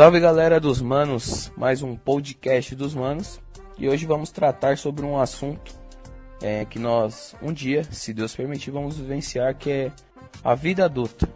Salve 0.00 0.18
galera 0.18 0.58
dos 0.58 0.80
manos, 0.80 1.52
mais 1.58 1.82
um 1.82 1.94
podcast 1.94 2.74
dos 2.74 2.94
manos 2.94 3.38
e 3.76 3.86
hoje 3.86 4.06
vamos 4.06 4.30
tratar 4.30 4.78
sobre 4.78 5.04
um 5.04 5.20
assunto 5.20 5.74
é, 6.40 6.64
que 6.64 6.78
nós 6.78 7.36
um 7.42 7.52
dia, 7.52 7.84
se 7.84 8.14
Deus 8.14 8.34
permitir, 8.34 8.70
vamos 8.70 8.96
vivenciar 8.96 9.54
que 9.54 9.70
é 9.70 9.92
a 10.42 10.54
vida 10.54 10.86
adulta. 10.86 11.28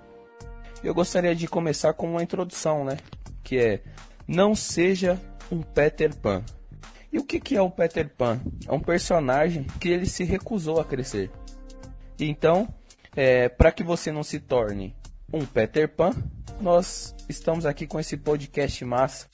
Eu 0.83 0.95
gostaria 0.95 1.35
de 1.35 1.47
começar 1.47 1.93
com 1.93 2.13
uma 2.13 2.23
introdução, 2.23 2.87
né? 2.87 2.97
Que 3.43 3.59
é 3.59 3.83
não 4.27 4.55
seja 4.55 5.21
um 5.53 5.61
Peter 5.61 6.17
Pan. 6.17 6.43
E 7.13 7.19
o 7.19 7.23
que, 7.23 7.39
que 7.41 7.55
é 7.59 7.61
o 7.61 7.71
Peter 7.71 8.09
Pan? 8.17 8.41
É 8.67 8.73
um 8.73 8.81
personagem 8.81 9.65
que 9.79 9.91
ele 9.91 10.07
se 10.07 10.25
recusou 10.25 10.81
a 10.81 10.87
crescer. 10.87 11.31
Então, 12.19 12.67
é, 13.15 13.47
para 13.47 13.71
que 13.71 13.85
você 13.85 14.11
não 14.11 14.23
se 14.23 14.41
torne 14.41 14.97
um 15.31 15.45
Peter 15.45 15.87
Pan, 15.87 16.13
nós 16.61 17.15
estamos 17.29 17.67
aqui 17.67 17.87
com 17.87 17.99
esse 17.99 18.17
podcast 18.17 18.85
massa, 18.85 19.27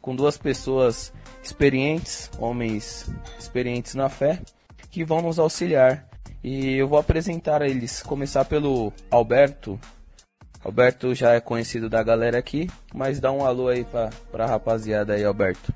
com 0.00 0.14
duas 0.14 0.36
pessoas 0.36 1.12
experientes, 1.42 2.30
homens 2.38 3.10
experientes 3.38 3.94
na 3.94 4.08
fé, 4.08 4.40
que 4.90 5.04
vão 5.04 5.22
nos 5.22 5.38
auxiliar. 5.38 6.08
E 6.42 6.76
eu 6.76 6.86
vou 6.86 6.98
apresentar 6.98 7.62
eles, 7.62 8.02
começar 8.02 8.44
pelo 8.44 8.92
Alberto. 9.10 9.78
Alberto 10.64 11.14
já 11.14 11.34
é 11.34 11.40
conhecido 11.40 11.88
da 11.88 12.02
galera 12.02 12.38
aqui, 12.38 12.68
mas 12.94 13.20
dá 13.20 13.32
um 13.32 13.44
alô 13.44 13.68
aí 13.68 13.84
pra, 13.84 14.10
pra 14.30 14.46
rapaziada 14.46 15.14
aí, 15.14 15.24
Alberto. 15.24 15.72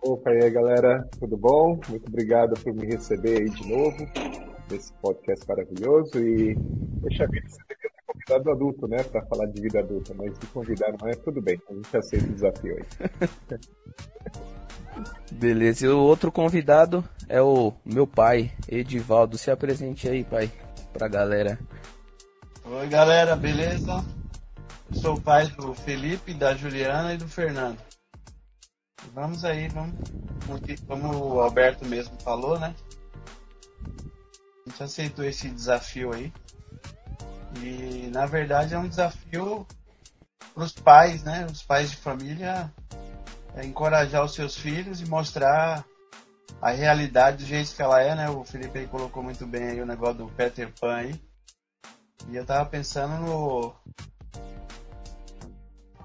Opa, 0.00 0.32
e 0.32 0.44
aí 0.44 0.50
galera, 0.50 1.08
tudo 1.18 1.36
bom? 1.36 1.80
Muito 1.88 2.08
obrigado 2.08 2.54
por 2.60 2.74
me 2.74 2.86
receber 2.86 3.42
aí 3.42 3.48
de 3.48 3.68
novo 3.68 3.96
nesse 4.70 4.92
podcast 4.94 5.46
maravilhoso 5.46 6.18
e 6.18 6.56
deixa 7.02 7.26
ver 7.26 7.42
se 7.48 7.58
você 7.58 7.91
convidado 8.12 8.50
adulto, 8.50 8.86
né? 8.86 9.02
Pra 9.04 9.24
falar 9.26 9.46
de 9.46 9.60
vida 9.60 9.80
adulta, 9.80 10.14
mas 10.14 10.38
de 10.38 10.46
convidado 10.48 10.96
não 11.00 11.08
é 11.08 11.14
tudo 11.14 11.40
bem. 11.40 11.60
A 11.68 11.74
gente 11.74 11.96
aceita 11.96 12.26
o 12.26 12.32
desafio 12.32 12.76
aí. 12.76 12.84
Beleza, 15.32 15.86
e 15.86 15.88
o 15.88 15.98
outro 15.98 16.30
convidado 16.30 17.02
é 17.28 17.40
o 17.40 17.72
meu 17.84 18.06
pai, 18.06 18.52
Edivaldo. 18.68 19.38
Se 19.38 19.50
apresente 19.50 20.08
aí, 20.08 20.22
pai, 20.22 20.52
pra 20.92 21.08
galera. 21.08 21.58
Oi, 22.64 22.86
galera, 22.88 23.34
beleza? 23.34 24.04
Eu 24.90 25.00
sou 25.00 25.14
o 25.14 25.20
pai 25.20 25.48
do 25.48 25.74
Felipe, 25.74 26.34
da 26.34 26.54
Juliana 26.54 27.14
e 27.14 27.16
do 27.16 27.26
Fernando. 27.26 27.78
Vamos 29.14 29.44
aí, 29.44 29.68
vamos. 29.68 29.98
Como 30.86 31.34
o 31.34 31.40
Alberto 31.40 31.86
mesmo 31.86 32.20
falou, 32.20 32.58
né? 32.58 32.74
A 34.66 34.70
gente 34.70 34.82
aceitou 34.82 35.24
esse 35.24 35.48
desafio 35.48 36.12
aí. 36.12 36.32
E 37.60 38.08
na 38.12 38.26
verdade 38.26 38.74
é 38.74 38.78
um 38.78 38.88
desafio 38.88 39.66
para 40.54 40.64
os 40.64 40.72
pais, 40.72 41.22
né? 41.22 41.46
Os 41.50 41.62
pais 41.62 41.90
de 41.90 41.96
família 41.96 42.72
é 43.54 43.64
encorajar 43.64 44.24
os 44.24 44.34
seus 44.34 44.56
filhos 44.56 45.00
e 45.00 45.06
mostrar 45.06 45.84
a 46.60 46.70
realidade 46.70 47.38
do 47.38 47.46
jeito 47.46 47.74
que 47.74 47.82
ela 47.82 48.00
é, 48.00 48.14
né? 48.14 48.30
O 48.30 48.44
Felipe 48.44 48.78
aí 48.78 48.86
colocou 48.86 49.22
muito 49.22 49.46
bem 49.46 49.64
aí 49.64 49.80
o 49.80 49.86
negócio 49.86 50.18
do 50.18 50.28
Peter 50.28 50.72
Pan 50.80 50.94
aí. 50.94 51.20
E 52.28 52.36
eu 52.36 52.46
tava 52.46 52.68
pensando 52.68 53.14
no 53.20 53.74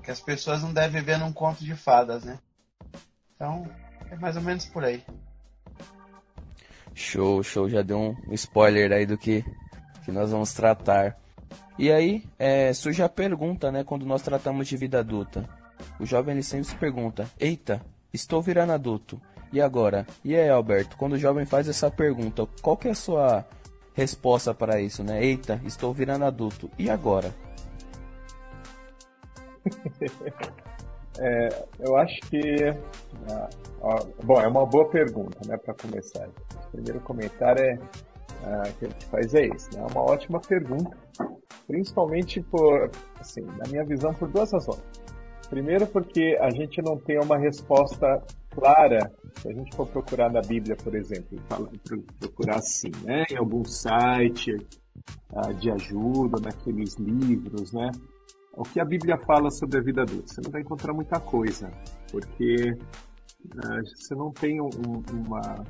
que 0.04 0.12
as 0.12 0.22
pessoas 0.22 0.64
não 0.64 0.74
devem 0.74 1.02
viver 1.02 1.18
num 1.18 1.34
conto 1.34 1.64
de 1.64 1.76
fadas, 1.76 2.24
né? 2.24 2.40
Então, 3.36 3.70
é 4.10 4.16
mais 4.16 4.36
ou 4.36 4.42
menos 4.42 4.66
por 4.66 4.84
aí. 4.84 5.04
Show, 6.96 7.44
show, 7.44 7.70
já 7.70 7.82
deu 7.82 8.00
um 8.00 8.34
spoiler 8.34 8.92
aí 8.92 9.06
do 9.06 9.18
que, 9.18 9.44
que 10.04 10.12
nós 10.12 10.32
vamos 10.32 10.54
tratar. 10.54 11.16
E 11.78 11.92
aí 11.92 12.24
é, 12.40 12.74
surge 12.74 13.04
a 13.04 13.10
pergunta, 13.10 13.72
né, 13.72 13.84
quando 13.84 14.06
nós 14.06 14.22
tratamos 14.22 14.68
de 14.68 14.76
vida 14.76 15.00
adulta. 15.00 15.48
O 16.00 16.06
jovem 16.06 16.34
ele 16.34 16.44
sempre 16.44 16.66
se 16.66 16.76
pergunta: 16.76 17.30
Eita, 17.40 17.82
estou 18.14 18.42
virando 18.42 18.74
adulto. 18.74 19.22
E 19.52 19.62
agora? 19.62 20.06
E 20.26 20.36
aí, 20.36 20.50
Alberto, 20.50 20.98
quando 20.98 21.14
o 21.14 21.18
jovem 21.18 21.46
faz 21.46 21.70
essa 21.70 21.90
pergunta, 21.90 22.46
qual 22.62 22.76
que 22.76 22.90
é 22.90 22.92
a 22.92 22.96
sua 22.96 23.46
resposta 23.94 24.54
para 24.54 24.82
isso, 24.82 25.04
né? 25.04 25.24
Eita, 25.24 25.62
estou 25.66 25.94
virando 25.94 26.26
adulto. 26.26 26.70
E 26.78 26.90
agora? 26.90 27.34
é, 31.18 31.66
eu 31.80 31.96
acho 31.96 32.20
que. 32.30 32.74
Ah, 33.30 33.50
bom, 34.24 34.42
é 34.42 34.48
uma 34.48 34.66
boa 34.66 34.90
pergunta, 34.90 35.40
né, 35.48 35.58
para 35.58 35.74
começar. 35.74 36.28
O 36.28 36.72
primeiro 36.72 37.00
comentário 37.00 37.64
é, 37.64 37.80
ah, 38.44 38.64
que 38.78 38.86
a 38.86 38.90
gente 38.90 39.06
faz 39.06 39.34
é 39.34 39.46
esse, 39.48 39.76
né? 39.76 39.86
É 39.88 39.92
uma 39.92 40.02
ótima 40.02 40.40
pergunta 40.40 40.96
Principalmente 41.68 42.42
por, 42.42 42.90
assim, 43.20 43.42
na 43.42 43.68
minha 43.70 43.84
visão, 43.84 44.14
por 44.14 44.30
duas 44.30 44.52
razões. 44.54 44.82
Primeiro, 45.50 45.86
porque 45.88 46.38
a 46.42 46.50
gente 46.50 46.82
não 46.82 46.98
tem 46.98 47.20
uma 47.20 47.38
resposta 47.38 48.24
clara. 48.52 49.12
Se 49.42 49.50
a 49.50 49.54
gente 49.54 49.76
for 49.76 49.86
procurar 49.88 50.32
na 50.32 50.42
Bíblia, 50.42 50.78
por 50.78 50.96
exemplo, 50.96 51.38
procurar 52.20 52.58
assim, 52.58 52.92
né, 53.04 53.26
em 53.30 53.38
algum 53.38 53.66
site 53.66 54.56
uh, 55.34 55.54
de 55.56 55.70
ajuda, 55.72 56.40
naqueles 56.42 56.96
livros, 56.96 57.74
né, 57.74 57.92
o 58.56 58.64
que 58.64 58.80
a 58.80 58.86
Bíblia 58.86 59.18
fala 59.18 59.52
sobre 59.52 59.78
a 59.78 59.82
vida 59.82 60.02
adulta? 60.02 60.34
Você 60.34 60.42
não 60.44 60.52
vai 60.52 60.62
encontrar 60.62 60.94
muita 60.94 61.20
coisa, 61.20 61.70
porque 62.12 62.72
uh, 62.72 63.86
você 63.86 64.16
não 64.16 64.32
tem 64.32 64.62
um, 64.62 64.70
uma, 65.14 65.64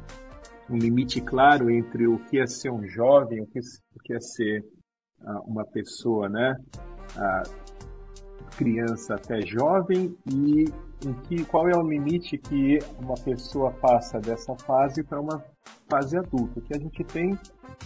um 0.69 0.77
limite 0.77 1.21
claro 1.21 1.69
entre 1.69 2.07
o 2.07 2.19
que 2.25 2.39
é 2.39 2.47
ser 2.47 2.71
um 2.71 2.85
jovem, 2.87 3.41
o 3.41 3.47
que, 3.47 4.13
é 4.13 4.19
ser 4.19 4.65
uma 5.45 5.65
pessoa, 5.65 6.29
né, 6.29 6.55
criança 8.57 9.15
até 9.15 9.41
jovem 9.45 10.15
e 10.31 10.65
em 11.05 11.13
que 11.23 11.45
qual 11.45 11.69
é 11.69 11.77
o 11.77 11.87
limite 11.87 12.37
que 12.37 12.79
uma 12.99 13.15
pessoa 13.15 13.71
passa 13.71 14.19
dessa 14.19 14.55
fase 14.55 15.03
para 15.03 15.21
uma 15.21 15.43
fase 15.89 16.17
adulta. 16.17 16.59
O 16.59 16.61
que 16.61 16.75
a 16.75 16.79
gente 16.79 17.03
tem 17.03 17.37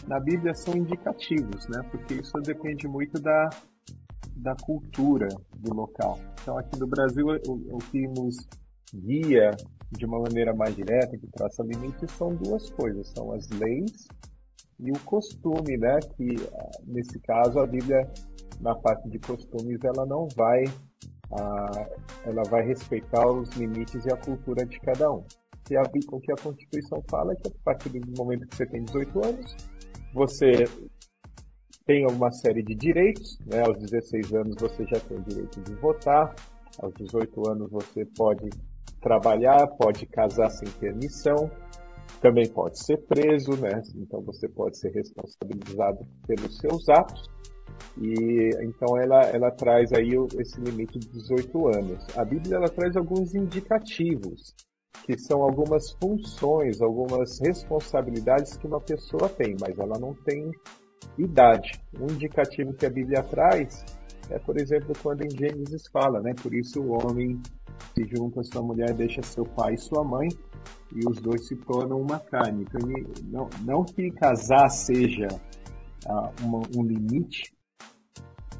na 0.08 0.20
Bíblia 0.20 0.54
são 0.54 0.76
indicativos, 0.76 1.68
né? 1.68 1.84
Porque 1.92 2.16
isso 2.16 2.32
depende 2.40 2.88
muito 2.88 3.20
da, 3.22 3.50
da 4.38 4.56
cultura 4.56 5.28
do 5.58 5.74
local. 5.74 6.20
Então 6.42 6.58
aqui 6.58 6.80
no 6.80 6.88
Brasil 6.88 7.28
o, 7.48 7.76
o 7.76 7.78
que 7.92 8.08
nos 8.08 8.38
guia 8.94 9.52
de 9.92 10.06
uma 10.06 10.20
maneira 10.20 10.54
mais 10.54 10.76
direta, 10.76 11.18
que 11.18 11.28
traça 11.28 11.64
limites, 11.64 12.12
são 12.12 12.34
duas 12.36 12.70
coisas, 12.70 13.08
são 13.10 13.32
as 13.34 13.48
leis 13.50 14.08
e 14.80 14.92
o 14.92 15.00
costume, 15.02 15.78
né? 15.78 16.00
Que 16.16 16.36
nesse 16.86 17.20
caso 17.20 17.60
a 17.60 17.68
Bíblia, 17.68 18.10
na 18.60 18.76
parte 18.76 19.10
de 19.10 19.20
costumes, 19.20 19.80
ela 19.84 20.06
não 20.06 20.28
vai, 20.36 20.64
ah, 21.34 21.90
ela 22.26 22.44
vai 22.44 22.66
respeitar 22.66 23.28
os 23.28 23.50
limites 23.52 24.06
e 24.06 24.12
a 24.12 24.18
cultura 24.18 24.66
de 24.66 24.80
cada 24.80 25.12
um. 25.12 25.24
E 25.70 25.78
a, 25.78 25.84
o 25.84 26.20
que 26.20 26.32
a 26.32 26.36
Constituição 26.36 27.04
fala 27.10 27.34
é 27.34 27.36
que 27.36 27.48
a 27.48 27.64
partir 27.64 27.90
do 27.90 28.18
momento 28.18 28.48
que 28.48 28.56
você 28.56 28.66
tem 28.66 28.84
18 28.84 29.26
anos, 29.26 29.56
você 30.14 30.66
tem 31.86 32.06
uma 32.08 32.32
série 32.32 32.64
de 32.64 32.76
direitos, 32.76 33.38
né? 33.46 33.62
Aos 33.66 33.78
16 33.78 34.34
anos 34.34 34.56
você 34.60 34.86
já 34.86 35.00
tem 35.02 35.18
o 35.18 35.22
direito 35.22 35.62
de 35.62 35.74
votar, 35.76 36.34
aos 36.80 36.94
18 36.96 37.50
anos 37.50 37.70
você 37.70 38.06
pode 38.18 38.50
trabalhar, 39.02 39.68
pode 39.78 40.06
casar 40.06 40.50
sem 40.50 40.70
permissão, 40.80 41.50
também 42.22 42.48
pode 42.50 42.84
ser 42.84 42.98
preso, 43.08 43.60
né? 43.60 43.82
Então 43.96 44.22
você 44.22 44.48
pode 44.48 44.78
ser 44.78 44.92
responsabilizado 44.92 46.06
pelos 46.28 46.58
seus 46.58 46.88
atos. 46.88 47.30
E 47.98 48.50
então 48.62 48.98
ela, 48.98 49.22
ela 49.24 49.52
traz 49.52 49.92
aí 49.92 50.12
esse 50.40 50.60
limite 50.62 51.00
de 51.00 51.10
18 51.10 51.68
anos. 51.68 52.06
A 52.16 52.24
Bíblia 52.24 52.58
ela 52.58 52.70
traz 52.70 52.96
alguns 52.96 53.34
indicativos, 53.34 54.54
que 55.04 55.18
são 55.18 55.42
algumas 55.42 55.92
funções, 55.94 56.80
algumas 56.80 57.40
responsabilidades 57.40 58.56
que 58.56 58.68
uma 58.68 58.80
pessoa 58.80 59.28
tem, 59.30 59.56
mas 59.60 59.78
ela 59.80 59.98
não 60.00 60.14
tem 60.14 60.52
idade. 61.18 61.72
Um 62.00 62.06
indicativo 62.06 62.74
que 62.74 62.86
a 62.86 62.90
Bíblia 62.90 63.24
traz 63.24 63.84
é, 64.32 64.40
por 64.40 64.58
exemplo, 64.58 64.94
quando 65.04 65.24
em 65.24 65.30
Gênesis 65.30 65.88
fala, 65.92 66.22
né? 66.22 66.34
Por 66.42 66.54
isso 66.54 66.82
o 66.82 66.92
homem 66.94 67.42
se 67.94 68.06
junta 68.06 68.44
sua 68.44 68.62
mulher, 68.62 68.94
deixa 68.94 69.22
seu 69.24 69.46
pai 69.46 69.74
e 69.74 69.78
sua 69.78 70.04
mãe, 70.04 70.28
e 70.94 71.08
os 71.08 71.20
dois 71.20 71.48
se 71.48 71.56
tornam 71.56 72.00
uma 72.00 72.20
carne. 72.20 72.64
Então, 72.64 72.82
não, 73.26 73.50
não 73.64 73.84
que 73.84 74.12
casar 74.12 74.70
seja 74.70 75.28
ah, 76.08 76.32
uma, 76.42 76.62
um 76.76 76.84
limite, 76.84 77.54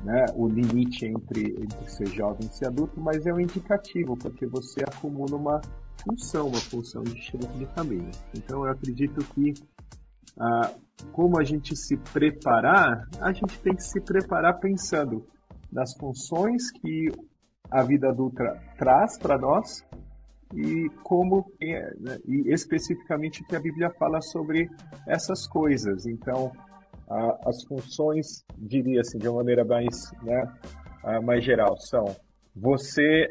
né, 0.04 0.26
o 0.36 0.48
limite 0.48 1.06
entre, 1.06 1.56
entre 1.62 1.90
ser 1.90 2.08
jovem 2.08 2.48
e 2.48 2.56
ser 2.56 2.68
adulto, 2.68 3.00
mas 3.00 3.26
é 3.26 3.34
um 3.34 3.40
indicativo, 3.40 4.18
porque 4.18 4.46
você 4.48 4.84
acumula 4.84 5.36
uma 5.36 5.62
função, 6.04 6.48
uma 6.48 6.60
função 6.60 7.04
de 7.04 7.22
chefe 7.22 7.58
de 7.58 7.66
família. 7.68 8.12
Então 8.36 8.66
eu 8.66 8.72
acredito 8.72 9.24
que 9.34 9.54
ah, 10.40 10.74
como 11.12 11.40
a 11.40 11.44
gente 11.44 11.76
se 11.76 11.98
preparar, 11.98 13.08
a 13.20 13.32
gente 13.34 13.60
tem 13.60 13.76
que 13.76 13.84
se 13.84 14.00
preparar 14.02 14.60
pensando 14.60 15.26
nas 15.72 15.94
funções 15.96 16.72
que 16.72 17.10
a 17.72 17.82
vida 17.84 18.10
adulta 18.10 18.62
traz 18.78 19.18
para 19.18 19.38
nós 19.38 19.84
e 20.54 20.90
como 21.04 21.50
né, 21.62 22.20
e 22.28 22.52
especificamente 22.52 23.44
que 23.46 23.56
a 23.56 23.60
Bíblia 23.60 23.90
fala 23.92 24.22
sobre 24.22 24.70
essas 25.08 25.48
coisas. 25.48 26.06
Então, 26.06 26.52
as 27.46 27.64
funções, 27.64 28.44
diria 28.58 29.02
assim, 29.02 29.18
de 29.18 29.28
uma 29.28 29.38
maneira 29.38 29.66
mais, 29.66 30.12
né, 30.24 30.44
mais 31.24 31.44
geral, 31.44 31.78
são 31.78 32.06
você 32.56 33.28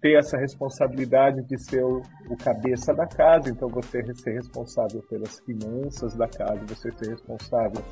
ter 0.00 0.18
essa 0.18 0.36
responsabilidade 0.36 1.42
de 1.44 1.58
ser 1.58 1.82
o, 1.82 2.02
o, 2.28 2.36
cabeça 2.36 2.92
da 2.94 3.06
casa, 3.06 3.48
então 3.48 3.68
você 3.68 4.02
ser 4.14 4.34
responsável 4.34 5.02
pelas 5.08 5.40
finanças 5.40 6.14
da 6.14 6.28
casa, 6.28 6.60
você 6.68 6.92
ser 6.92 7.10
responsável 7.10 7.82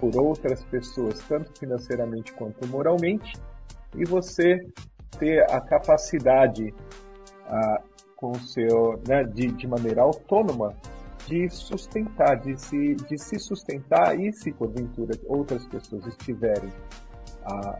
por 0.00 0.16
outras 0.16 0.64
pessoas, 0.64 1.20
tanto 1.28 1.56
financeiramente 1.58 2.32
quanto 2.32 2.66
moralmente, 2.66 3.32
e 3.94 4.04
você 4.04 4.58
ter 5.18 5.42
a 5.50 5.60
capacidade 5.60 6.74
a, 7.46 7.82
com 8.16 8.34
seu, 8.34 9.00
né, 9.06 9.24
de, 9.24 9.48
de 9.48 9.66
maneira 9.66 10.02
autônoma 10.02 10.74
de 11.26 11.48
sustentar, 11.50 12.40
de 12.40 12.56
se, 12.60 12.94
de 12.94 13.18
se 13.18 13.38
sustentar 13.38 14.18
e 14.18 14.32
se 14.32 14.52
porventura 14.52 15.12
outras 15.26 15.66
pessoas 15.66 16.06
estiverem 16.06 16.70
a, 17.44 17.78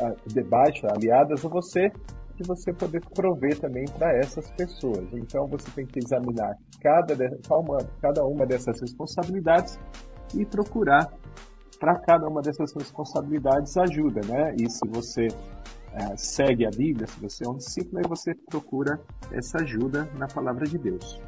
a, 0.00 0.14
debaixo, 0.26 0.86
aliadas 0.86 1.44
a 1.44 1.48
você, 1.48 1.92
de 2.36 2.46
você 2.46 2.72
poder 2.72 3.00
prover 3.14 3.58
também 3.58 3.84
para 3.84 4.16
essas 4.16 4.50
pessoas. 4.52 5.06
Então 5.12 5.46
você 5.46 5.70
tem 5.72 5.86
que 5.86 5.98
examinar 5.98 6.56
cada, 6.80 7.14
cada 8.00 8.24
uma 8.24 8.46
dessas 8.46 8.80
responsabilidades 8.80 9.78
e 10.34 10.44
procurar 10.44 11.12
para 11.78 11.98
cada 12.00 12.28
uma 12.28 12.40
dessas 12.40 12.72
responsabilidades 12.72 13.76
ajuda, 13.76 14.20
né? 14.26 14.54
E 14.58 14.70
se 14.70 14.86
você 14.88 15.28
é, 15.94 16.16
segue 16.16 16.66
a 16.66 16.70
Bíblia, 16.70 17.06
se 17.06 17.20
você 17.20 17.44
é 17.44 17.48
um 17.48 17.56
discípulo, 17.56 17.98
aí 17.98 18.08
você 18.08 18.34
procura 18.34 19.00
essa 19.30 19.58
ajuda 19.58 20.08
na 20.16 20.26
palavra 20.26 20.66
de 20.66 20.78
Deus. 20.78 21.20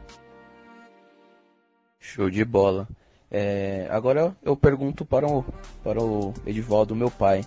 Show 1.98 2.30
de 2.30 2.44
bola. 2.44 2.88
É, 3.30 3.88
agora 3.90 4.36
eu 4.42 4.56
pergunto 4.56 5.04
para 5.04 5.26
o, 5.26 5.44
para 5.82 6.02
o 6.02 6.32
Edivaldo, 6.46 6.94
meu 6.94 7.10
pai. 7.10 7.42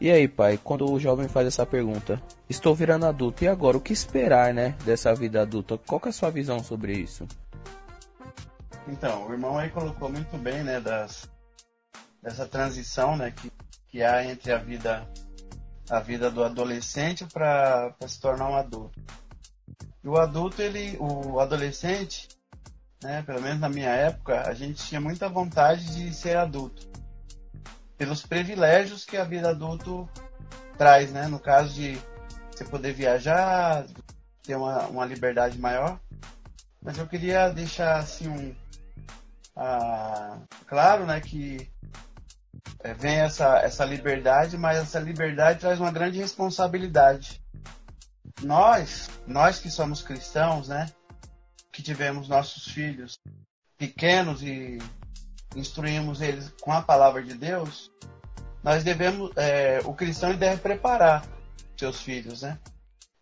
E 0.00 0.10
aí, 0.10 0.28
pai, 0.28 0.58
quando 0.62 0.90
o 0.90 0.98
jovem 0.98 1.28
faz 1.28 1.46
essa 1.46 1.64
pergunta, 1.64 2.20
estou 2.48 2.74
virando 2.74 3.06
adulto, 3.06 3.44
e 3.44 3.48
agora 3.48 3.76
o 3.76 3.80
que 3.80 3.92
esperar, 3.92 4.52
né, 4.52 4.74
dessa 4.84 5.14
vida 5.14 5.42
adulta? 5.42 5.78
Qual 5.78 6.00
é 6.04 6.08
a 6.08 6.12
sua 6.12 6.30
visão 6.30 6.62
sobre 6.62 6.92
isso? 6.92 7.26
Então, 8.88 9.26
o 9.26 9.32
irmão 9.32 9.56
aí 9.56 9.70
colocou 9.70 10.10
muito 10.10 10.36
bem, 10.36 10.62
né, 10.62 10.80
das, 10.80 11.28
dessa 12.22 12.46
transição, 12.46 13.16
né, 13.16 13.30
que, 13.30 13.50
que 13.88 14.02
há 14.02 14.24
entre 14.24 14.52
a 14.52 14.58
vida 14.58 15.08
a 15.88 16.00
vida 16.00 16.30
do 16.30 16.42
adolescente 16.42 17.24
para 17.24 17.94
se 18.06 18.20
tornar 18.20 18.50
um 18.50 18.56
adulto. 18.56 19.00
E 20.02 20.08
o 20.08 20.16
adulto, 20.16 20.62
ele, 20.62 20.96
o 21.00 21.40
adolescente, 21.40 22.28
né, 23.02 23.22
pelo 23.22 23.40
menos 23.40 23.60
na 23.60 23.68
minha 23.68 23.90
época, 23.90 24.48
a 24.48 24.54
gente 24.54 24.84
tinha 24.84 25.00
muita 25.00 25.28
vontade 25.28 25.94
de 25.94 26.14
ser 26.14 26.36
adulto 26.36 26.86
pelos 27.96 28.24
privilégios 28.24 29.04
que 29.04 29.16
a 29.16 29.24
vida 29.24 29.50
adulto 29.50 30.08
traz, 30.76 31.12
né? 31.12 31.26
No 31.26 31.38
caso 31.38 31.74
de 31.74 31.98
você 32.50 32.64
poder 32.64 32.92
viajar, 32.92 33.86
ter 34.42 34.54
uma, 34.54 34.86
uma 34.86 35.04
liberdade 35.04 35.58
maior. 35.58 35.98
Mas 36.82 36.98
eu 36.98 37.06
queria 37.06 37.48
deixar 37.48 37.98
assim 37.98 38.28
um 38.28 38.54
ah, 39.56 40.38
claro, 40.66 41.06
né, 41.06 41.18
que 41.18 41.70
é, 42.80 42.94
vem 42.94 43.16
essa, 43.16 43.58
essa 43.58 43.84
liberdade, 43.84 44.56
mas 44.56 44.78
essa 44.78 44.98
liberdade 44.98 45.60
traz 45.60 45.80
uma 45.80 45.90
grande 45.90 46.18
responsabilidade. 46.18 47.40
Nós, 48.42 49.08
nós 49.26 49.58
que 49.58 49.70
somos 49.70 50.02
cristãos, 50.02 50.68
né, 50.68 50.86
que 51.72 51.82
tivemos 51.82 52.28
nossos 52.28 52.68
filhos 52.68 53.18
pequenos 53.78 54.42
e 54.42 54.78
instruímos 55.54 56.20
eles 56.20 56.52
com 56.60 56.72
a 56.72 56.82
palavra 56.82 57.22
de 57.22 57.34
Deus, 57.34 57.90
nós 58.62 58.82
devemos, 58.82 59.30
é, 59.36 59.80
o 59.84 59.94
cristão 59.94 60.34
deve 60.34 60.60
preparar 60.60 61.24
seus 61.76 62.00
filhos, 62.00 62.42
né? 62.42 62.58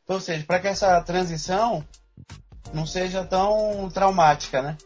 Então, 0.03 0.17
ou 0.17 0.21
seja, 0.21 0.45
para 0.45 0.61
que 0.61 0.69
essa 0.69 1.01
transição 1.03 1.87
não 2.73 2.87
seja 2.87 3.25
tão 3.25 3.89
traumática, 3.93 4.63
né? 4.63 4.77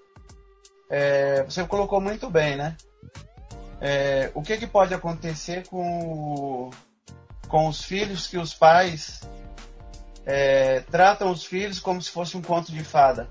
É, 0.91 1.43
você 1.43 1.65
colocou 1.65 2.01
muito 2.01 2.31
bem, 2.31 2.57
né? 2.57 2.77
É, 3.81 4.31
o 4.35 4.43
que, 4.43 4.57
que 4.57 4.67
pode 4.67 4.93
acontecer 4.93 5.67
com, 5.69 6.71
com 7.49 7.69
os 7.69 7.83
filhos 7.83 8.27
que 8.27 8.37
os 8.37 8.53
pais 8.53 9.21
é, 10.27 10.81
tratam 10.81 11.31
os 11.31 11.45
filhos 11.45 11.79
como 11.79 12.03
se 12.03 12.11
fosse 12.11 12.37
um 12.37 12.43
conto 12.43 12.73
de 12.73 12.83
fada, 12.83 13.29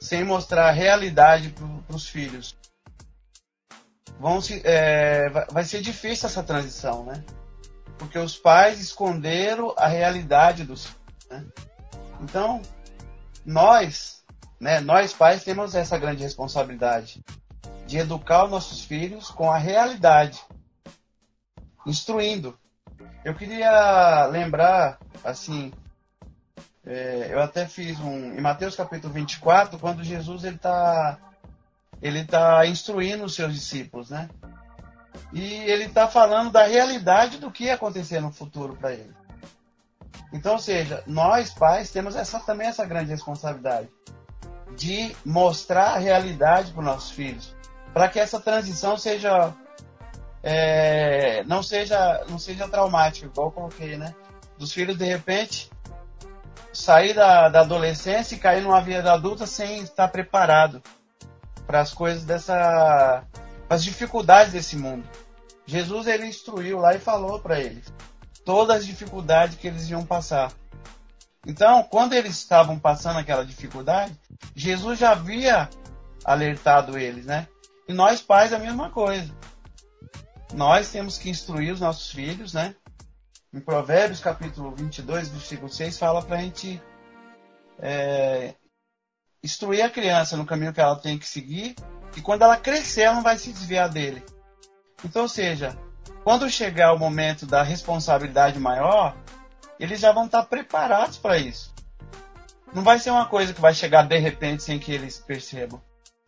sem 0.00 0.24
mostrar 0.24 0.68
a 0.68 0.72
realidade 0.72 1.50
para 1.86 1.96
os 1.96 2.08
filhos 2.08 2.56
vão 4.18 4.40
se, 4.40 4.60
é, 4.64 5.28
vai 5.50 5.64
ser 5.64 5.80
difícil 5.80 6.26
essa 6.26 6.42
transição, 6.42 7.04
né? 7.04 7.22
Porque 7.98 8.18
os 8.18 8.36
pais 8.36 8.80
esconderam 8.80 9.74
a 9.76 9.86
realidade 9.86 10.64
dos 10.64 10.86
filhos. 10.86 11.26
Né? 11.30 11.44
Então, 12.20 12.62
nós, 13.44 14.24
né, 14.58 14.80
nós 14.80 15.12
pais 15.12 15.44
temos 15.44 15.74
essa 15.74 15.98
grande 15.98 16.22
responsabilidade 16.22 17.22
de 17.86 17.98
educar 17.98 18.44
os 18.44 18.50
nossos 18.50 18.84
filhos 18.84 19.30
com 19.30 19.50
a 19.50 19.58
realidade, 19.58 20.40
instruindo. 21.86 22.58
Eu 23.24 23.34
queria 23.34 24.26
lembrar, 24.26 24.98
assim, 25.22 25.72
é, 26.86 27.28
eu 27.30 27.40
até 27.40 27.66
fiz 27.66 27.98
um. 28.00 28.34
Em 28.34 28.40
Mateus 28.40 28.76
capítulo 28.76 29.12
24, 29.12 29.78
quando 29.78 30.04
Jesus 30.04 30.44
ele 30.44 30.56
está 30.56 31.18
ele 32.02 32.20
está 32.20 32.66
instruindo 32.66 33.24
os 33.24 33.34
seus 33.34 33.54
discípulos, 33.54 34.10
né? 34.10 34.28
E 35.32 35.42
ele 35.42 35.84
está 35.84 36.06
falando 36.06 36.50
da 36.50 36.66
realidade 36.66 37.38
do 37.38 37.50
que 37.50 37.64
ia 37.64 37.74
acontecer 37.74 38.20
no 38.20 38.30
futuro 38.30 38.76
para 38.76 38.92
ele. 38.92 39.14
Então, 40.32 40.52
ou 40.52 40.58
seja, 40.58 41.02
nós 41.06 41.54
pais 41.54 41.90
temos 41.90 42.14
essa 42.14 42.40
também 42.40 42.66
essa 42.66 42.84
grande 42.84 43.10
responsabilidade 43.10 43.88
de 44.76 45.14
mostrar 45.24 45.94
a 45.94 45.98
realidade 45.98 46.72
para 46.72 46.80
os 46.80 46.86
nossos 46.86 47.10
filhos, 47.12 47.54
para 47.94 48.08
que 48.08 48.18
essa 48.18 48.40
transição 48.40 48.98
seja 48.98 49.54
é, 50.42 51.44
não 51.44 51.62
seja 51.62 52.24
não 52.28 52.38
seja 52.38 52.68
traumática, 52.68 53.26
igual 53.26 53.46
eu 53.46 53.52
coloquei, 53.52 53.96
né? 53.96 54.12
Dos 54.58 54.72
filhos 54.72 54.98
de 54.98 55.04
repente 55.04 55.70
sair 56.72 57.14
da, 57.14 57.48
da 57.48 57.60
adolescência 57.60 58.34
e 58.34 58.38
cair 58.38 58.62
numa 58.62 58.80
vida 58.80 59.12
adulta 59.12 59.46
sem 59.46 59.80
estar 59.80 60.08
preparado 60.08 60.82
para 61.68 61.80
as 61.80 61.94
coisas 61.94 62.24
dessa 62.24 63.22
as 63.70 63.84
dificuldades 63.84 64.52
desse 64.52 64.76
mundo. 64.76 65.08
Jesus 65.64 66.08
ele 66.08 66.26
instruiu 66.26 66.80
lá 66.80 66.94
e 66.94 66.98
falou 66.98 67.38
para 67.38 67.60
eles 67.60 67.90
todas 68.44 68.78
as 68.78 68.86
dificuldades 68.86 69.56
que 69.56 69.68
eles 69.68 69.88
iam 69.88 70.04
passar. 70.04 70.52
Então, 71.46 71.82
quando 71.84 72.12
eles 72.12 72.32
estavam 72.32 72.78
passando 72.78 73.18
aquela 73.18 73.44
dificuldade, 73.44 74.14
Jesus 74.54 74.98
já 74.98 75.12
havia 75.12 75.68
alertado 76.24 76.98
eles, 76.98 77.24
né? 77.24 77.46
E 77.86 77.92
nós 77.92 78.22
pais 78.22 78.52
a 78.52 78.58
mesma 78.58 78.90
coisa. 78.90 79.34
Nós 80.52 80.90
temos 80.90 81.18
que 81.18 81.28
instruir 81.28 81.72
os 81.72 81.80
nossos 81.80 82.10
filhos, 82.10 82.54
né? 82.54 82.74
Em 83.52 83.60
Provérbios 83.60 84.20
capítulo 84.20 84.74
22, 84.74 85.28
versículo 85.28 85.68
6, 85.68 85.98
fala 85.98 86.22
para 86.22 86.36
a 86.36 86.40
gente 86.40 86.82
é, 87.78 88.54
instruir 89.42 89.84
a 89.84 89.90
criança 89.90 90.36
no 90.36 90.46
caminho 90.46 90.72
que 90.72 90.80
ela 90.80 90.96
tem 90.96 91.18
que 91.18 91.28
seguir 91.28 91.74
e 92.16 92.20
quando 92.20 92.42
ela 92.42 92.56
crescer 92.56 93.02
ela 93.02 93.16
não 93.16 93.22
vai 93.22 93.38
se 93.38 93.52
desviar 93.52 93.88
dele. 93.88 94.24
Então, 95.04 95.22
ou 95.22 95.28
seja, 95.28 95.76
quando 96.22 96.48
chegar 96.48 96.92
o 96.94 96.98
momento 96.98 97.44
da 97.46 97.62
responsabilidade 97.62 98.58
maior, 98.58 99.16
eles 99.78 100.00
já 100.00 100.12
vão 100.12 100.26
estar 100.26 100.44
preparados 100.44 101.18
para 101.18 101.36
isso. 101.36 101.74
Não 102.72 102.82
vai 102.82 102.98
ser 102.98 103.10
uma 103.10 103.26
coisa 103.26 103.52
que 103.52 103.60
vai 103.60 103.74
chegar 103.74 104.02
de 104.02 104.18
repente 104.18 104.62
sem 104.62 104.78
que 104.78 104.92
eles 104.92 105.18
percebam. 105.18 105.80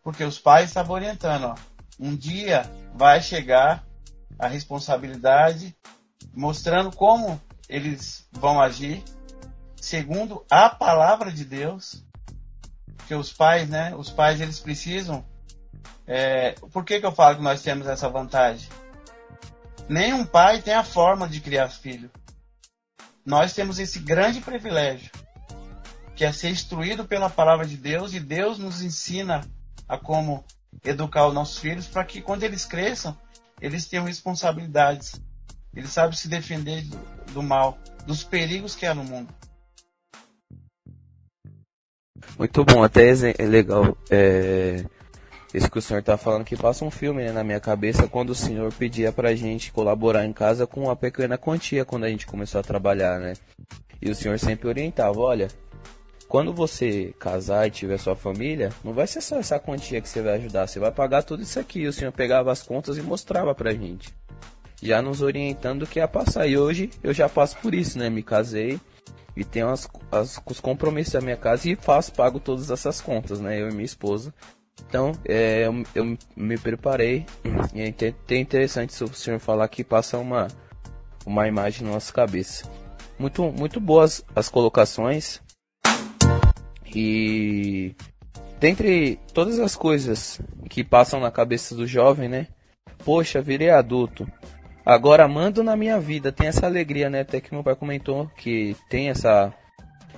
Porque 0.07 0.23
os 0.23 0.39
pais 0.39 0.67
estavam 0.69 0.95
orientando, 0.95 1.47
ó, 1.47 1.55
um 1.99 2.15
dia 2.15 2.63
vai 2.95 3.21
chegar 3.21 3.85
a 4.39 4.47
responsabilidade, 4.47 5.77
mostrando 6.33 6.95
como 6.95 7.41
eles 7.69 8.25
vão 8.31 8.61
agir 8.61 9.03
segundo 9.81 10.47
a 10.49 10.71
palavra 10.71 11.33
de 11.33 11.45
Deus 11.45 12.07
porque 12.95 13.17
os 13.17 13.33
pais, 13.33 13.69
né? 13.69 13.97
Os 13.97 14.09
pais 14.09 14.41
eles 14.41 14.61
precisam. 14.61 15.27
É, 16.07 16.53
por 16.73 16.85
que, 16.85 17.01
que 17.01 17.07
eu 17.07 17.11
falo 17.11 17.39
que 17.39 17.43
nós 17.43 17.61
temos 17.61 17.89
essa 17.89 18.09
vantagem? 18.09 18.69
Nenhum 19.89 20.25
pai 20.25 20.63
tem 20.63 20.75
a 20.75 20.85
forma 20.85 21.29
de 21.29 21.41
criar 21.41 21.69
filho. 21.69 22.13
Nós 23.25 23.53
temos 23.53 23.81
esse 23.81 23.99
grande 23.99 24.41
privilégio, 24.41 25.11
que 26.15 26.25
é 26.25 26.31
ser 26.31 26.51
instruído 26.51 27.05
pela 27.05 27.29
palavra 27.29 27.67
de 27.67 27.77
Deus 27.77 28.15
e 28.15 28.21
Deus 28.21 28.57
nos 28.57 28.83
ensina 28.83 29.41
a 29.89 29.99
como 29.99 30.45
educar 30.85 31.27
os 31.27 31.35
nossos 31.35 31.59
filhos 31.59 31.87
para 31.87 32.05
que 32.05 32.21
quando 32.21 32.43
eles 32.43 32.65
cresçam, 32.65 33.17
eles 33.61 33.87
tenham 33.87 34.05
responsabilidades. 34.05 35.21
Eles 35.75 35.91
sabem 35.91 36.17
se 36.17 36.29
defender 36.29 36.83
do, 36.83 36.99
do 37.35 37.43
mal, 37.43 37.79
dos 38.07 38.25
perigos 38.25 38.75
que 38.75 38.87
há 38.87 38.95
no 38.95 39.05
mundo. 39.05 39.33
Muito 42.39 42.65
bom, 42.65 42.83
até 42.83 43.11
é 43.11 43.47
legal. 43.47 43.97
É, 44.11 44.85
isso 45.55 45.71
que 45.71 45.79
o 45.79 45.83
senhor 45.83 46.01
está 46.01 46.17
falando 46.17 46.45
que 46.45 46.57
passa 46.57 46.85
um 46.85 46.91
filme 46.91 47.25
né, 47.25 47.33
na 47.33 47.45
minha 47.45 47.61
cabeça 47.61 48.09
quando 48.09 48.31
o 48.31 48.35
senhor 48.35 48.73
pedia 48.73 49.13
pra 49.13 49.35
gente 49.35 49.73
colaborar 49.73 50.25
em 50.25 50.33
casa 50.33 50.67
com 50.67 50.85
uma 50.85 50.97
pequena 50.97 51.39
quantia 51.39 51.85
quando 51.85 52.05
a 52.05 52.11
gente 52.11 52.27
começou 52.27 52.61
a 52.61 52.65
trabalhar, 52.65 53.19
né? 53.19 53.35
E 54.01 54.11
o 54.11 54.15
senhor 54.15 54.39
sempre 54.39 54.69
orientava, 54.69 55.19
olha, 55.19 55.49
quando 56.29 56.53
você 56.53 57.15
casar 57.19 57.67
e 57.67 57.71
tiver 57.71 57.99
sua 57.99 58.17
família, 58.17 58.71
não 58.83 58.93
vai 58.93 59.07
ser 59.07 59.21
só 59.21 59.39
essa 59.39 59.59
quantia 59.59 60.01
que 60.01 60.09
você 60.09 60.21
vai 60.21 60.35
ajudar, 60.35 60.67
você 60.67 60.81
vai 60.81 60.91
pagar 60.91 61.23
tudo 61.23 61.43
isso 61.43 61.59
aqui. 61.59 61.87
O 61.87 61.93
senhor 61.93 62.13
pegava 62.13 62.51
as 62.51 62.63
contas 62.63 62.97
e 62.97 63.03
mostrava 63.03 63.55
pra 63.55 63.73
gente. 63.73 64.15
Já 64.83 65.01
nos 65.01 65.23
orientando 65.23 65.83
o 65.83 65.87
que 65.87 65.99
ia 65.99 66.09
passar. 66.09 66.47
E 66.47 66.59
hoje 66.59 66.91
eu 67.03 67.15
já 67.15 67.29
passo 67.29 67.57
por 67.59 67.75
isso, 67.75 67.99
né? 67.99 68.11
Me 68.11 68.23
casei 68.23 68.81
e 69.37 69.45
tenho 69.45 69.69
as, 69.69 69.89
as, 70.11 70.41
os 70.45 70.61
compromissos 70.61 71.13
da 71.13 71.21
minha 71.21 71.37
casa 71.37 71.69
e 71.69 71.77
faço, 71.77 72.13
pago 72.13 72.41
todas 72.41 72.71
essas 72.71 73.01
contas, 73.01 73.41
né? 73.41 73.61
Eu 73.61 73.69
e 73.69 73.73
minha 73.73 73.85
esposa. 73.85 74.35
Então, 74.89 75.13
é, 75.25 75.67
eu, 75.67 75.83
eu, 75.95 76.19
me 76.37 76.59
preparei 76.59 77.25
e 77.75 77.81
é 77.81 78.39
interessante 78.39 79.03
o 79.03 79.15
senhor 79.15 79.39
falar 79.41 79.69
que 79.69 79.83
passa 79.83 80.19
uma, 80.19 80.49
uma 81.25 81.47
imagem 81.49 81.87
na 81.87 81.95
nossa 81.95 82.13
cabeça. 82.13 82.71
Muito, 83.19 83.43
muito 83.53 83.81
boas 83.81 84.25
as 84.35 84.49
colocações. 84.49 85.41
E 86.95 87.95
dentre 88.59 89.19
todas 89.33 89.59
as 89.59 89.77
coisas 89.77 90.41
que 90.69 90.83
passam 90.85 91.21
na 91.21 91.31
cabeça 91.31 91.75
do 91.75 91.87
jovem, 91.87 92.29
né? 92.29 92.49
Poxa, 93.05 93.43
virei 93.43 93.71
adulto. 93.71 94.27
Agora 94.85 95.27
mando 95.27 95.63
na 95.63 95.77
minha 95.77 95.99
vida, 95.99 96.31
tem 96.31 96.47
essa 96.47 96.67
alegria, 96.67 97.11
né? 97.11 97.21
Até 97.21 97.41
que 97.41 97.53
meu 97.53 97.63
pai 97.65 97.75
comentou 97.75 98.29
que 98.37 98.77
tem 98.89 99.11
essa 99.11 99.53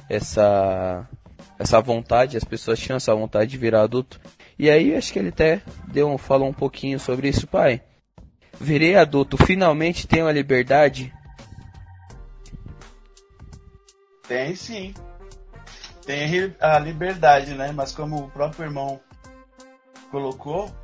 essa 0.08 1.08
essa 1.58 1.80
vontade, 1.80 2.36
as 2.36 2.44
pessoas 2.44 2.78
tinham 2.78 2.96
essa 2.96 3.14
vontade 3.14 3.50
de 3.50 3.58
virar 3.58 3.82
adulto. 3.82 4.20
E 4.58 4.70
aí 4.70 4.94
acho 4.94 5.12
que 5.12 5.18
ele 5.18 5.28
até 5.28 5.62
deu, 5.88 6.16
falou 6.18 6.48
um 6.48 6.52
pouquinho 6.52 7.00
sobre 7.00 7.28
isso, 7.28 7.46
pai. 7.46 7.82
Virei 8.60 8.96
adulto, 8.96 9.36
finalmente 9.36 10.06
tenho 10.06 10.26
a 10.26 10.32
liberdade? 10.32 11.12
Tem 14.26 14.54
sim. 14.54 14.94
Tem 16.08 16.54
a 16.58 16.78
liberdade, 16.78 17.52
né? 17.52 17.70
Mas 17.70 17.92
como 17.92 18.16
o 18.16 18.30
próprio 18.30 18.64
irmão 18.64 18.98
colocou, 20.10 20.74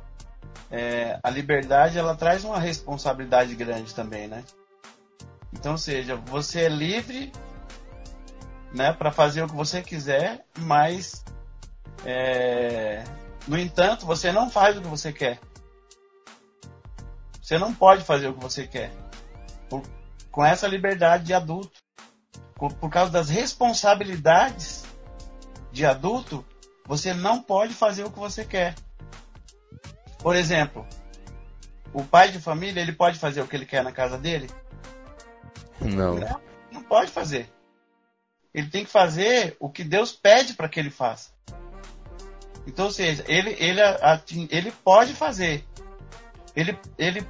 é, 0.69 1.19
a 1.23 1.31
liberdade 1.31 1.97
ela 1.97 2.15
traz 2.15 2.43
uma 2.43 2.59
responsabilidade 2.59 3.55
grande 3.55 3.95
também, 3.95 4.27
né? 4.27 4.43
Então, 5.51 5.79
seja, 5.79 6.15
você 6.15 6.65
é 6.65 6.69
livre, 6.69 7.31
né, 8.71 8.93
para 8.93 9.11
fazer 9.11 9.41
o 9.41 9.47
que 9.47 9.55
você 9.55 9.81
quiser, 9.81 10.45
mas 10.59 11.25
é, 12.05 13.03
no 13.47 13.57
entanto, 13.57 14.05
você 14.05 14.31
não 14.31 14.47
faz 14.47 14.77
o 14.77 14.81
que 14.81 14.87
você 14.87 15.11
quer. 15.11 15.39
Você 17.41 17.57
não 17.57 17.73
pode 17.73 18.03
fazer 18.03 18.27
o 18.27 18.35
que 18.35 18.43
você 18.43 18.67
quer. 18.67 18.91
Por, 19.67 19.81
com 20.29 20.45
essa 20.45 20.67
liberdade 20.67 21.23
de 21.23 21.33
adulto. 21.33 21.83
Por, 22.53 22.71
por 22.73 22.91
causa 22.91 23.11
das 23.11 23.27
responsabilidades 23.27 24.74
de 25.75 25.85
adulto, 25.85 26.43
você 26.85 27.13
não 27.13 27.41
pode 27.41 27.73
fazer 27.73 28.05
o 28.05 28.09
que 28.09 28.17
você 28.17 28.45
quer. 28.45 28.75
Por 30.19 30.33
exemplo, 30.33 30.87
o 31.93 32.01
pai 32.01 32.31
de 32.31 32.39
família, 32.39 32.81
ele 32.81 32.93
pode 32.93 33.19
fazer 33.19 33.41
o 33.41 33.47
que 33.47 33.57
ele 33.57 33.65
quer 33.65 33.83
na 33.83 33.91
casa 33.91 34.17
dele? 34.17 34.49
Não. 35.81 36.15
Não, 36.15 36.41
não 36.71 36.81
pode 36.81 37.11
fazer. 37.11 37.51
Ele 38.53 38.69
tem 38.69 38.85
que 38.85 38.89
fazer 38.89 39.57
o 39.59 39.69
que 39.69 39.83
Deus 39.83 40.13
pede 40.13 40.53
para 40.53 40.69
que 40.69 40.79
ele 40.79 40.89
faça. 40.89 41.31
Então, 42.65 42.85
ou 42.85 42.91
seja, 42.91 43.25
ele, 43.27 43.53
ele, 43.59 43.81
ele 44.49 44.71
pode 44.71 45.13
fazer. 45.13 45.65
Ele, 46.55 46.79
ele, 46.97 47.27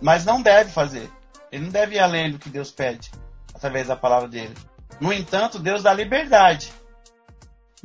mas 0.00 0.24
não 0.24 0.40
deve 0.40 0.70
fazer. 0.70 1.10
Ele 1.52 1.64
não 1.66 1.70
deve 1.70 1.96
ir 1.96 2.00
além 2.00 2.32
do 2.32 2.38
que 2.38 2.48
Deus 2.48 2.70
pede, 2.70 3.10
através 3.54 3.86
da 3.86 3.96
palavra 3.96 4.28
dele. 4.28 4.54
No 4.98 5.12
entanto, 5.12 5.58
Deus 5.58 5.82
dá 5.82 5.92
liberdade, 5.92 6.72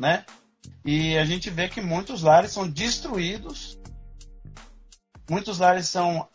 né? 0.02 0.26
E 0.84 1.18
a 1.18 1.24
gente 1.24 1.50
vê 1.50 1.70
que 1.70 1.80
muitos 1.80 2.24
lares 2.24 2.52
são 2.52 2.68
destruídos 2.68 3.80
muitos 5.32 5.60
lares 5.60 5.88
são 5.88 6.28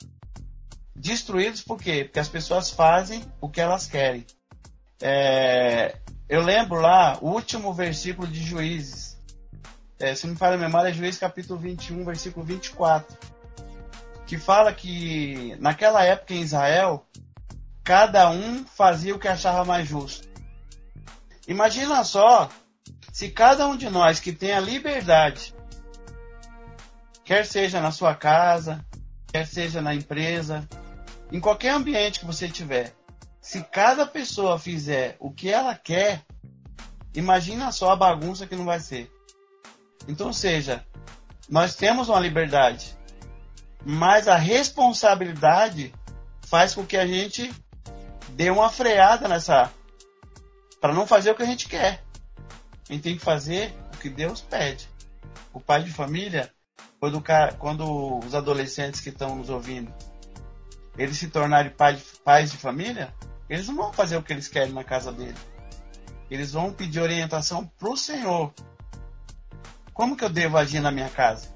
destruídos 0.95 1.61
por 1.61 1.79
quê? 1.79 2.05
Porque 2.05 2.19
as 2.19 2.31
pessoas 2.31 2.71
fazem 2.71 3.23
o 3.43 3.49
que 3.51 3.61
elas 3.61 3.87
querem. 3.87 4.25
É, 5.03 5.99
eu 6.27 6.41
lembro 6.41 6.81
lá, 6.81 7.19
o 7.21 7.29
último 7.29 7.75
versículo 7.75 8.27
de 8.27 8.43
Juízes. 8.43 9.19
É, 9.99 10.15
se 10.15 10.27
me 10.27 10.35
falha 10.35 10.55
a 10.55 10.59
memória, 10.59 10.89
é 10.89 10.95
Juízes 10.95 11.21
capítulo 11.21 11.61
21, 11.61 12.07
versículo 12.07 12.47
24. 12.47 13.19
Que 14.27 14.39
fala 14.39 14.73
que 14.73 15.55
naquela 15.61 16.03
época 16.03 16.33
em 16.33 16.41
Israel, 16.41 17.07
cada 17.85 18.31
um 18.31 18.65
fazia 18.65 19.15
o 19.15 19.19
que 19.19 19.29
achava 19.29 19.63
mais 19.63 19.87
justo. 19.87 20.27
Imagina 21.47 22.03
só 22.03 22.49
se 23.17 23.31
cada 23.31 23.67
um 23.67 23.79
de 23.79 23.89
nós 23.89 24.21
que 24.21 24.31
tem 24.31 24.53
a 24.53 24.61
liberdade 24.61 25.55
quer 27.25 27.47
seja 27.47 27.81
na 27.81 27.91
sua 27.91 28.15
casa, 28.15 28.85
quer 29.33 29.47
seja 29.47 29.81
na 29.81 29.95
empresa, 29.95 30.69
em 31.33 31.41
qualquer 31.41 31.71
ambiente 31.71 32.21
que 32.21 32.27
você 32.27 32.47
tiver. 32.47 32.93
Se 33.41 33.63
cada 33.63 34.05
pessoa 34.05 34.59
fizer 34.59 35.17
o 35.19 35.31
que 35.31 35.51
ela 35.51 35.75
quer, 35.75 36.27
imagina 37.15 37.73
só 37.73 37.91
a 37.91 37.97
bagunça 37.97 38.47
que 38.47 38.55
não 38.55 38.67
vai 38.67 38.81
ser. 38.81 39.11
Então, 40.07 40.31
seja, 40.31 40.85
nós 41.49 41.75
temos 41.75 42.11
uma 42.11 42.21
liberdade, 42.21 42.95
mas 43.83 44.29
a 44.29 44.37
responsabilidade 44.37 45.91
faz 46.43 46.75
com 46.75 46.85
que 46.85 46.99
a 46.99 47.07
gente 47.07 47.51
dê 48.33 48.51
uma 48.51 48.69
freada 48.69 49.27
nessa 49.27 49.73
para 50.83 50.93
não 50.93 51.07
fazer 51.07 51.31
o 51.31 51.35
que 51.35 51.43
a 51.43 51.47
gente 51.47 51.67
quer. 51.67 52.05
A 52.89 52.93
gente 52.93 53.03
tem 53.03 53.17
que 53.17 53.25
fazer 53.25 53.75
o 53.95 53.99
que 53.99 54.09
Deus 54.09 54.41
pede. 54.41 54.89
O 55.53 55.61
pai 55.61 55.83
de 55.83 55.93
família, 55.93 56.53
quando, 57.01 57.23
quando 57.59 58.19
os 58.19 58.35
adolescentes 58.35 59.01
que 59.01 59.09
estão 59.09 59.37
nos 59.37 59.51
ouvindo, 59.51 59.93
eles 60.97 61.17
se 61.17 61.29
tornarem 61.29 61.73
pai, 61.73 62.01
pais 62.25 62.51
de 62.51 62.57
família, 62.57 63.13
eles 63.49 63.69
não 63.69 63.77
vão 63.77 63.93
fazer 63.93 64.17
o 64.17 64.23
que 64.23 64.33
eles 64.33 64.49
querem 64.49 64.73
na 64.73 64.85
casa 64.85 65.13
dele. 65.13 65.37
Eles 66.31 66.53
vão 66.53 66.73
pedir 66.73 67.01
orientação 67.01 67.67
pro 67.79 67.97
Senhor. 67.97 68.53
Como 69.93 70.17
que 70.17 70.25
eu 70.25 70.29
devo 70.29 70.57
agir 70.57 70.81
na 70.81 70.91
minha 70.91 71.09
casa? 71.09 71.55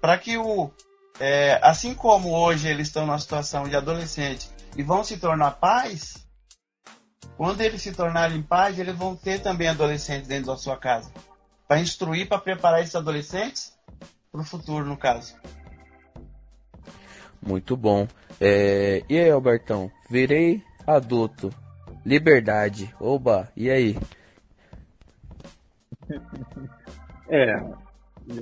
Para 0.00 0.16
que 0.18 0.36
o, 0.36 0.70
é, 1.18 1.58
assim 1.62 1.94
como 1.94 2.30
hoje 2.30 2.68
eles 2.68 2.88
estão 2.88 3.06
numa 3.06 3.18
situação 3.18 3.68
de 3.68 3.76
adolescente 3.76 4.48
e 4.76 4.82
vão 4.82 5.02
se 5.02 5.18
tornar 5.18 5.52
pais, 5.52 6.27
quando 7.38 7.60
eles 7.60 7.80
se 7.80 7.92
tornarem 7.92 8.42
pais, 8.42 8.80
eles 8.80 8.96
vão 8.96 9.14
ter 9.14 9.40
também 9.40 9.68
adolescentes 9.68 10.26
dentro 10.26 10.46
da 10.46 10.56
sua 10.56 10.76
casa. 10.76 11.08
Para 11.68 11.78
instruir, 11.78 12.28
para 12.28 12.40
preparar 12.40 12.80
esses 12.80 12.96
adolescentes 12.96 13.72
para 14.32 14.40
o 14.40 14.44
futuro, 14.44 14.84
no 14.84 14.96
caso. 14.96 15.36
Muito 17.40 17.76
bom. 17.76 18.08
É... 18.40 19.04
E 19.08 19.16
aí, 19.16 19.30
Albertão? 19.30 19.88
Virei 20.10 20.64
adulto. 20.84 21.54
Liberdade. 22.04 22.92
Oba, 23.00 23.52
e 23.56 23.70
aí? 23.70 23.96
É, 27.30 27.60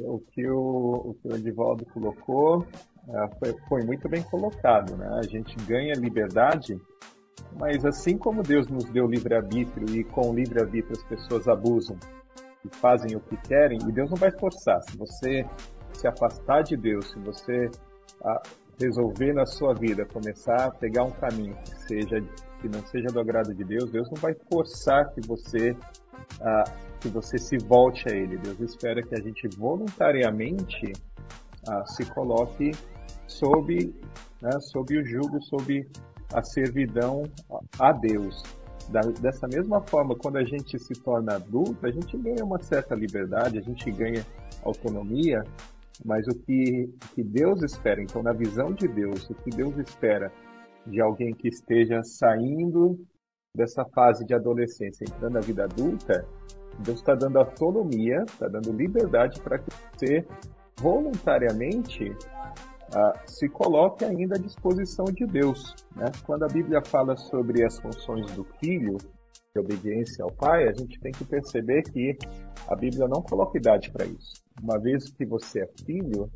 o 0.04 0.20
que 0.30 0.48
o, 0.48 1.10
o, 1.10 1.14
que 1.20 1.26
o 1.26 1.34
Edivaldo 1.34 1.84
colocou 1.86 2.64
é, 3.08 3.28
foi, 3.36 3.56
foi 3.68 3.82
muito 3.82 4.08
bem 4.08 4.22
colocado, 4.22 4.96
né? 4.96 5.08
A 5.18 5.22
gente 5.22 5.56
ganha 5.64 5.92
liberdade, 5.94 6.80
mas 7.58 7.84
assim 7.84 8.16
como 8.18 8.42
Deus 8.42 8.68
nos 8.68 8.84
deu 8.84 9.06
livre-arbítrio 9.06 9.88
e 9.94 10.04
com 10.04 10.34
livre-arbítrio 10.34 10.96
as 10.96 11.04
pessoas 11.04 11.48
abusam 11.48 11.96
e 12.64 12.76
fazem 12.76 13.16
o 13.16 13.20
que 13.20 13.36
querem, 13.36 13.78
e 13.86 13.92
Deus 13.92 14.10
não 14.10 14.16
vai 14.16 14.30
forçar. 14.30 14.82
Se 14.82 14.96
você 14.96 15.46
se 15.92 16.06
afastar 16.06 16.62
de 16.62 16.76
Deus, 16.76 17.10
se 17.10 17.18
você 17.20 17.70
ah, 18.24 18.42
resolver 18.78 19.32
na 19.32 19.46
sua 19.46 19.72
vida 19.74 20.04
começar 20.04 20.66
a 20.66 20.70
pegar 20.70 21.04
um 21.04 21.10
caminho 21.12 21.56
que 21.64 21.74
seja 21.86 22.20
que 22.60 22.68
não 22.68 22.84
seja 22.86 23.08
do 23.08 23.20
agrado 23.20 23.54
de 23.54 23.64
Deus, 23.64 23.90
Deus 23.90 24.08
não 24.10 24.20
vai 24.20 24.34
forçar 24.50 25.10
que 25.12 25.20
você 25.26 25.76
ah, 26.40 26.64
que 27.00 27.08
você 27.08 27.38
se 27.38 27.58
volte 27.58 28.04
a 28.10 28.16
Ele. 28.16 28.36
Deus 28.38 28.58
espera 28.60 29.02
que 29.02 29.14
a 29.14 29.20
gente 29.20 29.48
voluntariamente 29.56 30.92
ah, 31.68 31.86
se 31.86 32.04
coloque 32.06 32.72
sob 33.26 33.94
né, 34.40 34.50
sob 34.60 34.98
o 34.98 35.04
jugo, 35.04 35.42
sob 35.42 35.86
a 36.32 36.42
servidão 36.42 37.24
a 37.78 37.92
Deus. 37.92 38.42
Da, 38.88 39.00
dessa 39.00 39.48
mesma 39.48 39.80
forma, 39.82 40.14
quando 40.14 40.36
a 40.36 40.44
gente 40.44 40.78
se 40.78 40.94
torna 40.94 41.34
adulto, 41.34 41.86
a 41.86 41.90
gente 41.90 42.16
ganha 42.16 42.44
uma 42.44 42.62
certa 42.62 42.94
liberdade, 42.94 43.58
a 43.58 43.62
gente 43.62 43.90
ganha 43.90 44.24
autonomia, 44.62 45.42
mas 46.04 46.26
o 46.28 46.34
que, 46.34 46.92
que 47.14 47.22
Deus 47.22 47.62
espera, 47.62 48.00
então, 48.02 48.22
na 48.22 48.32
visão 48.32 48.72
de 48.72 48.86
Deus, 48.86 49.28
o 49.28 49.34
que 49.34 49.50
Deus 49.50 49.76
espera 49.78 50.32
de 50.86 51.00
alguém 51.00 51.34
que 51.34 51.48
esteja 51.48 52.02
saindo 52.04 53.04
dessa 53.54 53.84
fase 53.86 54.24
de 54.24 54.34
adolescência, 54.34 55.04
entrando 55.04 55.32
na 55.32 55.40
vida 55.40 55.64
adulta, 55.64 56.26
Deus 56.78 56.98
está 56.98 57.14
dando 57.14 57.38
autonomia, 57.38 58.22
está 58.28 58.46
dando 58.46 58.70
liberdade 58.72 59.40
para 59.40 59.58
que 59.58 59.70
você 59.70 60.26
voluntariamente 60.78 62.14
uh, 62.96 63.12
se 63.26 63.48
coloque 63.48 64.04
ainda 64.04 64.36
à 64.36 64.38
disposição 64.38 65.04
de 65.04 65.26
Deus. 65.26 65.74
Né? 65.94 66.06
Quando 66.24 66.44
a 66.44 66.48
Bíblia 66.48 66.82
fala 66.84 67.16
sobre 67.16 67.64
as 67.64 67.78
funções 67.78 68.30
do 68.32 68.44
filho, 68.58 68.96
de 69.54 69.60
obediência 69.60 70.24
ao 70.24 70.32
pai, 70.32 70.68
a 70.68 70.72
gente 70.72 70.98
tem 71.00 71.12
que 71.12 71.24
perceber 71.24 71.82
que 71.82 72.16
a 72.68 72.74
Bíblia 72.74 73.06
não 73.06 73.22
coloca 73.22 73.58
idade 73.58 73.90
para 73.90 74.04
isso. 74.04 74.34
Uma 74.62 74.78
vez 74.78 75.10
que 75.10 75.24
você 75.24 75.60
é 75.60 75.70
filho, 75.84 76.30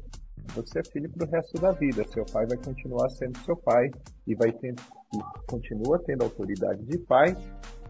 você 0.55 0.81
é 0.81 0.85
filho 0.85 1.11
para 1.11 1.26
o 1.26 1.31
resto 1.31 1.61
da 1.61 1.73
vida. 1.73 2.07
Seu 2.09 2.25
pai 2.25 2.47
vai 2.47 2.57
continuar 2.57 3.09
sendo 3.11 3.38
seu 3.40 3.57
pai 3.57 3.90
e 4.26 4.35
vai 4.35 4.52
ter, 4.52 4.75
e 5.14 5.19
continua 5.47 5.99
tendo 6.05 6.25
autoridade 6.25 6.83
de 6.85 6.99
pai 6.99 7.37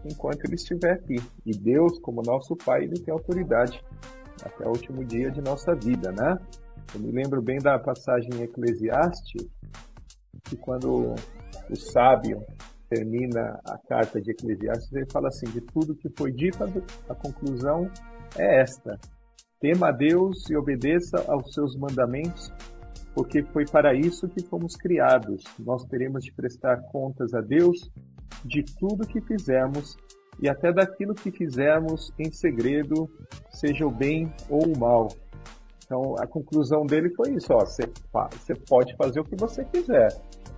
enquanto 0.03 0.45
ele 0.45 0.55
estiver 0.55 0.93
aqui. 0.93 1.15
E 1.45 1.51
Deus, 1.51 1.99
como 1.99 2.21
nosso 2.21 2.55
pai, 2.55 2.83
ele 2.83 2.99
tem 2.99 3.13
autoridade 3.13 3.83
até 4.43 4.65
o 4.65 4.69
último 4.69 5.03
dia 5.05 5.31
de 5.31 5.41
nossa 5.41 5.75
vida, 5.75 6.11
né? 6.11 6.37
Eu 6.93 6.99
me 6.99 7.11
lembro 7.11 7.41
bem 7.41 7.57
da 7.57 7.79
passagem 7.79 8.29
em 8.35 8.43
Eclesiastes, 8.43 9.47
que 10.43 10.57
quando 10.57 11.13
o 11.69 11.75
sábio 11.75 12.45
termina 12.89 13.59
a 13.65 13.77
carta 13.87 14.21
de 14.21 14.31
Eclesiastes, 14.31 14.91
ele 14.91 15.09
fala 15.11 15.29
assim: 15.29 15.49
de 15.51 15.61
tudo 15.61 15.95
que 15.95 16.09
foi 16.17 16.31
dito, 16.31 16.63
a 17.09 17.15
conclusão 17.15 17.89
é 18.37 18.61
esta: 18.61 18.99
tema 19.59 19.89
a 19.89 19.91
Deus 19.91 20.49
e 20.49 20.57
obedeça 20.57 21.23
aos 21.27 21.53
seus 21.53 21.75
mandamentos, 21.77 22.51
porque 23.15 23.43
foi 23.43 23.65
para 23.65 23.93
isso 23.93 24.27
que 24.27 24.45
fomos 24.45 24.75
criados. 24.75 25.43
Nós 25.59 25.85
teremos 25.85 26.23
de 26.23 26.33
prestar 26.33 26.81
contas 26.91 27.33
a 27.33 27.41
Deus 27.41 27.89
de 28.43 28.63
tudo 28.79 29.07
que 29.07 29.21
fizemos 29.21 29.95
e 30.41 30.49
até 30.49 30.73
daquilo 30.73 31.13
que 31.13 31.31
fizermos 31.31 32.11
em 32.17 32.31
segredo, 32.31 33.09
seja 33.51 33.85
o 33.85 33.91
bem 33.91 34.33
ou 34.49 34.65
o 34.65 34.77
mal. 34.77 35.07
Então, 35.91 36.15
a 36.19 36.25
conclusão 36.25 36.85
dele 36.85 37.09
foi 37.09 37.33
isso: 37.33 37.51
ó, 37.51 37.65
você, 37.65 37.83
pode 38.69 38.95
fazer 38.95 39.19
o 39.19 39.25
que 39.25 39.35
você 39.35 39.65
quiser. 39.65 40.07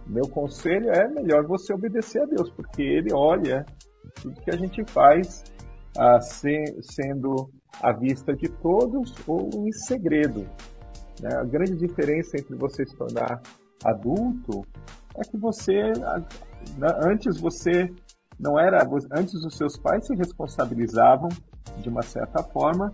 Meu 0.05 0.27
conselho 0.29 0.91
é 0.91 1.07
melhor 1.07 1.47
você 1.47 1.73
obedecer 1.73 2.21
a 2.21 2.25
Deus, 2.25 2.51
porque 2.51 2.83
Ele 2.83 3.11
olha 3.11 3.65
tudo 4.21 4.39
que 4.41 4.51
a 4.51 4.55
gente 4.55 4.85
faz 4.91 5.43
ah, 5.97 6.21
se, 6.21 6.63
sendo 6.81 7.49
à 7.81 7.91
vista 7.91 8.35
de 8.35 8.47
todos 8.47 9.15
ou 9.25 9.49
em 9.55 9.71
segredo. 9.71 10.41
Né? 11.19 11.29
A 11.35 11.43
grande 11.43 11.77
diferença 11.77 12.37
entre 12.37 12.55
você 12.55 12.85
se 12.85 12.95
tornar 12.95 13.41
adulto 13.83 14.61
é 15.15 15.21
que 15.21 15.37
você 15.37 15.93
antes 17.03 17.39
você 17.39 17.91
não 18.39 18.59
era 18.59 18.87
antes 19.11 19.33
os 19.43 19.57
seus 19.57 19.77
pais 19.77 20.05
se 20.05 20.15
responsabilizavam 20.15 21.29
de 21.77 21.89
uma 21.89 22.03
certa 22.03 22.43
forma 22.43 22.93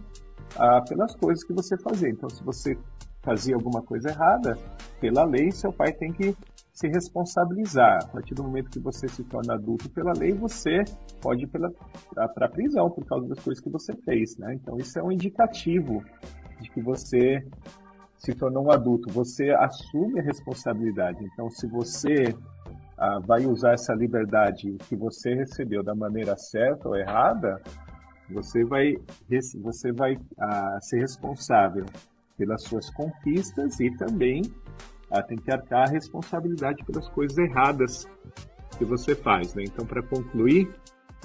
ah, 0.58 0.82
pelas 0.88 1.16
coisas 1.16 1.44
que 1.44 1.54
você 1.54 1.78
fazia. 1.78 2.10
Então, 2.10 2.30
se 2.30 2.44
você 2.44 2.78
fazia 3.22 3.56
alguma 3.56 3.82
coisa 3.82 4.10
errada, 4.10 4.58
pela 5.00 5.24
lei, 5.24 5.52
seu 5.52 5.72
pai 5.72 5.92
tem 5.92 6.12
que 6.12 6.36
se 6.74 6.88
responsabilizar. 6.88 8.00
A 8.04 8.08
partir 8.08 8.34
do 8.34 8.44
momento 8.44 8.70
que 8.70 8.80
você 8.80 9.08
se 9.08 9.24
torna 9.26 9.56
adulto 9.56 9.90
pela 9.90 10.14
lei, 10.14 10.32
você 10.32 10.84
pode 11.22 11.44
ir 11.44 11.48
para 11.48 11.70
a 12.26 12.50
prisão 12.50 12.90
por 12.90 13.06
causa 13.06 13.28
das 13.28 13.40
coisas 13.40 13.62
que 13.62 13.70
você 13.70 13.94
fez. 14.06 14.38
Né? 14.38 14.54
Então, 14.56 14.78
isso 14.78 14.98
é 14.98 15.04
um 15.04 15.12
indicativo 15.12 16.02
de 16.62 16.70
que 16.70 16.82
você 16.82 17.46
se 18.18 18.34
tornou 18.34 18.66
um 18.66 18.72
adulto. 18.72 19.12
Você 19.14 19.50
assume 19.52 20.20
a 20.20 20.24
responsabilidade. 20.24 21.24
Então, 21.34 21.50
se 21.50 21.68
você 21.68 22.34
ah, 22.98 23.20
vai 23.26 23.46
usar 23.46 23.74
essa 23.74 23.94
liberdade 23.94 24.78
que 24.88 24.96
você 24.96 25.34
recebeu 25.34 25.84
da 25.84 25.96
maneira 25.96 26.38
certa 26.38 26.88
ou 26.88 26.96
errada, 26.96 27.62
você 28.32 28.64
vai, 28.64 28.96
você 29.62 29.92
vai 29.92 30.18
ah, 30.40 30.80
ser 30.82 31.00
responsável 31.00 31.86
pelas 32.38 32.64
suas 32.64 32.90
conquistas 32.92 33.80
e 33.80 33.90
também 33.98 34.42
ah, 35.12 35.22
tem 35.22 35.38
que 35.38 35.52
arcar 35.52 35.88
a 35.88 35.92
responsabilidade 35.92 36.84
pelas 36.86 37.08
coisas 37.10 37.38
erradas 37.38 38.08
que 38.78 38.86
você 38.86 39.16
faz. 39.16 39.54
Né? 39.56 39.64
Então, 39.68 39.86
para 39.86 40.02
concluir, 40.04 40.70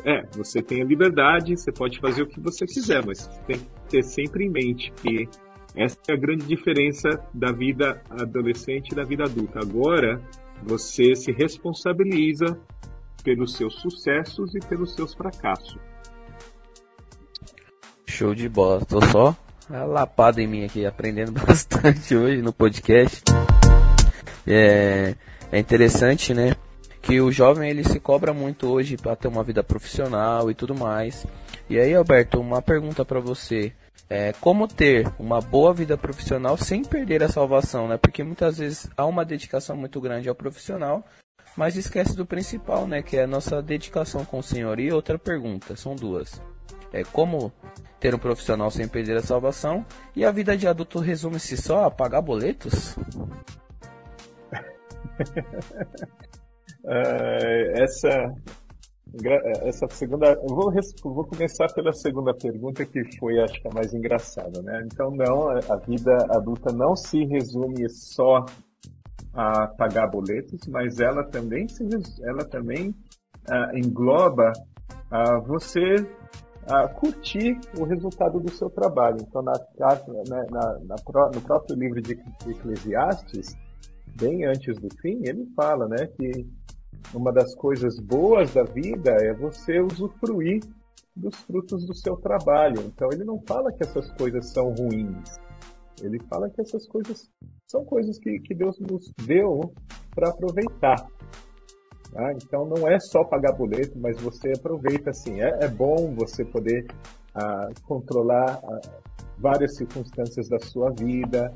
é, 0.05 0.23
você 0.37 0.62
tem 0.62 0.83
a 0.83 0.85
liberdade, 0.85 1.57
você 1.57 1.71
pode 1.71 2.01
fazer 2.01 2.23
o 2.23 2.27
que 2.27 2.40
você 2.40 2.67
quiser, 2.67 3.05
mas 3.05 3.29
tem 3.47 3.59
que 3.59 3.67
ter 3.88 4.03
sempre 4.03 4.45
em 4.45 4.51
mente 4.51 4.93
que 4.93 5.29
essa 5.77 5.99
é 6.09 6.12
a 6.12 6.17
grande 6.17 6.47
diferença 6.47 7.09
da 7.33 7.53
vida 7.53 8.01
adolescente 8.11 8.93
e 8.93 8.95
da 8.95 9.03
vida 9.03 9.25
adulta. 9.25 9.59
Agora, 9.61 10.21
você 10.62 11.14
se 11.14 11.33
responsabiliza 11.33 12.59
pelos 13.25 13.57
seus 13.57 13.81
sucessos 13.81 14.55
e 14.55 14.61
pelos 14.61 14.95
seus 14.95 15.14
fracassos. 15.14 15.94
Show 18.14 18.33
de 18.33 18.48
bola. 18.48 18.85
Tô 18.85 19.05
só 19.07 19.37
lapado 19.68 20.40
em 20.40 20.46
mim 20.46 20.64
aqui, 20.64 20.87
aprendendo 20.87 21.33
bastante 21.44 22.14
hoje 22.14 22.40
no 22.42 22.53
podcast. 22.53 23.24
É, 24.46 25.16
é 25.50 25.59
interessante, 25.59 26.33
né? 26.33 26.55
Que 27.03 27.20
o 27.20 27.33
jovem 27.33 27.68
ele 27.68 27.83
se 27.83 27.98
cobra 27.98 28.33
muito 28.33 28.68
hoje 28.68 28.96
para 28.96 29.16
ter 29.16 29.27
uma 29.27 29.42
vida 29.42 29.64
profissional 29.64 30.48
e 30.48 30.55
tudo 30.55 30.77
mais. 30.77 31.27
E 31.68 31.77
aí, 31.77 31.92
Alberto, 31.92 32.38
uma 32.40 32.62
pergunta 32.62 33.05
para 33.05 33.18
você 33.18 33.72
é, 34.09 34.33
como 34.35 34.68
ter 34.68 35.11
uma 35.18 35.40
boa 35.40 35.74
vida 35.74 35.98
profissional 35.98 36.57
sem 36.57 36.85
perder 36.85 37.20
a 37.24 37.29
salvação, 37.29 37.88
né? 37.88 37.96
Porque 37.96 38.22
muitas 38.22 38.59
vezes 38.59 38.88
há 38.96 39.05
uma 39.05 39.24
dedicação 39.24 39.77
muito 39.77 40.00
grande 40.00 40.29
ao 40.29 40.37
profissional, 40.37 41.05
mas 41.57 41.74
esquece 41.74 42.14
do 42.14 42.24
principal, 42.24 42.87
né? 42.87 43.03
Que 43.03 43.16
é 43.16 43.24
a 43.24 43.27
nossa 43.27 43.61
dedicação 43.61 44.24
com 44.24 44.38
o 44.38 44.42
Senhor. 44.42 44.79
E 44.79 44.92
outra 44.92 45.18
pergunta, 45.18 45.74
são 45.74 45.96
duas. 45.96 46.40
É 46.95 47.03
como 47.03 47.53
ter 47.99 48.15
um 48.15 48.19
profissional 48.19 48.71
sem 48.71 48.87
perder 48.87 49.17
a 49.17 49.23
salvação 49.23 49.85
e 50.15 50.25
a 50.25 50.31
vida 50.31 50.57
de 50.57 50.69
adulto 50.69 51.01
resume-se 51.01 51.57
só 51.57 51.87
a 51.87 51.91
pagar 51.91 52.23
boletos? 52.23 52.97
uh, 56.85 56.95
essa 57.83 58.33
essa 59.63 59.87
segunda, 59.91 60.35
vou, 60.43 60.73
vou 61.05 61.25
começar 61.25 61.73
pela 61.73 61.93
segunda 61.93 62.35
pergunta 62.35 62.85
que 62.85 63.01
foi, 63.19 63.41
acho 63.41 63.61
que 63.61 63.69
a 63.69 63.75
mais 63.75 63.95
engraçada, 63.95 64.61
né? 64.63 64.83
Então 64.87 65.11
não, 65.11 65.51
a 65.51 65.77
vida 65.87 66.17
adulta 66.31 66.73
não 66.73 66.97
se 66.97 67.25
resume 67.25 67.89
só 67.89 68.45
a 69.33 69.69
pagar 69.69 70.09
boletos, 70.09 70.67
mas 70.69 71.01
ela 71.01 71.25
também 71.25 71.69
se, 71.69 71.85
ela 72.23 72.45
também 72.45 72.91
uh, 72.91 73.77
engloba 73.77 74.53
uh, 75.13 75.43
você 75.47 75.97
uh, 76.68 76.92
curtir 76.94 77.59
o 77.79 77.85
resultado 77.85 78.40
do 78.40 78.50
seu 78.53 78.70
trabalho. 78.70 79.18
Então 79.20 79.42
na, 79.42 79.53
na, 80.29 80.44
na, 80.50 81.31
no 81.35 81.40
próprio 81.40 81.77
livro 81.77 82.00
de 82.00 82.12
Eclesiastes, 82.46 83.57
bem 84.16 84.44
antes 84.44 84.79
do 84.79 84.88
fim, 85.00 85.20
ele 85.24 85.46
fala, 85.57 85.88
né, 85.88 86.07
que 86.07 86.46
uma 87.12 87.33
das 87.33 87.55
coisas 87.55 87.98
boas 87.98 88.53
da 88.55 88.62
vida 88.64 89.11
é 89.11 89.33
você 89.35 89.81
usufruir 89.81 90.62
dos 91.14 91.35
frutos 91.42 91.87
do 91.87 91.94
seu 91.94 92.16
trabalho. 92.16 92.81
Então 92.83 93.09
ele 93.12 93.24
não 93.24 93.40
fala 93.46 93.72
que 93.72 93.83
essas 93.83 94.11
coisas 94.12 94.50
são 94.50 94.72
ruins. 94.74 95.37
Ele 96.03 96.18
fala 96.29 96.50
que 96.50 96.61
essas 96.61 96.87
coisas 96.88 97.31
são 97.70 97.85
coisas 97.85 98.18
que, 98.18 98.40
que 98.40 98.55
Deus 98.55 98.79
nos 98.81 99.12
deu 99.27 99.72
para 100.14 100.31
aproveitar. 100.31 101.07
Tá? 102.14 102.33
Então 102.33 102.64
não 102.64 102.88
é 102.88 103.00
só 103.00 103.24
pagar 103.24 103.53
boleto, 103.53 103.98
mas 103.98 104.16
você 104.20 104.53
aproveita 104.57 105.11
assim. 105.11 105.40
É, 105.40 105.64
é 105.64 105.68
bom 105.68 106.14
você 106.14 106.44
poder 106.44 106.87
ah, 107.35 107.68
controlar 107.83 108.61
ah, 108.62 108.81
várias 109.37 109.77
circunstâncias 109.77 110.48
da 110.48 110.61
sua 110.61 110.92
vida. 110.92 111.53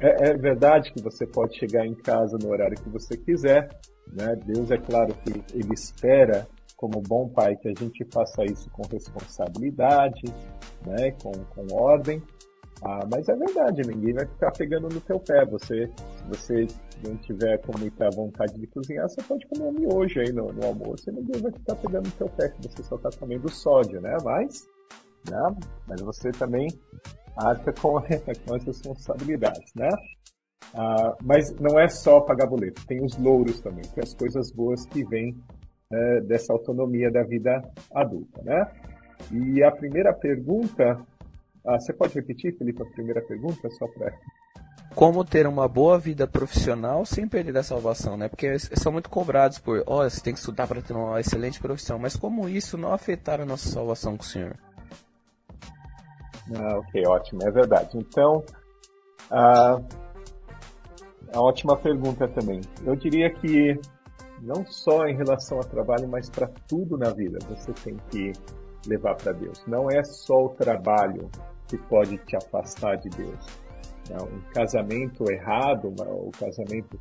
É, 0.00 0.30
é 0.30 0.34
verdade 0.34 0.90
que 0.90 1.02
você 1.02 1.26
pode 1.26 1.58
chegar 1.58 1.86
em 1.86 1.94
casa 1.94 2.38
no 2.42 2.48
horário 2.48 2.80
que 2.80 2.88
você 2.88 3.14
quiser, 3.14 3.68
né? 4.10 4.34
Deus, 4.46 4.70
é 4.70 4.78
claro 4.78 5.14
que 5.16 5.44
Ele 5.54 5.74
espera, 5.74 6.48
como 6.78 7.02
bom 7.02 7.28
pai, 7.28 7.54
que 7.56 7.68
a 7.68 7.74
gente 7.78 8.02
faça 8.10 8.42
isso 8.46 8.70
com 8.70 8.80
responsabilidade, 8.90 10.22
né? 10.86 11.10
com, 11.22 11.30
com 11.30 11.74
ordem. 11.74 12.22
Ah, 12.82 13.06
mas 13.12 13.28
é 13.28 13.36
verdade, 13.36 13.82
ninguém 13.86 14.14
vai 14.14 14.26
ficar 14.26 14.50
pegando 14.52 14.88
no 14.88 15.00
teu 15.02 15.20
pé. 15.20 15.44
Você, 15.46 15.86
se 15.86 16.24
você 16.28 16.66
não 17.06 17.16
tiver 17.18 17.58
com 17.58 17.78
muita 17.78 18.08
vontade 18.10 18.58
de 18.58 18.66
cozinhar, 18.68 19.08
você 19.08 19.22
pode 19.22 19.46
comer 19.48 19.64
um 19.64 19.72
miojo 19.72 20.20
aí 20.20 20.32
no, 20.32 20.50
no 20.52 20.64
almoço 20.64 21.10
e 21.10 21.12
ninguém 21.12 21.42
vai 21.42 21.52
ficar 21.52 21.76
pegando 21.76 22.06
no 22.06 22.12
teu 22.12 22.28
pé, 22.28 22.48
que 22.48 22.68
você 22.68 22.82
só 22.82 22.96
está 22.96 23.10
comendo 23.18 23.50
sódio, 23.50 24.00
né? 24.00 24.16
Mas, 24.24 24.66
né? 25.28 25.56
mas 25.86 26.00
você 26.00 26.30
também 26.30 26.68
arca 27.36 27.72
com, 27.74 28.00
com 28.46 28.54
as 28.54 28.64
responsabilidades, 28.64 29.74
né? 29.74 29.90
Ah, 30.74 31.16
mas 31.22 31.52
não 31.58 31.78
é 31.78 31.88
só 31.88 32.20
pagar 32.20 32.46
boleto, 32.46 32.86
tem 32.86 33.04
os 33.04 33.16
louros 33.18 33.60
também, 33.60 33.82
tem 33.82 34.02
as 34.02 34.14
coisas 34.14 34.50
boas 34.52 34.86
que 34.86 35.04
vêm 35.04 35.36
né, 35.90 36.20
dessa 36.20 36.52
autonomia 36.52 37.10
da 37.10 37.22
vida 37.24 37.62
adulta, 37.94 38.40
né? 38.42 38.70
E 39.32 39.62
a 39.62 39.70
primeira 39.70 40.14
pergunta, 40.14 41.04
ah, 41.64 41.78
você 41.78 41.92
pode 41.92 42.14
repetir, 42.14 42.56
Felipe, 42.56 42.82
a 42.82 42.86
primeira 42.86 43.20
pergunta, 43.22 43.68
só 43.70 43.86
para 43.86 44.12
como 44.94 45.24
ter 45.24 45.46
uma 45.46 45.68
boa 45.68 45.98
vida 45.98 46.26
profissional 46.26 47.04
sem 47.06 47.28
perder 47.28 47.56
a 47.56 47.62
salvação, 47.62 48.16
né? 48.16 48.28
Porque 48.28 48.58
são 48.58 48.90
muito 48.90 49.08
cobrados 49.08 49.58
por, 49.58 49.82
ó, 49.86 50.00
oh, 50.00 50.10
você 50.10 50.20
tem 50.20 50.32
que 50.32 50.40
estudar 50.40 50.66
para 50.66 50.82
ter 50.82 50.92
uma 50.92 51.20
excelente 51.20 51.60
profissão, 51.60 51.98
mas 51.98 52.16
como 52.16 52.48
isso 52.48 52.76
não 52.76 52.92
afetar 52.92 53.40
a 53.40 53.46
nossa 53.46 53.68
salvação 53.68 54.16
com 54.16 54.22
o 54.22 54.26
Senhor? 54.26 54.56
Ah, 56.54 56.78
ok, 56.78 57.06
ótimo, 57.06 57.40
é 57.44 57.50
verdade. 57.50 57.96
Então, 57.96 58.44
ah, 59.30 59.80
é 61.32 61.38
ótima 61.38 61.76
pergunta 61.76 62.26
também. 62.26 62.60
Eu 62.84 62.96
diria 62.96 63.30
que 63.30 63.78
não 64.42 64.66
só 64.66 65.06
em 65.06 65.16
relação 65.16 65.58
ao 65.58 65.64
trabalho, 65.64 66.08
mas 66.08 66.28
para 66.28 66.48
tudo 66.66 66.98
na 66.98 67.10
vida. 67.10 67.38
Você 67.48 67.72
tem 67.72 67.96
que 68.10 68.32
levar 68.86 69.14
para 69.16 69.32
Deus. 69.32 69.62
Não 69.66 69.90
é 69.90 70.02
só 70.02 70.46
o 70.46 70.48
trabalho 70.50 71.30
que 71.68 71.76
pode 71.76 72.18
te 72.18 72.36
afastar 72.36 72.96
de 72.96 73.08
Deus. 73.10 73.46
Não, 74.10 74.26
um 74.26 74.40
casamento 74.52 75.30
errado, 75.30 75.94
o 75.98 76.30
casamento 76.32 76.98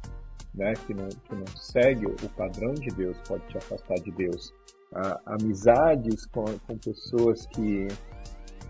né, 0.54 0.74
que, 0.86 0.94
não, 0.94 1.08
que 1.08 1.36
não 1.36 1.48
segue 1.56 2.06
o 2.06 2.30
padrão 2.36 2.74
de 2.74 2.89
Deus 2.89 3.18
pode 3.28 3.46
te 3.48 3.58
afastar 3.58 3.96
de 3.96 4.12
Deus. 4.12 4.54
Ah, 4.94 5.20
amizades 5.26 6.26
com, 6.28 6.46
com 6.68 6.78
pessoas 6.78 7.46
que, 7.48 7.88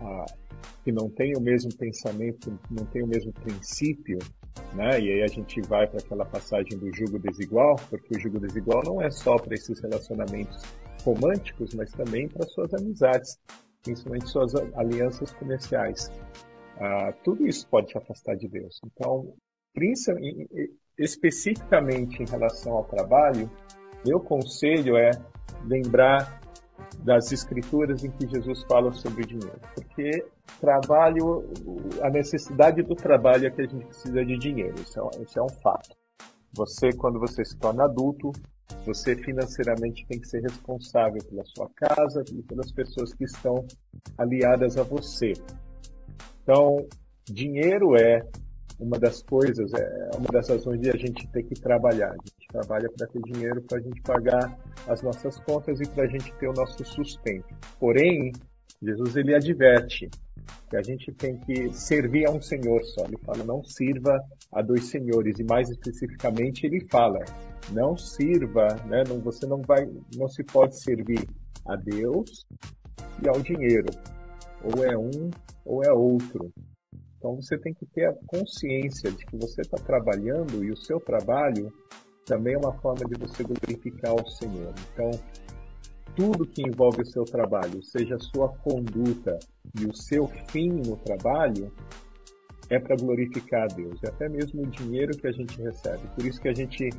ah, 0.00 0.26
que 0.84 0.92
não 0.92 1.08
têm 1.10 1.34
o 1.36 1.40
mesmo 1.40 1.74
pensamento, 1.76 2.58
não 2.70 2.84
têm 2.86 3.02
o 3.02 3.06
mesmo 3.06 3.32
princípio, 3.32 4.18
né? 4.74 5.00
E 5.00 5.12
aí 5.12 5.22
a 5.22 5.26
gente 5.26 5.60
vai 5.62 5.86
para 5.86 5.98
aquela 5.98 6.24
passagem 6.24 6.78
do 6.78 6.94
jugo 6.94 7.18
desigual, 7.18 7.76
porque 7.88 8.16
o 8.16 8.20
jugo 8.20 8.38
desigual 8.38 8.82
não 8.84 9.02
é 9.02 9.10
só 9.10 9.36
para 9.36 9.54
esses 9.54 9.80
relacionamentos 9.80 10.62
românticos, 11.00 11.74
mas 11.74 11.90
também 11.92 12.28
para 12.28 12.46
suas 12.46 12.72
amizades, 12.74 13.38
principalmente 13.82 14.28
suas 14.28 14.54
alianças 14.74 15.32
comerciais. 15.32 16.10
Ah, 16.78 17.12
tudo 17.24 17.46
isso 17.46 17.66
pode 17.68 17.88
te 17.88 17.98
afastar 17.98 18.36
de 18.36 18.48
Deus. 18.48 18.80
Então, 18.84 19.34
especificamente 20.98 22.22
em 22.22 22.26
relação 22.26 22.72
ao 22.72 22.84
trabalho, 22.84 23.50
meu 24.04 24.18
conselho 24.20 24.96
é 24.96 25.10
lembrar 25.66 26.40
das 27.00 27.32
escrituras 27.32 28.04
em 28.04 28.10
que 28.10 28.26
Jesus 28.26 28.62
fala 28.64 28.92
sobre 28.92 29.22
o 29.22 29.26
dinheiro, 29.26 29.60
porque 29.74 30.24
trabalho, 30.60 31.44
a 32.02 32.10
necessidade 32.10 32.82
do 32.82 32.94
trabalho 32.94 33.46
é 33.46 33.50
que 33.50 33.62
a 33.62 33.66
gente 33.66 33.86
precisa 33.86 34.24
de 34.24 34.38
dinheiro, 34.38 34.74
isso 34.80 34.98
é, 34.98 35.22
isso 35.22 35.38
é 35.38 35.42
um 35.42 35.48
fato. 35.48 35.96
Você, 36.52 36.92
quando 36.92 37.20
você 37.20 37.44
se 37.44 37.56
torna 37.56 37.84
adulto, 37.84 38.32
você 38.84 39.16
financeiramente 39.16 40.06
tem 40.06 40.20
que 40.20 40.28
ser 40.28 40.42
responsável 40.42 41.22
pela 41.24 41.44
sua 41.44 41.68
casa 41.76 42.24
e 42.32 42.42
pelas 42.42 42.72
pessoas 42.72 43.12
que 43.14 43.24
estão 43.24 43.66
aliadas 44.18 44.76
a 44.76 44.82
você. 44.82 45.32
Então, 46.42 46.86
dinheiro 47.24 47.96
é 47.96 48.22
uma 48.78 48.98
das 48.98 49.22
coisas, 49.22 49.72
é 49.74 50.10
uma 50.16 50.28
das 50.32 50.48
razões 50.48 50.80
de 50.80 50.90
a 50.90 50.96
gente 50.96 51.26
ter 51.28 51.42
que 51.42 51.54
trabalhar. 51.54 52.10
A 52.10 52.12
gente 52.12 52.48
trabalha 52.48 52.90
para 52.96 53.06
ter 53.06 53.20
dinheiro 53.22 53.62
para 53.62 53.78
a 53.78 53.80
gente 53.80 54.00
pagar 54.00 54.58
as 54.88 55.02
nossas 55.02 55.38
contas 55.40 55.80
e 55.80 55.88
para 55.88 56.04
a 56.04 56.06
gente 56.06 56.32
ter 56.34 56.48
o 56.48 56.52
nosso 56.54 56.82
sustento. 56.84 57.54
Porém, 57.78 58.32
Jesus 58.82 59.16
ele 59.16 59.34
adverte 59.34 60.08
que 60.70 60.76
a 60.76 60.82
gente 60.82 61.12
tem 61.12 61.36
que 61.38 61.70
servir 61.72 62.26
a 62.26 62.30
um 62.30 62.40
Senhor 62.40 62.82
só. 62.84 63.04
Ele 63.04 63.18
fala, 63.24 63.44
não 63.44 63.62
sirva 63.62 64.18
a 64.52 64.62
dois 64.62 64.84
senhores. 64.84 65.38
E 65.38 65.44
mais 65.44 65.68
especificamente, 65.68 66.64
ele 66.64 66.86
fala, 66.88 67.18
não 67.70 67.96
sirva, 67.96 68.68
né? 68.86 69.04
Não, 69.08 69.20
você 69.20 69.46
não 69.46 69.62
vai, 69.62 69.88
não 70.16 70.28
se 70.28 70.42
pode 70.44 70.80
servir 70.80 71.28
a 71.66 71.76
Deus 71.76 72.46
e 73.22 73.28
ao 73.28 73.40
dinheiro. 73.40 73.88
Ou 74.62 74.84
é 74.84 74.96
um 74.96 75.30
ou 75.64 75.84
é 75.84 75.92
outro. 75.92 76.52
Então 77.16 77.36
você 77.36 77.58
tem 77.58 77.74
que 77.74 77.86
ter 77.86 78.06
a 78.06 78.14
consciência 78.26 79.10
de 79.10 79.24
que 79.26 79.36
você 79.36 79.60
está 79.60 79.76
trabalhando 79.76 80.64
e 80.64 80.70
o 80.70 80.76
seu 80.76 80.98
trabalho 80.98 81.72
também 82.24 82.54
é 82.54 82.58
uma 82.58 82.72
forma 82.80 83.04
de 83.06 83.18
você 83.18 83.42
glorificar 83.42 84.14
o 84.14 84.30
Senhor. 84.30 84.72
Então, 84.92 85.10
tudo 86.14 86.46
que 86.46 86.62
envolve 86.62 87.02
o 87.02 87.06
seu 87.06 87.24
trabalho, 87.24 87.82
seja 87.82 88.14
a 88.14 88.20
sua 88.20 88.48
conduta 88.48 89.38
e 89.78 89.84
o 89.84 89.94
seu 89.94 90.28
fim 90.48 90.68
no 90.68 90.96
trabalho, 90.96 91.72
é 92.68 92.78
para 92.78 92.96
glorificar 92.96 93.64
a 93.64 93.74
Deus. 93.74 94.00
E 94.02 94.08
até 94.08 94.28
mesmo 94.28 94.62
o 94.62 94.66
dinheiro 94.66 95.16
que 95.16 95.26
a 95.26 95.32
gente 95.32 95.60
recebe. 95.60 96.06
Por 96.14 96.24
isso 96.24 96.40
que 96.40 96.48
a 96.48 96.54
gente, 96.54 96.90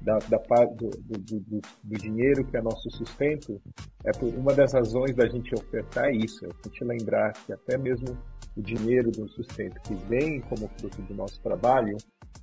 da, 0.00 0.18
da 0.18 0.38
do, 0.38 0.90
do, 0.90 1.18
do, 1.18 1.60
do, 1.82 1.98
dinheiro 1.98 2.44
que 2.44 2.56
é 2.56 2.62
nosso 2.62 2.90
sustento, 2.90 3.60
é 4.04 4.12
por, 4.12 4.32
uma 4.34 4.54
das 4.54 4.72
razões 4.72 5.14
da 5.14 5.26
gente 5.28 5.54
ofertar 5.54 6.12
isso, 6.14 6.44
é 6.44 6.48
a 6.48 6.68
gente 6.68 6.84
lembrar 6.84 7.32
que 7.32 7.52
até 7.52 7.76
mesmo 7.76 8.16
o 8.56 8.62
dinheiro 8.62 9.10
do 9.10 9.28
sustento 9.28 9.80
que 9.82 9.94
vem 10.08 10.40
como 10.42 10.68
fruto 10.78 11.02
do 11.02 11.14
nosso 11.14 11.40
trabalho 11.40 11.96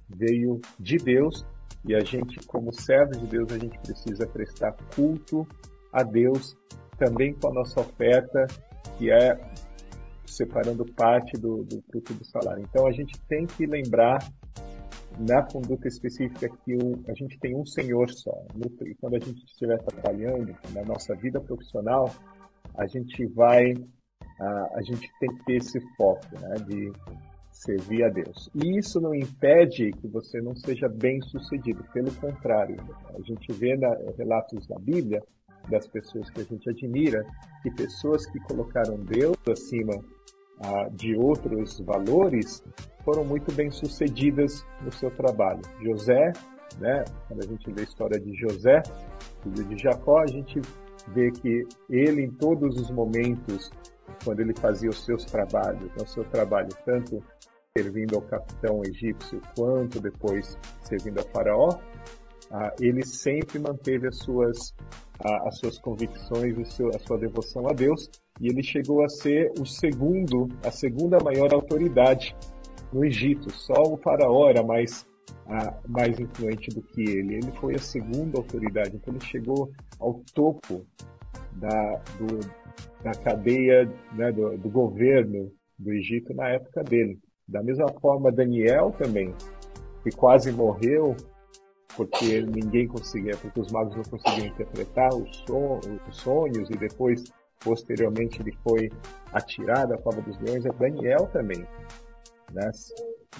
veio 0.09 0.59
de 0.79 0.97
Deus 0.97 1.45
e 1.87 1.93
a 1.95 1.99
gente, 1.99 2.45
como 2.47 2.73
servo 2.73 3.11
de 3.11 3.27
Deus, 3.27 3.51
a 3.51 3.57
gente 3.57 3.77
precisa 3.79 4.25
prestar 4.27 4.75
culto 4.95 5.47
a 5.93 6.03
Deus 6.03 6.57
também 6.97 7.33
com 7.33 7.49
a 7.49 7.53
nossa 7.53 7.79
oferta, 7.79 8.47
que 8.97 9.11
é 9.11 9.39
separando 10.25 10.85
parte 10.85 11.39
do, 11.39 11.63
do 11.63 11.81
fruto 11.83 12.13
do 12.13 12.25
salário. 12.25 12.63
Então 12.67 12.87
a 12.87 12.91
gente 12.91 13.19
tem 13.27 13.45
que 13.45 13.65
lembrar 13.65 14.19
na 15.19 15.43
conduta 15.43 15.87
específica 15.87 16.49
que 16.49 16.75
o, 16.75 17.03
a 17.07 17.13
gente 17.13 17.37
tem 17.39 17.55
um 17.55 17.65
Senhor 17.65 18.09
só. 18.11 18.45
E 18.85 18.95
quando 18.95 19.15
a 19.15 19.19
gente 19.19 19.43
estiver 19.45 19.77
trabalhando 19.83 20.55
na 20.73 20.83
nossa 20.83 21.15
vida 21.15 21.39
profissional, 21.39 22.13
a 22.75 22.85
gente 22.87 23.25
vai 23.27 23.73
a, 24.39 24.69
a 24.75 24.81
gente 24.81 25.09
tem 25.19 25.29
que 25.35 25.45
ter 25.45 25.55
esse 25.55 25.79
foco 25.95 26.25
né, 26.39 26.55
de 26.67 26.91
servir 27.51 28.03
a 28.03 28.09
Deus. 28.09 28.49
E 28.53 28.77
isso 28.77 28.99
não 28.99 29.15
impede 29.15 29.91
que 29.93 30.07
você 30.07 30.41
não 30.41 30.55
seja 30.55 30.89
bem 30.89 31.21
sucedido, 31.21 31.83
pelo 31.93 32.13
contrário. 32.15 32.75
A 33.13 33.21
gente 33.21 33.51
vê 33.53 33.77
na, 33.77 33.95
relatos 34.17 34.67
da 34.67 34.77
Bíblia 34.77 35.23
das 35.69 35.87
pessoas 35.87 36.29
que 36.29 36.41
a 36.41 36.43
gente 36.43 36.69
admira, 36.69 37.25
que 37.63 37.71
pessoas 37.71 38.25
que 38.25 38.39
colocaram 38.41 38.97
Deus 38.97 39.37
acima 39.49 39.93
ah, 40.61 40.87
de 40.91 41.15
outros 41.15 41.79
valores 41.79 42.63
foram 43.03 43.23
muito 43.23 43.51
bem 43.53 43.69
sucedidas 43.69 44.65
no 44.81 44.91
seu 44.91 45.11
trabalho. 45.11 45.61
José, 45.81 46.31
né, 46.79 47.03
quando 47.27 47.43
a 47.43 47.47
gente 47.47 47.71
vê 47.71 47.81
a 47.81 47.83
história 47.83 48.19
de 48.19 48.33
José, 48.35 48.81
filho 49.43 49.63
de 49.65 49.77
Jacó, 49.77 50.19
a 50.19 50.27
gente 50.27 50.59
vê 51.09 51.31
que 51.31 51.67
ele 51.89 52.23
em 52.23 52.31
todos 52.31 52.79
os 52.79 52.89
momentos 52.89 53.69
quando 54.23 54.39
ele 54.39 54.53
fazia 54.57 54.89
os 54.89 55.03
seus 55.03 55.25
trabalhos, 55.25 55.91
o 56.01 56.05
seu 56.05 56.23
trabalho 56.25 56.69
tanto 56.83 57.23
servindo 57.77 58.15
ao 58.15 58.21
capitão 58.21 58.81
egípcio 58.85 59.41
quanto 59.55 59.99
depois 59.99 60.57
servindo 60.81 61.19
a 61.19 61.23
faraó, 61.23 61.69
ah, 62.51 62.73
ele 62.79 63.05
sempre 63.05 63.59
manteve 63.59 64.07
as 64.07 64.17
suas 64.17 64.73
ah, 65.23 65.47
as 65.47 65.57
suas 65.59 65.79
convicções 65.79 66.57
e 66.57 66.65
seu, 66.65 66.89
a 66.89 66.99
sua 66.99 67.17
devoção 67.17 67.67
a 67.67 67.73
Deus 67.73 68.09
e 68.39 68.47
ele 68.47 68.63
chegou 68.63 69.03
a 69.03 69.09
ser 69.09 69.51
o 69.59 69.65
segundo 69.65 70.49
a 70.63 70.71
segunda 70.71 71.17
maior 71.23 71.53
autoridade 71.53 72.35
no 72.91 73.03
Egito. 73.03 73.51
Só 73.51 73.81
o 73.83 73.97
faraó 73.97 74.49
era 74.49 74.63
mais 74.63 75.05
ah, 75.47 75.79
mais 75.87 76.19
influente 76.19 76.69
do 76.69 76.81
que 76.81 77.01
ele. 77.01 77.35
Ele 77.35 77.51
foi 77.53 77.75
a 77.75 77.79
segunda 77.79 78.37
autoridade, 78.37 78.95
então 78.95 79.13
ele 79.13 79.23
chegou 79.23 79.71
ao 79.99 80.21
topo 80.33 80.85
da, 81.53 82.01
do, 82.17 82.39
na 83.03 83.11
cadeia 83.11 83.89
né, 84.13 84.31
do, 84.31 84.57
do 84.57 84.69
governo 84.69 85.51
do 85.77 85.91
Egito 85.91 86.33
na 86.33 86.49
época 86.49 86.83
dele. 86.83 87.19
Da 87.47 87.61
mesma 87.61 87.87
forma, 88.01 88.31
Daniel 88.31 88.91
também, 88.97 89.33
que 90.03 90.09
quase 90.11 90.51
morreu 90.51 91.15
porque 91.95 92.41
ninguém 92.41 92.87
conseguia, 92.87 93.37
porque 93.37 93.59
os 93.59 93.71
magos 93.71 93.95
não 93.95 94.03
conseguiam 94.03 94.47
interpretar 94.47 95.13
os, 95.13 95.37
son, 95.47 95.79
os 96.09 96.17
sonhos 96.17 96.69
e 96.69 96.73
depois, 96.77 97.23
posteriormente, 97.59 98.41
ele 98.41 98.55
foi 98.63 98.91
atirado 99.33 99.93
à 99.93 99.97
cova 99.97 100.21
dos 100.21 100.37
leões. 100.39 100.65
É 100.65 100.69
Daniel 100.69 101.27
também 101.31 101.65
né, 102.53 102.71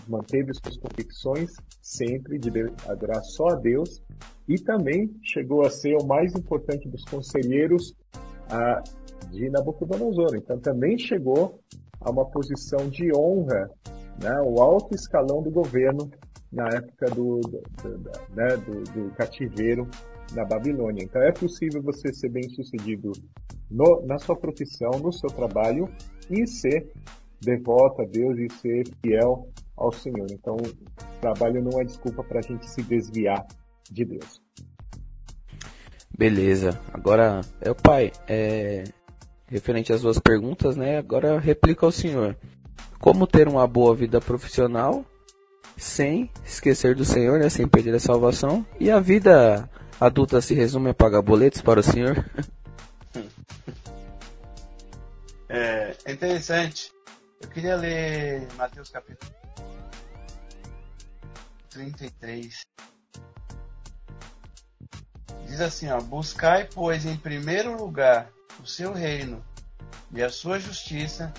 manteve 0.08 0.52
suas 0.54 0.78
convicções 0.78 1.56
sempre 1.82 2.38
de 2.38 2.50
adorar 2.88 3.24
só 3.24 3.50
a 3.50 3.56
Deus 3.56 4.02
e 4.48 4.56
também 4.60 5.16
chegou 5.24 5.66
a 5.66 5.70
ser 5.70 5.96
o 5.96 6.06
mais 6.06 6.34
importante 6.36 6.88
dos 6.90 7.04
conselheiros 7.06 7.96
a 8.50 8.84
de 9.32 9.50
Nabucodonosor. 9.50 10.36
Então 10.36 10.60
também 10.60 10.98
chegou 10.98 11.60
a 12.00 12.12
uma 12.12 12.26
posição 12.26 12.88
de 12.90 13.12
honra, 13.16 13.70
né, 14.22 14.42
o 14.42 14.62
alto 14.62 14.96
escalão 14.96 15.42
do 15.42 15.50
governo 15.50 16.10
na 16.52 16.68
época 16.68 17.10
do, 17.10 17.40
do, 17.42 17.98
do, 17.98 18.12
né, 18.34 18.56
do, 18.58 19.12
cativeiro 19.16 19.90
na 20.34 20.46
Babilônia. 20.46 21.04
Então 21.04 21.22
é 21.22 21.32
possível 21.32 21.82
você 21.82 22.14
ser 22.14 22.30
bem 22.30 22.50
sucedido 22.50 23.12
no, 23.70 24.06
na 24.06 24.18
sua 24.18 24.36
profissão, 24.36 24.92
no 25.02 25.12
seu 25.12 25.30
trabalho 25.30 25.90
e 26.30 26.48
ser 26.48 26.92
devoto 27.42 28.02
a 28.02 28.06
Deus 28.06 28.38
e 28.38 28.50
ser 28.60 28.84
fiel 29.02 29.48
ao 29.78 29.92
Senhor. 29.92 30.28
Então, 30.32 30.56
trabalho 31.22 31.64
não 31.64 31.80
é 31.80 31.84
desculpa 31.84 32.24
para 32.24 32.40
a 32.40 32.42
gente 32.42 32.70
se 32.70 32.82
desviar 32.82 33.46
de 33.92 34.06
Deus. 34.06 34.42
Beleza. 36.18 36.80
Agora, 36.94 37.42
é 37.62 37.70
o 37.70 37.76
pai. 37.76 38.12
É, 38.28 38.84
referente 39.48 39.92
às 39.92 40.02
duas 40.02 40.18
perguntas, 40.18 40.76
né? 40.76 40.98
Agora 40.98 41.40
replica 41.40 41.86
ao 41.86 41.92
senhor. 41.92 42.38
Como 43.00 43.28
ter 43.28 43.48
uma 43.48 43.68
boa 43.68 43.94
vida 43.94 44.20
profissional 44.22 45.06
sem 45.78 46.30
esquecer 46.46 46.96
do 46.96 47.04
Senhor, 47.04 47.40
né? 47.40 47.50
Sem 47.50 47.68
perder 47.68 47.96
a 47.96 48.00
salvação. 48.00 48.66
E 48.80 48.90
a 48.90 49.00
vida 49.00 49.70
adulta 50.00 50.42
se 50.42 50.54
resume 50.54 50.90
a 50.90 50.94
pagar 50.94 51.22
boletos 51.22 51.62
para 51.62 51.80
o 51.80 51.84
senhor? 51.84 52.26
É, 55.48 55.96
é 56.06 56.12
interessante. 56.12 56.92
Eu 57.42 57.50
queria 57.50 57.76
ler 57.76 58.48
Mateus 58.56 58.90
capítulo 58.90 59.32
33. 61.70 62.66
Diz 65.48 65.62
assim, 65.62 65.90
ó, 65.90 66.02
buscai, 66.02 66.68
pois, 66.74 67.06
em 67.06 67.16
primeiro 67.16 67.78
lugar 67.78 68.30
o 68.62 68.66
seu 68.66 68.94
reino 68.94 69.44
e 70.12 70.24
a 70.24 70.30
sua 70.30 70.60
justiça, 70.60 71.34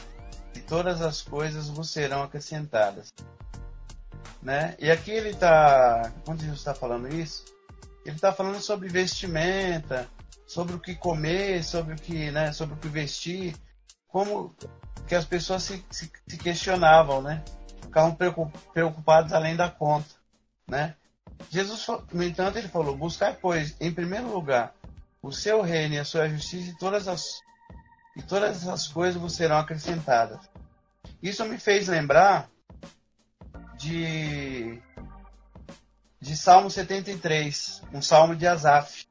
e 0.55 0.61
todas 0.61 1.01
as 1.03 1.23
coisas 1.23 1.69
vos 1.69 1.91
serão 1.91 2.23
acrescentadas. 2.23 3.13
Né? 4.43 4.77
E 4.79 4.91
aqui 4.91 5.11
ele 5.11 5.31
está, 5.31 6.13
quando 6.25 6.41
Jesus 6.41 6.59
está 6.59 6.75
falando 6.75 7.13
isso, 7.13 7.56
ele 8.07 8.17
está 8.17 8.33
falando 8.33 8.61
sobre 8.61 8.89
vestimenta, 8.89 10.09
sobre 10.47 10.77
o 10.77 10.81
que 10.81 10.95
comer, 10.95 11.65
sobre 11.65 11.95
o 11.95 11.97
que, 11.97 12.31
né, 12.31 12.53
sobre 12.53 12.77
o 12.77 12.79
que 12.79 12.89
vestir, 12.89 13.57
como 14.07 14.55
que 15.09 15.15
as 15.15 15.25
pessoas 15.25 15.65
se, 15.65 15.85
se, 15.91 16.11
se 16.27 16.37
questionavam, 16.37 17.21
né? 17.21 17.43
Ficavam 17.83 18.17
preocupados 18.73 19.33
além 19.33 19.57
da 19.57 19.69
conta, 19.69 20.15
né? 20.69 20.95
Jesus, 21.51 21.87
no 22.13 22.23
entanto, 22.23 22.59
ele 22.59 22.69
falou: 22.69 22.97
buscar, 22.97 23.37
pois, 23.37 23.77
em 23.81 23.93
primeiro 23.93 24.33
lugar, 24.33 24.73
o 25.21 25.33
seu 25.33 25.61
reino 25.61 25.95
e 25.95 25.99
a 25.99 26.05
sua 26.05 26.29
justiça, 26.29 26.71
e 26.71 26.79
todas 26.79 27.09
as, 27.09 27.41
e 28.17 28.23
todas 28.23 28.67
as 28.69 28.87
coisas 28.87 29.21
vos 29.21 29.35
serão 29.35 29.59
acrescentadas. 29.59 30.41
Isso 31.23 31.45
me 31.45 31.59
fez 31.59 31.89
lembrar 31.89 32.49
de, 33.79 34.81
de 36.27 36.37
Salmo 36.37 36.69
73, 36.69 37.83
um 37.95 38.03
salmo 38.03 38.35
de 38.35 38.49
Asaf, 38.49 39.07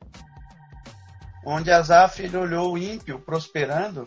onde 1.45 1.71
Asaf 1.71 2.21
ele 2.21 2.35
olhou 2.35 2.73
o 2.73 2.77
ímpio 2.77 3.21
prosperando 3.21 4.03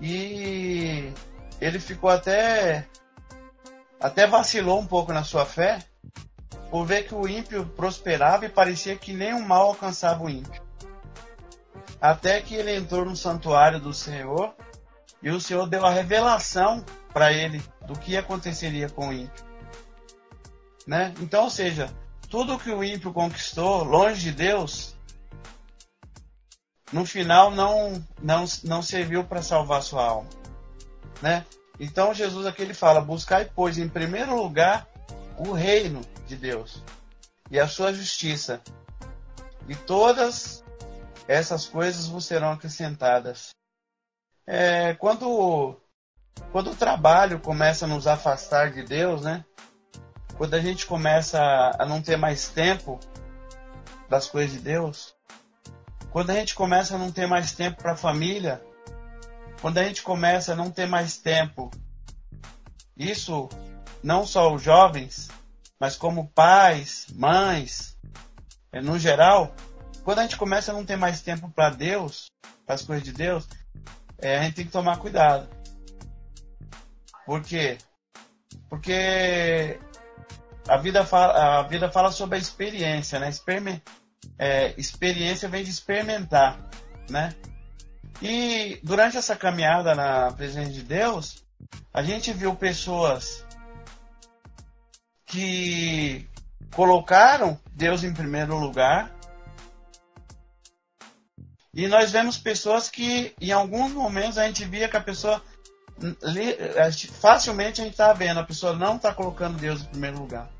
e 0.00 1.12
ele 1.60 1.80
ficou 1.80 2.10
até 2.10 2.86
até 3.98 4.24
vacilou 4.24 4.78
um 4.78 4.86
pouco 4.86 5.12
na 5.12 5.24
sua 5.24 5.44
fé 5.44 5.80
por 6.70 6.86
ver 6.86 7.08
que 7.08 7.14
o 7.14 7.26
ímpio 7.26 7.66
prosperava 7.66 8.46
e 8.46 8.48
parecia 8.48 8.94
que 8.94 9.12
nenhum 9.12 9.44
mal 9.44 9.68
alcançava 9.68 10.22
o 10.22 10.30
ímpio. 10.30 10.62
Até 12.00 12.40
que 12.40 12.54
ele 12.54 12.76
entrou 12.76 13.04
no 13.04 13.16
santuário 13.16 13.80
do 13.80 13.92
Senhor 13.92 14.54
e 15.20 15.28
o 15.28 15.40
Senhor 15.40 15.68
deu 15.68 15.84
a 15.84 15.90
revelação 15.90 16.84
para 17.12 17.32
ele 17.32 17.60
do 17.84 17.98
que 17.98 18.16
aconteceria 18.16 18.88
com 18.88 19.08
o 19.08 19.12
ímpio. 19.12 19.53
Né? 20.86 21.14
Então, 21.20 21.44
ou 21.44 21.50
seja, 21.50 21.92
tudo 22.28 22.58
que 22.58 22.70
o 22.70 22.84
ímpio 22.84 23.12
conquistou 23.12 23.84
longe 23.84 24.20
de 24.22 24.32
Deus, 24.32 24.94
no 26.92 27.04
final 27.06 27.50
não, 27.50 28.04
não, 28.20 28.44
não 28.64 28.82
serviu 28.82 29.24
para 29.24 29.42
salvar 29.42 29.82
sua 29.82 30.04
alma. 30.04 30.28
Né? 31.22 31.44
Então 31.78 32.14
Jesus 32.14 32.46
aqui 32.46 32.62
ele 32.62 32.74
fala: 32.74 33.00
buscai, 33.00 33.50
pois, 33.54 33.78
em 33.78 33.88
primeiro 33.88 34.36
lugar 34.36 34.86
o 35.38 35.52
reino 35.52 36.00
de 36.26 36.36
Deus 36.36 36.82
e 37.50 37.58
a 37.58 37.66
sua 37.66 37.92
justiça, 37.92 38.62
e 39.68 39.74
todas 39.74 40.64
essas 41.26 41.66
coisas 41.66 42.06
vos 42.06 42.24
serão 42.24 42.52
acrescentadas. 42.52 43.50
É, 44.46 44.94
quando, 44.94 45.80
quando 46.52 46.70
o 46.70 46.76
trabalho 46.76 47.40
começa 47.40 47.84
a 47.84 47.88
nos 47.88 48.06
afastar 48.06 48.70
de 48.70 48.82
Deus, 48.82 49.22
né? 49.22 49.44
Quando 50.36 50.54
a 50.54 50.60
gente 50.60 50.86
começa 50.86 51.40
a 51.78 51.86
não 51.86 52.02
ter 52.02 52.16
mais 52.16 52.48
tempo 52.48 52.98
das 54.08 54.26
coisas 54.26 54.52
de 54.52 54.58
Deus, 54.58 55.14
quando 56.10 56.30
a 56.30 56.34
gente 56.34 56.54
começa 56.54 56.96
a 56.96 56.98
não 56.98 57.10
ter 57.10 57.26
mais 57.26 57.52
tempo 57.52 57.82
para 57.82 57.92
a 57.92 57.96
família, 57.96 58.62
quando 59.60 59.78
a 59.78 59.84
gente 59.84 60.02
começa 60.02 60.52
a 60.52 60.56
não 60.56 60.70
ter 60.70 60.86
mais 60.86 61.16
tempo, 61.16 61.70
isso 62.96 63.48
não 64.02 64.26
só 64.26 64.52
os 64.52 64.62
jovens, 64.62 65.28
mas 65.78 65.96
como 65.96 66.28
pais, 66.28 67.06
mães, 67.14 67.96
é, 68.72 68.80
no 68.80 68.98
geral, 68.98 69.54
quando 70.04 70.18
a 70.18 70.22
gente 70.22 70.36
começa 70.36 70.72
a 70.72 70.74
não 70.74 70.84
ter 70.84 70.96
mais 70.96 71.20
tempo 71.20 71.50
para 71.50 71.70
Deus, 71.70 72.26
para 72.66 72.74
as 72.74 72.82
coisas 72.82 73.04
de 73.04 73.12
Deus, 73.12 73.48
é, 74.18 74.38
a 74.38 74.42
gente 74.42 74.56
tem 74.56 74.66
que 74.66 74.72
tomar 74.72 74.98
cuidado. 74.98 75.48
Por 77.24 77.40
quê? 77.40 77.78
Porque 78.68 79.78
a 80.68 80.76
vida 80.76 81.04
fala, 81.04 81.58
a 81.58 81.62
vida 81.62 81.90
fala 81.90 82.10
sobre 82.10 82.36
a 82.36 82.40
experiência, 82.40 83.18
né? 83.18 83.28
Experime, 83.28 83.82
é, 84.38 84.74
experiência 84.78 85.48
vem 85.48 85.62
de 85.62 85.70
experimentar, 85.70 86.58
né? 87.08 87.34
E 88.22 88.80
durante 88.82 89.16
essa 89.16 89.36
caminhada 89.36 89.94
na 89.94 90.32
presença 90.32 90.70
de 90.70 90.82
Deus, 90.82 91.44
a 91.92 92.02
gente 92.02 92.32
viu 92.32 92.54
pessoas 92.54 93.44
que 95.26 96.28
colocaram 96.74 97.58
Deus 97.72 98.04
em 98.04 98.14
primeiro 98.14 98.56
lugar. 98.58 99.12
E 101.72 101.88
nós 101.88 102.12
vemos 102.12 102.38
pessoas 102.38 102.88
que, 102.88 103.34
em 103.40 103.50
alguns 103.50 103.92
momentos, 103.92 104.38
a 104.38 104.46
gente 104.46 104.64
via 104.64 104.88
que 104.88 104.96
a 104.96 105.00
pessoa 105.00 105.42
facilmente 107.20 107.80
a 107.80 107.84
gente 107.84 107.92
está 107.92 108.12
vendo, 108.12 108.40
a 108.40 108.44
pessoa 108.44 108.74
não 108.74 108.96
está 108.96 109.12
colocando 109.12 109.58
Deus 109.58 109.82
em 109.82 109.86
primeiro 109.86 110.18
lugar. 110.18 110.50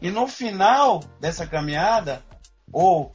E 0.00 0.10
no 0.10 0.26
final 0.26 1.00
dessa 1.20 1.46
caminhada, 1.46 2.22
ou 2.72 3.12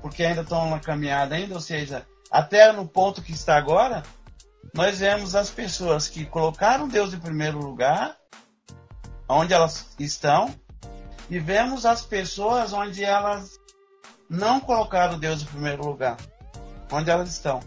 porque 0.00 0.24
ainda 0.24 0.42
estão 0.42 0.70
na 0.70 0.80
caminhada 0.80 1.34
ainda, 1.34 1.54
ou 1.54 1.60
seja, 1.60 2.06
até 2.30 2.72
no 2.72 2.86
ponto 2.86 3.22
que 3.22 3.32
está 3.32 3.56
agora, 3.56 4.02
nós 4.74 4.98
vemos 4.98 5.34
as 5.34 5.50
pessoas 5.50 6.08
que 6.08 6.24
colocaram 6.24 6.88
Deus 6.88 7.12
em 7.12 7.18
primeiro 7.18 7.58
lugar 7.58 8.16
onde 9.28 9.52
elas 9.52 9.94
estão 9.98 10.54
e 11.28 11.38
vemos 11.38 11.86
as 11.86 12.02
pessoas 12.02 12.72
onde 12.72 13.04
elas 13.04 13.58
não 14.28 14.60
colocaram 14.60 15.18
Deus 15.18 15.42
em 15.42 15.46
primeiro 15.46 15.84
lugar, 15.84 16.16
onde 16.90 17.10
elas 17.10 17.30
estão. 17.30 17.60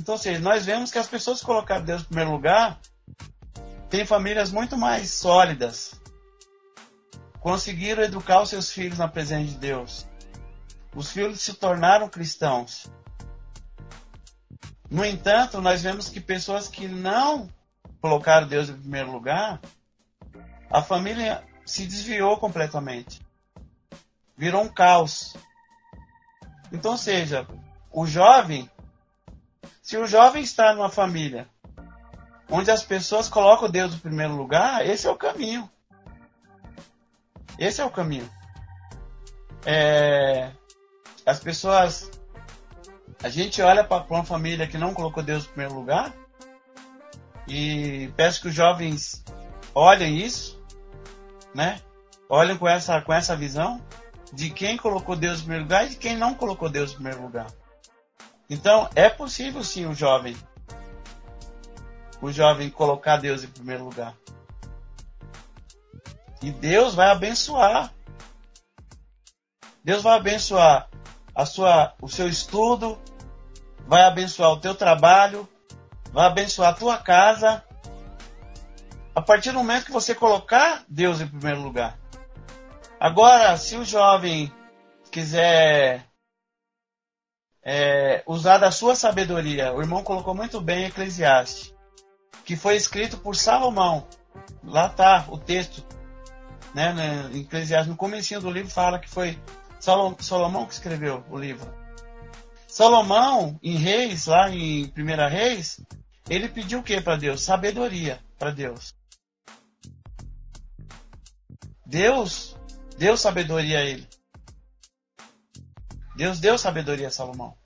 Então, 0.00 0.14
ou 0.14 0.18
seja, 0.18 0.40
nós 0.40 0.64
vemos 0.64 0.90
que 0.90 0.98
as 0.98 1.06
pessoas 1.06 1.40
que 1.40 1.46
colocaram 1.46 1.84
Deus 1.84 2.00
em 2.00 2.06
primeiro 2.06 2.30
lugar 2.30 2.80
têm 3.90 4.06
famílias 4.06 4.50
muito 4.50 4.74
mais 4.74 5.10
sólidas, 5.10 6.00
conseguiram 7.38 8.02
educar 8.02 8.40
os 8.40 8.48
seus 8.48 8.72
filhos 8.72 8.96
na 8.96 9.06
presença 9.06 9.52
de 9.52 9.58
Deus. 9.58 10.08
Os 10.96 11.10
filhos 11.10 11.42
se 11.42 11.52
tornaram 11.52 12.08
cristãos. 12.08 12.90
No 14.90 15.04
entanto, 15.04 15.60
nós 15.60 15.82
vemos 15.82 16.08
que 16.08 16.18
pessoas 16.18 16.66
que 16.66 16.88
não 16.88 17.50
colocaram 18.00 18.48
Deus 18.48 18.70
em 18.70 18.78
primeiro 18.78 19.12
lugar 19.12 19.60
a 20.70 20.80
família 20.82 21.44
se 21.66 21.86
desviou 21.86 22.38
completamente. 22.38 23.20
Virou 24.34 24.62
um 24.62 24.68
caos. 24.68 25.36
Então, 26.72 26.96
seja, 26.96 27.46
o 27.92 28.06
jovem, 28.06 28.70
se 29.90 29.96
o 29.96 30.06
jovem 30.06 30.40
está 30.40 30.72
numa 30.72 30.88
família 30.88 31.48
onde 32.48 32.70
as 32.70 32.80
pessoas 32.80 33.28
colocam 33.28 33.68
Deus 33.68 33.92
no 33.92 33.98
primeiro 33.98 34.36
lugar, 34.36 34.86
esse 34.86 35.08
é 35.08 35.10
o 35.10 35.16
caminho. 35.16 35.68
Esse 37.58 37.80
é 37.80 37.84
o 37.84 37.90
caminho. 37.90 38.30
É, 39.66 40.52
as 41.26 41.40
pessoas. 41.40 42.08
A 43.20 43.28
gente 43.28 43.60
olha 43.60 43.82
para 43.82 44.06
uma 44.08 44.24
família 44.24 44.64
que 44.64 44.78
não 44.78 44.94
colocou 44.94 45.24
Deus 45.24 45.42
no 45.42 45.48
primeiro 45.50 45.74
lugar 45.74 46.14
e 47.48 48.12
peço 48.16 48.42
que 48.42 48.46
os 48.46 48.54
jovens 48.54 49.24
olhem 49.74 50.18
isso 50.18 50.62
né? 51.52 51.80
Olhem 52.28 52.56
com 52.56 52.68
essa, 52.68 53.00
com 53.00 53.12
essa 53.12 53.34
visão 53.34 53.84
de 54.32 54.50
quem 54.50 54.76
colocou 54.76 55.16
Deus 55.16 55.38
em 55.38 55.42
primeiro 55.42 55.64
lugar 55.64 55.84
e 55.84 55.88
de 55.88 55.96
quem 55.96 56.16
não 56.16 56.32
colocou 56.32 56.68
Deus 56.68 56.92
em 56.92 56.94
primeiro 56.94 57.22
lugar. 57.22 57.48
Então, 58.50 58.90
é 58.96 59.08
possível 59.08 59.62
sim 59.62 59.86
o 59.86 59.94
jovem, 59.94 60.36
o 62.20 62.32
jovem 62.32 62.68
colocar 62.68 63.16
Deus 63.16 63.44
em 63.44 63.46
primeiro 63.46 63.84
lugar. 63.84 64.16
E 66.42 66.50
Deus 66.50 66.94
vai 66.94 67.10
abençoar. 67.10 67.94
Deus 69.84 70.02
vai 70.02 70.18
abençoar 70.18 70.90
a 71.32 71.46
sua, 71.46 71.94
o 72.02 72.08
seu 72.08 72.28
estudo, 72.28 72.98
vai 73.86 74.02
abençoar 74.02 74.50
o 74.50 74.60
teu 74.60 74.74
trabalho, 74.74 75.48
vai 76.12 76.26
abençoar 76.26 76.70
a 76.70 76.74
tua 76.74 76.98
casa, 76.98 77.64
a 79.14 79.22
partir 79.22 79.52
do 79.52 79.58
momento 79.58 79.86
que 79.86 79.92
você 79.92 80.14
colocar 80.14 80.84
Deus 80.88 81.20
em 81.20 81.28
primeiro 81.28 81.62
lugar. 81.62 81.98
Agora, 82.98 83.56
se 83.56 83.76
o 83.76 83.84
jovem 83.84 84.52
quiser 85.10 86.09
é, 87.62 88.22
usar 88.26 88.58
da 88.58 88.70
sua 88.70 88.94
sabedoria, 88.94 89.72
o 89.72 89.80
irmão 89.80 90.02
colocou 90.02 90.34
muito 90.34 90.60
bem 90.60 90.86
Eclesiastes, 90.86 91.74
que 92.44 92.56
foi 92.56 92.76
escrito 92.76 93.18
por 93.18 93.36
Salomão. 93.36 94.06
Lá 94.64 94.86
está 94.86 95.26
o 95.28 95.38
texto, 95.38 95.84
né, 96.74 96.92
né, 96.92 97.30
Eclesiastes, 97.34 97.90
no 97.90 97.96
começo 97.96 98.40
do 98.40 98.50
livro 98.50 98.70
fala 98.70 98.98
que 98.98 99.08
foi 99.08 99.38
Salomão 99.78 100.66
que 100.66 100.72
escreveu 100.72 101.24
o 101.30 101.38
livro. 101.38 101.72
Salomão, 102.68 103.58
em 103.62 103.76
Reis, 103.76 104.26
lá 104.26 104.48
em 104.48 104.86
Primeira 104.88 105.28
Reis, 105.28 105.80
ele 106.28 106.48
pediu 106.48 106.78
o 106.78 106.82
que 106.82 107.00
para 107.00 107.16
Deus? 107.16 107.42
Sabedoria 107.42 108.20
para 108.38 108.52
Deus. 108.52 108.94
Deus 111.84 112.56
deu 112.96 113.16
sabedoria 113.16 113.80
a 113.80 113.82
ele. 113.82 114.06
Deus 116.20 116.38
deu 116.38 116.58
sabedoria 116.58 117.08
a 117.08 117.10
Salomão. 117.10 117.56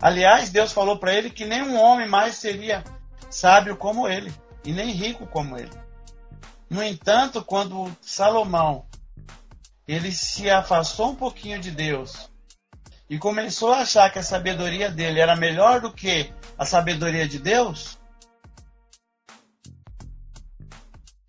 Aliás, 0.00 0.48
Deus 0.48 0.72
falou 0.72 0.98
para 0.98 1.12
ele 1.12 1.28
que 1.28 1.44
nenhum 1.44 1.78
homem 1.78 2.08
mais 2.08 2.36
seria 2.36 2.82
sábio 3.28 3.76
como 3.76 4.08
ele 4.08 4.32
e 4.64 4.72
nem 4.72 4.90
rico 4.92 5.26
como 5.26 5.58
ele. 5.58 5.70
No 6.70 6.82
entanto, 6.82 7.44
quando 7.44 7.94
Salomão 8.00 8.86
ele 9.86 10.10
se 10.10 10.48
afastou 10.48 11.10
um 11.10 11.14
pouquinho 11.14 11.60
de 11.60 11.70
Deus 11.70 12.30
e 13.10 13.18
começou 13.18 13.74
a 13.74 13.80
achar 13.80 14.10
que 14.10 14.18
a 14.18 14.22
sabedoria 14.22 14.90
dele 14.90 15.20
era 15.20 15.36
melhor 15.36 15.82
do 15.82 15.92
que 15.92 16.32
a 16.56 16.64
sabedoria 16.64 17.28
de 17.28 17.38
Deus, 17.38 17.98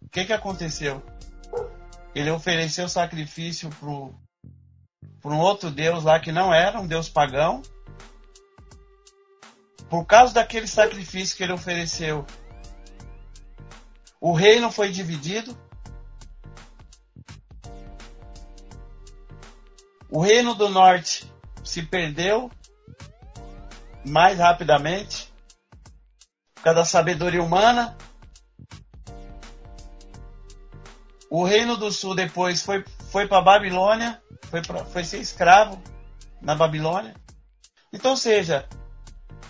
o 0.01 0.07
que, 0.09 0.23
que 0.23 0.31
aconteceu? 0.31 1.03
Ele 2.15 2.31
ofereceu 2.31 2.87
sacrifício 2.87 3.69
para 5.25 5.33
um 5.33 5.39
outro 5.39 5.71
Deus 5.71 6.03
lá 6.03 6.19
que 6.19 6.31
não 6.31 6.53
era 6.53 6.79
um 6.79 6.85
Deus 6.85 7.09
pagão. 7.09 7.63
Por 9.89 10.05
causa 10.05 10.35
daquele 10.35 10.67
sacrifício 10.67 11.35
que 11.35 11.41
ele 11.41 11.51
ofereceu, 11.51 12.27
o 14.21 14.33
reino 14.33 14.71
foi 14.71 14.91
dividido. 14.91 15.57
O 20.11 20.21
reino 20.21 20.53
do 20.53 20.69
norte 20.69 21.25
se 21.63 21.81
perdeu 21.81 22.51
mais 24.05 24.37
rapidamente 24.37 25.33
por 26.53 26.65
causa 26.65 26.81
da 26.81 26.85
sabedoria 26.85 27.41
humana. 27.41 27.97
O 31.31 31.43
reino 31.43 31.75
do 31.75 31.91
sul 31.91 32.13
depois 32.13 32.61
foi, 32.61 32.85
foi 33.09 33.27
para 33.27 33.41
Babilônia, 33.41 34.21
foi, 34.43 34.61
foi 34.91 35.03
ser 35.03 35.19
escravo 35.19 35.81
na 36.41 36.55
Babilônia. 36.55 37.15
Então, 37.91 38.15
seja, 38.15 38.67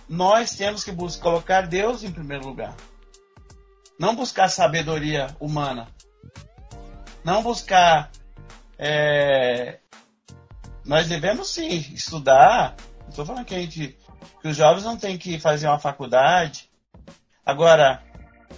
nós 0.07 0.55
temos 0.55 0.83
que 0.83 0.91
buscar 0.91 1.23
colocar 1.23 1.61
Deus 1.67 2.03
em 2.03 2.11
primeiro 2.11 2.45
lugar. 2.45 2.75
Não 3.99 4.15
buscar 4.15 4.49
sabedoria 4.49 5.27
humana. 5.39 5.87
Não 7.23 7.41
buscar. 7.41 8.11
É... 8.77 9.79
Nós 10.83 11.07
devemos 11.07 11.49
sim 11.49 11.69
estudar. 11.93 12.75
Estou 13.09 13.25
falando 13.25 13.45
que, 13.45 13.55
a 13.55 13.59
gente, 13.59 13.97
que 14.41 14.47
os 14.47 14.55
jovens 14.55 14.83
não 14.83 14.97
têm 14.97 15.17
que 15.17 15.39
fazer 15.39 15.67
uma 15.67 15.79
faculdade. 15.79 16.69
Agora, 17.43 18.03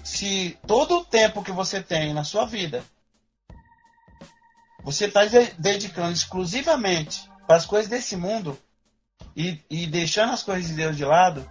se 0.03 0.57
todo 0.65 0.97
o 0.97 1.05
tempo 1.05 1.43
que 1.43 1.51
você 1.51 1.81
tem 1.81 2.13
na 2.13 2.23
sua 2.23 2.45
vida 2.45 2.83
você 4.88 5.04
está 5.04 5.19
dedicando 5.58 6.13
exclusivamente 6.13 7.30
para 7.45 7.58
as 7.58 7.65
coisas 7.65 7.89
desse 7.89 8.15
mundo 8.15 8.58
e, 9.36 9.62
e 9.69 9.86
deixando 9.86 10.32
as 10.32 10.41
coisas 10.41 10.69
de 10.69 10.76
Deus 10.76 10.95
de 10.95 11.04
lado, 11.04 11.45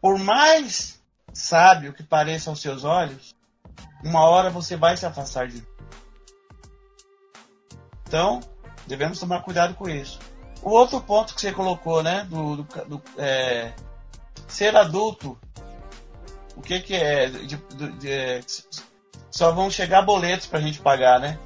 por 0.00 0.16
mais 0.16 1.02
sábio 1.34 1.92
que 1.92 2.04
pareça 2.04 2.48
aos 2.48 2.60
seus 2.60 2.84
olhos, 2.84 3.34
uma 4.04 4.20
hora 4.26 4.48
você 4.48 4.76
vai 4.76 4.96
se 4.96 5.04
afastar 5.04 5.48
de 5.48 5.66
Então, 8.06 8.38
devemos 8.86 9.18
tomar 9.18 9.42
cuidado 9.42 9.74
com 9.74 9.88
isso. 9.88 10.20
O 10.62 10.70
outro 10.70 11.00
ponto 11.00 11.34
que 11.34 11.40
você 11.40 11.50
colocou, 11.50 12.00
né, 12.00 12.28
do, 12.30 12.58
do, 12.58 12.62
do 12.62 13.02
é, 13.18 13.72
ser 14.46 14.76
adulto, 14.76 15.36
o 16.54 16.62
que 16.62 16.78
que 16.78 16.94
é? 16.94 17.28
De, 17.28 17.56
de, 17.56 17.92
de, 17.98 18.44
só 19.32 19.50
vão 19.50 19.68
chegar 19.68 20.02
boletos 20.02 20.46
para 20.46 20.60
a 20.60 20.62
gente 20.62 20.78
pagar, 20.78 21.18
né? 21.18 21.36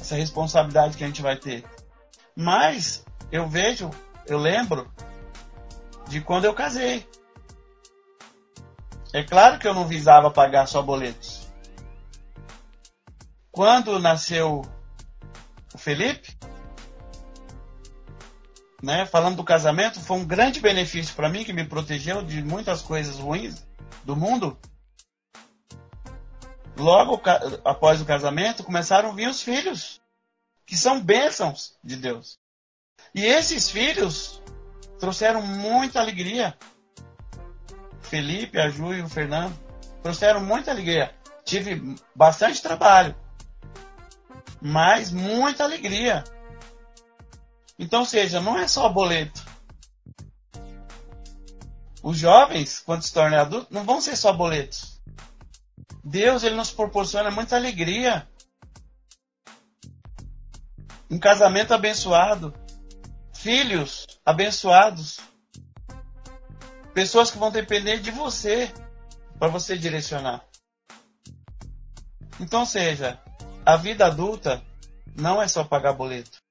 Essa 0.00 0.16
responsabilidade 0.16 0.96
que 0.96 1.04
a 1.04 1.06
gente 1.06 1.22
vai 1.22 1.36
ter. 1.36 1.64
Mas 2.34 3.04
eu 3.30 3.48
vejo, 3.48 3.90
eu 4.26 4.38
lembro 4.38 4.90
de 6.08 6.20
quando 6.20 6.46
eu 6.46 6.54
casei. 6.54 7.06
É 9.12 9.22
claro 9.22 9.58
que 9.58 9.66
eu 9.66 9.74
não 9.74 9.86
visava 9.86 10.30
pagar 10.30 10.66
só 10.66 10.80
boletos. 10.80 11.48
Quando 13.50 13.98
nasceu 13.98 14.62
o 15.74 15.78
Felipe, 15.78 16.36
né, 18.82 19.04
falando 19.04 19.36
do 19.36 19.44
casamento, 19.44 20.00
foi 20.00 20.16
um 20.16 20.24
grande 20.24 20.60
benefício 20.60 21.14
para 21.14 21.28
mim 21.28 21.44
que 21.44 21.52
me 21.52 21.64
protegeu 21.64 22.22
de 22.22 22.42
muitas 22.42 22.82
coisas 22.82 23.18
ruins 23.18 23.66
do 24.04 24.16
mundo. 24.16 24.56
Logo 26.80 27.20
após 27.64 28.00
o 28.00 28.04
casamento, 28.04 28.64
começaram 28.64 29.10
a 29.10 29.14
vir 29.14 29.28
os 29.28 29.42
filhos, 29.42 30.00
que 30.66 30.76
são 30.76 31.00
bênçãos 31.00 31.76
de 31.84 31.96
Deus. 31.96 32.38
E 33.14 33.24
esses 33.24 33.70
filhos 33.70 34.42
trouxeram 34.98 35.42
muita 35.42 36.00
alegria 36.00 36.56
Felipe, 38.10 38.58
a 38.58 38.68
Ju 38.68 38.92
e 38.92 39.02
o 39.02 39.08
Fernando 39.08 39.56
trouxeram 40.02 40.44
muita 40.44 40.72
alegria. 40.72 41.14
Tive 41.44 41.94
bastante 42.12 42.60
trabalho, 42.60 43.14
mas 44.60 45.12
muita 45.12 45.62
alegria. 45.62 46.24
Então, 47.78 48.04
seja, 48.04 48.40
não 48.40 48.58
é 48.58 48.66
só 48.66 48.88
boleto. 48.88 49.46
Os 52.02 52.18
jovens, 52.18 52.80
quando 52.80 53.02
se 53.02 53.12
tornam 53.14 53.38
adultos, 53.38 53.70
não 53.70 53.84
vão 53.84 54.00
ser 54.00 54.16
só 54.16 54.32
boletos. 54.32 54.89
Deus, 56.10 56.42
ele 56.42 56.56
nos 56.56 56.72
proporciona 56.72 57.30
muita 57.30 57.54
alegria. 57.54 58.28
Um 61.08 61.20
casamento 61.20 61.72
abençoado. 61.72 62.52
Filhos 63.32 64.06
abençoados. 64.26 65.20
Pessoas 66.92 67.30
que 67.30 67.38
vão 67.38 67.52
depender 67.52 68.00
de 68.00 68.10
você 68.10 68.72
para 69.38 69.46
você 69.46 69.78
direcionar. 69.78 70.44
Então, 72.40 72.66
seja, 72.66 73.20
a 73.64 73.76
vida 73.76 74.06
adulta 74.06 74.60
não 75.14 75.40
é 75.40 75.46
só 75.46 75.62
pagar 75.62 75.92
boleto. 75.92 76.42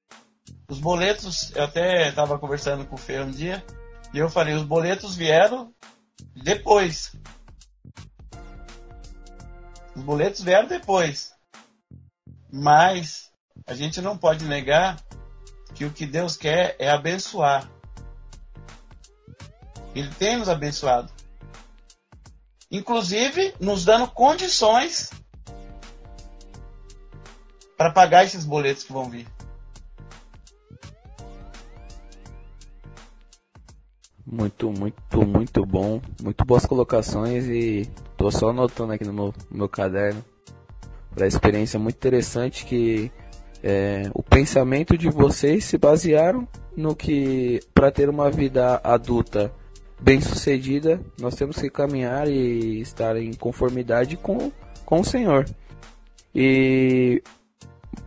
Os 0.68 0.78
boletos, 0.78 1.54
eu 1.54 1.64
até 1.64 2.08
estava 2.08 2.38
conversando 2.38 2.86
com 2.86 2.94
o 2.94 2.98
Fê 2.98 3.20
um 3.20 3.30
dia, 3.30 3.62
e 4.14 4.18
eu 4.18 4.30
falei, 4.30 4.54
os 4.54 4.62
boletos 4.62 5.14
vieram 5.16 5.74
depois. 6.34 7.12
Os 9.94 10.02
boletos 10.02 10.42
vieram 10.42 10.68
depois. 10.68 11.32
Mas 12.52 13.30
a 13.66 13.74
gente 13.74 14.00
não 14.00 14.16
pode 14.16 14.44
negar 14.44 15.02
que 15.74 15.84
o 15.84 15.92
que 15.92 16.06
Deus 16.06 16.36
quer 16.36 16.76
é 16.78 16.90
abençoar. 16.90 17.70
Ele 19.94 20.12
tem 20.14 20.36
nos 20.36 20.48
abençoado. 20.48 21.12
Inclusive, 22.70 23.54
nos 23.58 23.84
dando 23.84 24.08
condições 24.08 25.10
para 27.76 27.90
pagar 27.90 28.24
esses 28.24 28.44
boletos 28.44 28.84
que 28.84 28.92
vão 28.92 29.10
vir. 29.10 29.26
Muito, 34.30 34.70
muito, 34.70 35.26
muito 35.26 35.66
bom. 35.66 36.00
Muito 36.22 36.44
boas 36.44 36.64
colocações 36.64 37.46
e 37.46 37.90
tô 38.16 38.30
só 38.30 38.50
anotando 38.50 38.92
aqui 38.92 39.04
no 39.04 39.12
meu, 39.12 39.34
no 39.50 39.58
meu 39.58 39.68
caderno. 39.68 40.24
Para 41.12 41.26
experiência 41.26 41.80
muito 41.80 41.96
interessante 41.96 42.64
que 42.64 43.10
é, 43.62 44.08
o 44.14 44.22
pensamento 44.22 44.96
de 44.96 45.10
vocês 45.10 45.64
se 45.64 45.76
basearam 45.76 46.46
no 46.76 46.94
que 46.94 47.58
para 47.74 47.90
ter 47.90 48.08
uma 48.08 48.30
vida 48.30 48.80
adulta 48.84 49.52
bem 50.00 50.20
sucedida, 50.20 51.00
nós 51.20 51.34
temos 51.34 51.60
que 51.60 51.68
caminhar 51.68 52.28
e 52.28 52.80
estar 52.80 53.16
em 53.16 53.34
conformidade 53.34 54.16
com, 54.16 54.52
com 54.86 55.00
o 55.00 55.04
Senhor. 55.04 55.44
E 56.32 57.20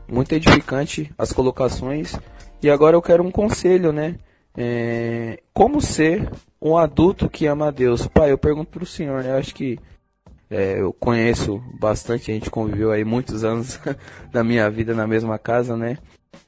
muito 0.07 0.31
edificante 0.31 1.11
as 1.17 1.33
colocações. 1.33 2.15
E 2.61 2.69
agora 2.69 2.95
eu 2.95 3.01
quero 3.01 3.21
um 3.21 3.29
conselho, 3.29 3.91
né? 3.91 4.15
É, 4.55 5.39
como 5.53 5.81
ser 5.81 6.29
um 6.61 6.77
adulto 6.77 7.29
que 7.29 7.45
ama 7.45 7.67
a 7.67 7.71
Deus? 7.71 8.07
Pai, 8.07 8.31
eu 8.31 8.37
pergunto 8.37 8.71
para 8.71 8.83
o 8.83 8.87
Senhor, 8.87 9.23
né? 9.23 9.31
Eu 9.31 9.37
acho 9.37 9.53
que 9.53 9.79
é, 10.49 10.79
eu 10.79 10.93
conheço 10.93 11.61
bastante, 11.79 12.29
a 12.29 12.33
gente 12.33 12.49
conviveu 12.49 12.91
aí 12.91 13.03
muitos 13.03 13.43
anos 13.43 13.79
da 14.31 14.43
minha 14.43 14.69
vida 14.69 14.93
na 14.93 15.07
mesma 15.07 15.39
casa, 15.39 15.75
né? 15.75 15.97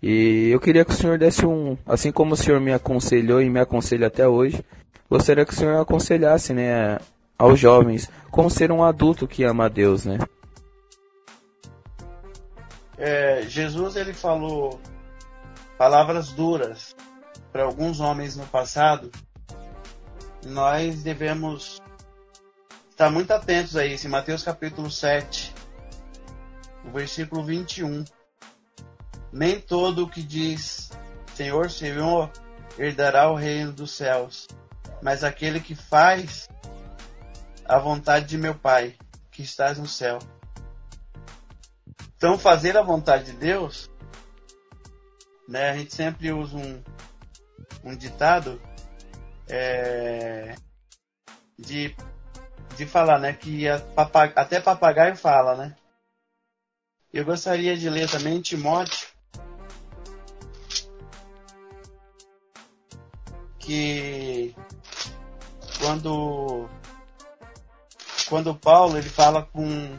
E 0.01 0.49
eu 0.51 0.59
queria 0.59 0.85
que 0.85 0.91
o 0.91 0.95
Senhor 0.95 1.17
desse 1.17 1.45
um, 1.45 1.77
assim 1.85 2.11
como 2.11 2.33
o 2.33 2.37
Senhor 2.37 2.59
me 2.59 2.71
aconselhou 2.71 3.41
e 3.41 3.49
me 3.49 3.59
aconselha 3.59 4.07
até 4.07 4.27
hoje, 4.27 4.63
gostaria 5.09 5.45
que 5.45 5.53
o 5.53 5.55
senhor 5.55 5.79
aconselhasse, 5.79 6.53
né, 6.53 6.99
aos 7.37 7.59
jovens 7.59 8.09
como 8.31 8.49
ser 8.49 8.71
um 8.71 8.83
adulto 8.83 9.27
que 9.27 9.43
ama 9.43 9.65
a 9.65 9.69
Deus, 9.69 10.05
né? 10.05 10.19
É, 12.97 13.43
Jesus 13.47 13.95
ele 13.95 14.13
falou 14.13 14.79
palavras 15.77 16.31
duras 16.31 16.94
para 17.55 17.63
alguns 17.63 18.01
homens 18.01 18.35
no 18.35 18.45
passado. 18.47 19.09
Nós 20.45 21.03
devemos 21.03 21.81
estar 22.89 23.09
muito 23.09 23.31
atentos 23.31 23.77
a 23.77 23.85
isso. 23.85 24.05
Em 24.05 24.09
Mateus 24.09 24.43
capítulo 24.43 24.91
7, 24.91 25.55
o 26.83 26.91
versículo 26.91 27.45
21. 27.45 28.03
Nem 29.31 29.57
todo 29.57 30.03
o 30.03 30.09
que 30.09 30.21
diz 30.21 30.91
Senhor, 31.33 31.71
Senhor, 31.71 32.29
herdará 32.77 33.31
o 33.31 33.35
reino 33.35 33.71
dos 33.71 33.91
céus. 33.91 34.49
Mas 35.01 35.23
aquele 35.23 35.61
que 35.61 35.75
faz 35.75 36.49
a 37.63 37.79
vontade 37.79 38.25
de 38.25 38.37
meu 38.37 38.55
Pai, 38.55 38.97
que 39.31 39.43
estás 39.43 39.77
no 39.77 39.87
céu. 39.87 40.19
Então, 42.17 42.37
fazer 42.37 42.75
a 42.75 42.81
vontade 42.81 43.31
de 43.31 43.37
Deus, 43.37 43.89
né, 45.47 45.69
a 45.69 45.77
gente 45.77 45.95
sempre 45.95 46.33
usa 46.33 46.57
um, 46.57 46.83
um 47.85 47.95
ditado 47.95 48.59
é, 49.47 50.55
de, 51.57 51.95
de 52.75 52.85
falar, 52.85 53.19
né, 53.19 53.31
que 53.33 53.65
até 54.35 54.59
papagaio 54.59 55.15
fala, 55.15 55.55
né. 55.55 55.75
Eu 57.13 57.23
gostaria 57.23 57.77
de 57.77 57.89
ler 57.89 58.09
também 58.09 58.41
Timóteo, 58.41 59.07
que 63.59 64.53
quando 65.79 66.69
quando 68.27 68.55
Paulo 68.55 68.97
ele 68.97 69.09
fala 69.09 69.43
com 69.43 69.97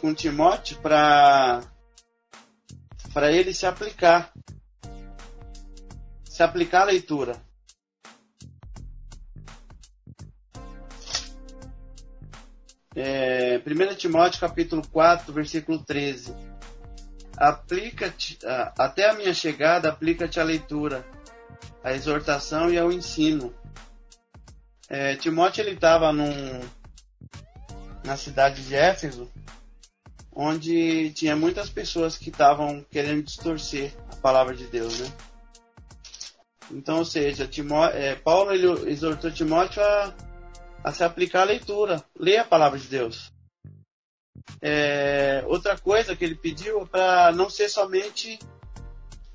com 0.00 0.14
Timóteo 0.14 0.78
para 0.78 1.62
para 3.12 3.32
ele 3.32 3.52
se 3.52 3.66
aplicar 3.66 4.32
se 6.40 6.44
aplicar 6.44 6.82
a 6.82 6.84
leitura 6.84 7.36
é, 12.96 13.58
1 13.58 13.94
Timóteo 13.96 14.40
capítulo 14.40 14.80
4 14.88 15.34
versículo 15.34 15.84
13 15.84 16.34
aplica-te 17.36 18.38
até 18.78 19.10
a 19.10 19.12
minha 19.12 19.34
chegada 19.34 19.90
aplica-te 19.90 20.40
a 20.40 20.42
leitura 20.42 21.06
a 21.84 21.92
exortação 21.92 22.70
e 22.70 22.78
ao 22.78 22.90
ensino. 22.90 23.54
É, 24.88 25.16
Timóteo 25.16 25.62
ele 25.62 25.72
estava 25.72 26.10
na 28.04 28.16
cidade 28.16 28.62
de 28.66 28.74
Éfeso, 28.74 29.30
onde 30.32 31.10
tinha 31.10 31.36
muitas 31.36 31.68
pessoas 31.68 32.16
que 32.18 32.30
estavam 32.30 32.84
querendo 32.90 33.22
distorcer 33.22 33.94
a 34.10 34.16
palavra 34.16 34.54
de 34.54 34.66
Deus, 34.66 35.00
né? 35.00 35.29
Então, 36.70 36.98
ou 36.98 37.04
seja, 37.04 37.46
Timó 37.46 37.86
é, 37.86 38.14
Paulo 38.14 38.52
ele 38.52 38.90
exortou 38.90 39.30
Timóteo 39.30 39.82
a, 39.82 40.14
a 40.84 40.92
se 40.92 41.02
aplicar 41.02 41.42
à 41.42 41.44
leitura, 41.44 42.04
ler 42.18 42.38
a 42.38 42.44
palavra 42.44 42.78
de 42.78 42.86
Deus. 42.86 43.32
É, 44.60 45.42
outra 45.46 45.76
coisa 45.78 46.14
que 46.14 46.24
ele 46.24 46.34
pediu 46.34 46.86
para 46.86 47.32
não 47.32 47.48
ser 47.48 47.68
somente 47.68 48.38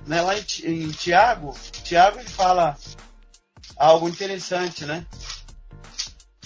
né, 0.06 0.22
lá 0.22 0.38
em, 0.38 0.44
em 0.66 0.92
Tiago, 0.92 1.54
Tiago 1.84 2.20
ele 2.20 2.30
fala 2.30 2.78
algo 3.76 4.08
interessante, 4.08 4.86
né? 4.86 5.06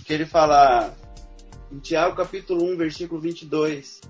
Que 0.06 0.14
ele 0.14 0.26
fala 0.26 0.94
em 1.72 1.80
Tiago 1.80 2.16
capítulo 2.16 2.64
1, 2.74 2.78
versículo 2.78 3.22
22. 3.22 4.02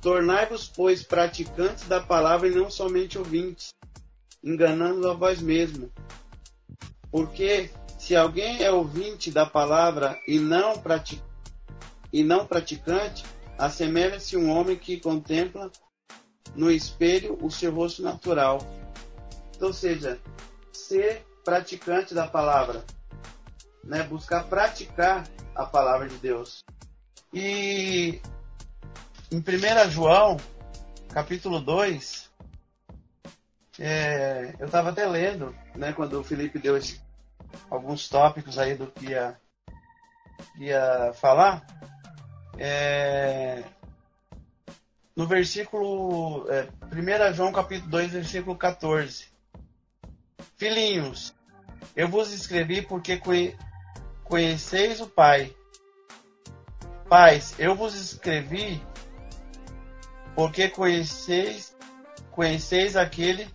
Tornai-vos, 0.00 0.68
pois, 0.68 1.02
praticantes 1.02 1.86
da 1.86 2.00
palavra 2.00 2.48
e 2.48 2.54
não 2.54 2.70
somente 2.70 3.18
ouvintes, 3.18 3.70
enganando 4.42 5.10
a 5.10 5.14
vós 5.14 5.40
mesmo. 5.40 5.90
Porque 7.10 7.70
se 7.98 8.14
alguém 8.14 8.62
é 8.62 8.70
ouvinte 8.70 9.30
da 9.30 9.46
palavra 9.46 10.18
e 10.26 10.38
não, 10.38 10.78
pratic... 10.78 11.20
e 12.12 12.22
não 12.22 12.46
praticante, 12.46 13.24
assemelha-se 13.58 14.36
um 14.36 14.50
homem 14.50 14.76
que 14.76 15.00
contempla 15.00 15.70
no 16.54 16.70
espelho 16.70 17.38
o 17.42 17.50
seu 17.50 17.72
rosto 17.72 18.02
natural 18.02 18.58
ou 19.60 19.72
seja, 19.72 20.20
ser 20.72 21.26
praticante 21.44 22.14
da 22.14 22.26
palavra, 22.26 22.84
né? 23.82 24.02
Buscar 24.04 24.44
praticar 24.44 25.28
a 25.54 25.64
palavra 25.64 26.08
de 26.08 26.16
Deus. 26.16 26.64
E 27.32 28.20
em 29.30 29.38
1 29.38 29.90
João, 29.90 30.36
capítulo 31.10 31.60
2, 31.60 32.27
é, 33.78 34.54
eu 34.58 34.66
estava 34.66 34.90
até 34.90 35.06
lendo, 35.06 35.54
né, 35.74 35.92
quando 35.92 36.20
o 36.20 36.24
Felipe 36.24 36.58
deu 36.58 36.76
esse, 36.76 37.00
alguns 37.70 38.08
tópicos 38.08 38.58
aí 38.58 38.74
do 38.74 38.88
que 38.88 39.06
ia, 39.06 39.38
ia 40.58 41.12
falar. 41.14 41.64
É, 42.58 43.62
no 45.18 45.26
versículo. 45.26 46.46
É, 46.48 46.68
1 46.92 47.34
João 47.34 47.52
capítulo 47.52 47.90
2, 47.90 48.12
versículo 48.12 48.56
14. 48.56 49.26
Filhinhos, 50.56 51.34
eu 51.94 52.08
vos 52.08 52.32
escrevi 52.32 52.82
porque 52.82 53.20
conheceis 54.24 55.00
o 55.00 55.08
Pai. 55.08 55.54
Pais, 57.08 57.54
eu 57.58 57.74
vos 57.74 57.94
escrevi 57.94 58.82
porque 60.34 60.68
conheceis, 60.68 61.76
conheceis 62.30 62.96
aquele 62.96 63.48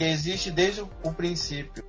que 0.00 0.04
existe 0.04 0.50
desde 0.50 0.80
o 0.80 1.12
princípio. 1.12 1.84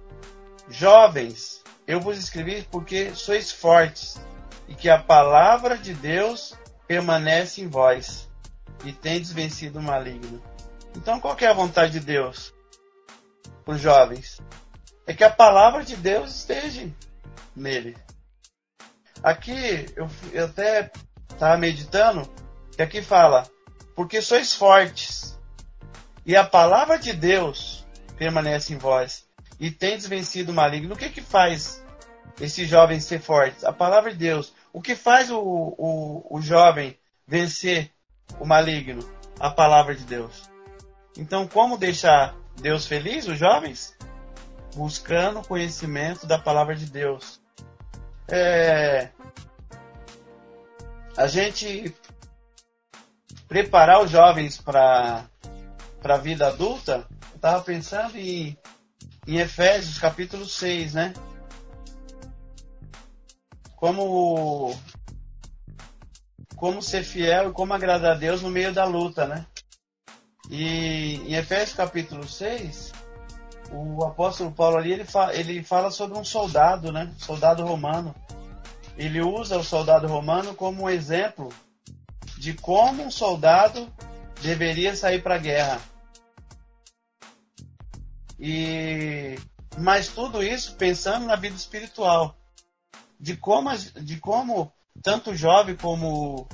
Jovens, 0.67 1.63
eu 1.87 2.01
vos 2.01 2.17
escrevi 2.17 2.61
porque 2.69 3.15
sois 3.15 3.53
fortes 3.53 4.19
e 4.67 4.75
que 4.75 4.89
a 4.89 5.01
palavra 5.01 5.77
de 5.77 5.93
Deus 5.93 6.53
permanece 6.85 7.61
em 7.61 7.69
vós 7.69 8.29
e 8.83 8.91
tendes 8.91 9.31
vencido 9.31 9.79
o 9.79 9.81
maligno. 9.81 10.43
Então, 10.93 11.21
qual 11.21 11.37
é 11.39 11.45
a 11.45 11.53
vontade 11.53 11.93
de 11.93 11.99
Deus 12.01 12.53
para 13.63 13.75
os 13.75 13.79
jovens? 13.79 14.41
é 15.07 15.13
que 15.13 15.23
a 15.23 15.29
palavra 15.29 15.81
de 15.81 15.95
Deus 15.95 16.35
esteja 16.35 16.89
nele. 17.55 17.95
Aqui 19.23 19.85
eu, 19.95 20.09
eu 20.33 20.45
até 20.47 20.91
estava 21.29 21.55
meditando 21.55 22.29
que 22.75 22.81
aqui 22.81 23.01
fala, 23.01 23.49
porque 23.95 24.21
sois 24.21 24.53
fortes 24.53 25.39
e 26.25 26.35
a 26.35 26.43
palavra 26.43 26.99
de 26.99 27.13
Deus 27.13 27.80
permanece 28.21 28.71
em 28.71 28.77
vós 28.77 29.25
e 29.59 29.71
tendes 29.71 30.05
vencido 30.05 30.51
o 30.51 30.55
maligno. 30.55 30.93
O 30.93 30.97
que 30.97 31.09
que 31.09 31.21
faz 31.21 31.83
esse 32.39 32.65
jovem 32.65 32.99
ser 32.99 33.19
forte? 33.19 33.65
A 33.65 33.73
palavra 33.73 34.11
de 34.11 34.17
Deus. 34.17 34.53
O 34.71 34.79
que 34.79 34.95
faz 34.95 35.31
o, 35.31 35.39
o, 35.39 36.27
o 36.29 36.39
jovem 36.39 36.95
vencer 37.27 37.89
o 38.39 38.45
maligno? 38.45 39.01
A 39.39 39.49
palavra 39.49 39.95
de 39.95 40.03
Deus. 40.03 40.47
Então, 41.17 41.47
como 41.47 41.79
deixar 41.79 42.35
Deus 42.61 42.85
feliz, 42.85 43.27
os 43.27 43.39
jovens? 43.39 43.97
buscando 44.75 45.41
conhecimento 45.41 46.25
da 46.25 46.39
palavra 46.39 46.75
de 46.75 46.85
Deus. 46.85 47.41
É, 48.29 49.09
a 51.17 51.27
gente 51.27 51.93
preparar 53.49 54.01
os 54.01 54.09
jovens 54.09 54.61
para 54.61 55.25
a 56.03 56.17
vida 56.17 56.47
adulta, 56.47 57.05
estava 57.41 57.59
pensando 57.63 58.17
em, 58.17 58.55
em 59.25 59.37
Efésios 59.39 59.97
capítulo 59.97 60.45
6, 60.45 60.93
né? 60.93 61.11
Como, 63.75 64.79
como 66.55 66.83
ser 66.83 67.03
fiel 67.03 67.49
e 67.49 67.53
como 67.53 67.73
agradar 67.73 68.11
a 68.11 68.19
Deus 68.19 68.43
no 68.43 68.49
meio 68.51 68.71
da 68.71 68.85
luta, 68.85 69.25
né? 69.25 69.43
E 70.51 71.15
em 71.15 71.33
Efésios 71.33 71.73
capítulo 71.73 72.27
6, 72.27 72.91
o 73.71 74.03
apóstolo 74.05 74.51
Paulo 74.51 74.77
ali 74.77 74.93
ele, 74.93 75.05
fa 75.05 75.33
ele 75.33 75.63
fala 75.63 75.89
sobre 75.89 76.19
um 76.19 76.23
soldado, 76.23 76.91
né? 76.91 77.11
Soldado 77.17 77.65
romano. 77.65 78.13
Ele 78.95 79.19
usa 79.19 79.57
o 79.57 79.63
soldado 79.63 80.05
romano 80.05 80.53
como 80.53 80.83
um 80.83 80.89
exemplo 80.89 81.49
de 82.37 82.53
como 82.53 83.01
um 83.01 83.09
soldado 83.09 83.91
deveria 84.43 84.95
sair 84.95 85.23
para 85.23 85.35
a 85.35 85.39
guerra. 85.39 85.81
E 88.41 89.37
mas 89.77 90.07
tudo 90.07 90.43
isso 90.43 90.75
pensando 90.75 91.27
na 91.27 91.35
vida 91.35 91.55
espiritual, 91.55 92.35
de 93.19 93.37
como 93.37 93.69
de 93.77 94.17
como 94.19 94.73
tanto 95.03 95.29
o 95.29 95.35
jovem 95.35 95.75
como 95.75 96.49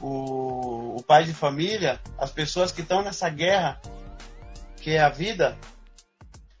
o, 0.00 0.96
o 0.96 1.02
pai 1.02 1.24
de 1.24 1.34
família, 1.34 2.00
as 2.16 2.30
pessoas 2.30 2.70
que 2.70 2.82
estão 2.82 3.02
nessa 3.02 3.28
guerra 3.28 3.80
que 4.76 4.92
é 4.92 5.00
a 5.00 5.08
vida, 5.08 5.58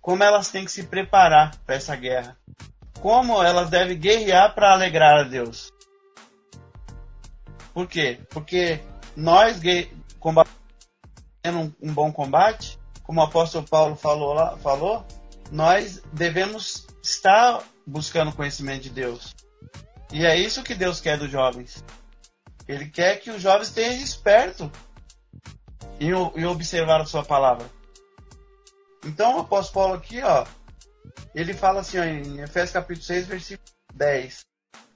como 0.00 0.24
elas 0.24 0.50
têm 0.50 0.64
que 0.64 0.72
se 0.72 0.82
preparar 0.82 1.56
para 1.64 1.76
essa 1.76 1.94
guerra, 1.94 2.36
como 3.00 3.42
elas 3.42 3.70
devem 3.70 3.96
guerrear 3.96 4.52
para 4.54 4.72
alegrar 4.72 5.20
a 5.20 5.22
Deus. 5.22 5.70
Por 7.72 7.86
quê? 7.86 8.20
Porque 8.30 8.80
nós 9.16 9.60
combatendo 10.18 11.74
um 11.80 11.94
bom 11.94 12.12
combate, 12.12 12.79
como 13.10 13.22
o 13.22 13.24
apóstolo 13.24 13.66
Paulo 13.66 13.96
falou, 13.96 14.32
lá, 14.32 14.56
falou, 14.58 15.04
nós 15.50 16.00
devemos 16.12 16.86
estar 17.02 17.60
buscando 17.84 18.30
conhecimento 18.30 18.84
de 18.84 18.90
Deus. 18.90 19.34
E 20.12 20.24
é 20.24 20.36
isso 20.36 20.62
que 20.62 20.76
Deus 20.76 21.00
quer 21.00 21.18
dos 21.18 21.28
jovens. 21.28 21.84
Ele 22.68 22.88
quer 22.88 23.16
que 23.16 23.32
os 23.32 23.42
jovens 23.42 23.66
estejam 23.66 24.00
espertos 24.00 24.70
em, 25.98 26.10
em 26.12 26.44
observar 26.46 27.00
a 27.00 27.04
sua 27.04 27.24
palavra. 27.24 27.68
Então 29.04 29.38
o 29.38 29.40
apóstolo 29.40 29.74
Paulo 29.74 29.94
aqui, 29.94 30.22
ó, 30.22 30.46
ele 31.34 31.52
fala 31.52 31.80
assim, 31.80 31.98
ó, 31.98 32.04
em 32.04 32.38
Efésios 32.38 32.70
capítulo 32.70 33.04
6, 33.04 33.26
versículo 33.26 33.68
10. 33.92 34.46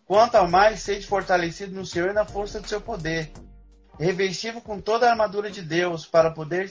Quanto 0.04 0.36
ao 0.36 0.48
mais, 0.48 0.82
seja 0.82 1.08
fortalecido 1.08 1.74
no 1.74 1.84
Senhor 1.84 2.10
e 2.10 2.14
na 2.14 2.24
força 2.24 2.60
do 2.60 2.68
seu 2.68 2.80
poder, 2.80 3.32
revestido 3.98 4.60
com 4.60 4.80
toda 4.80 5.08
a 5.08 5.10
armadura 5.10 5.50
de 5.50 5.62
Deus, 5.62 6.06
para 6.06 6.30
poder 6.30 6.70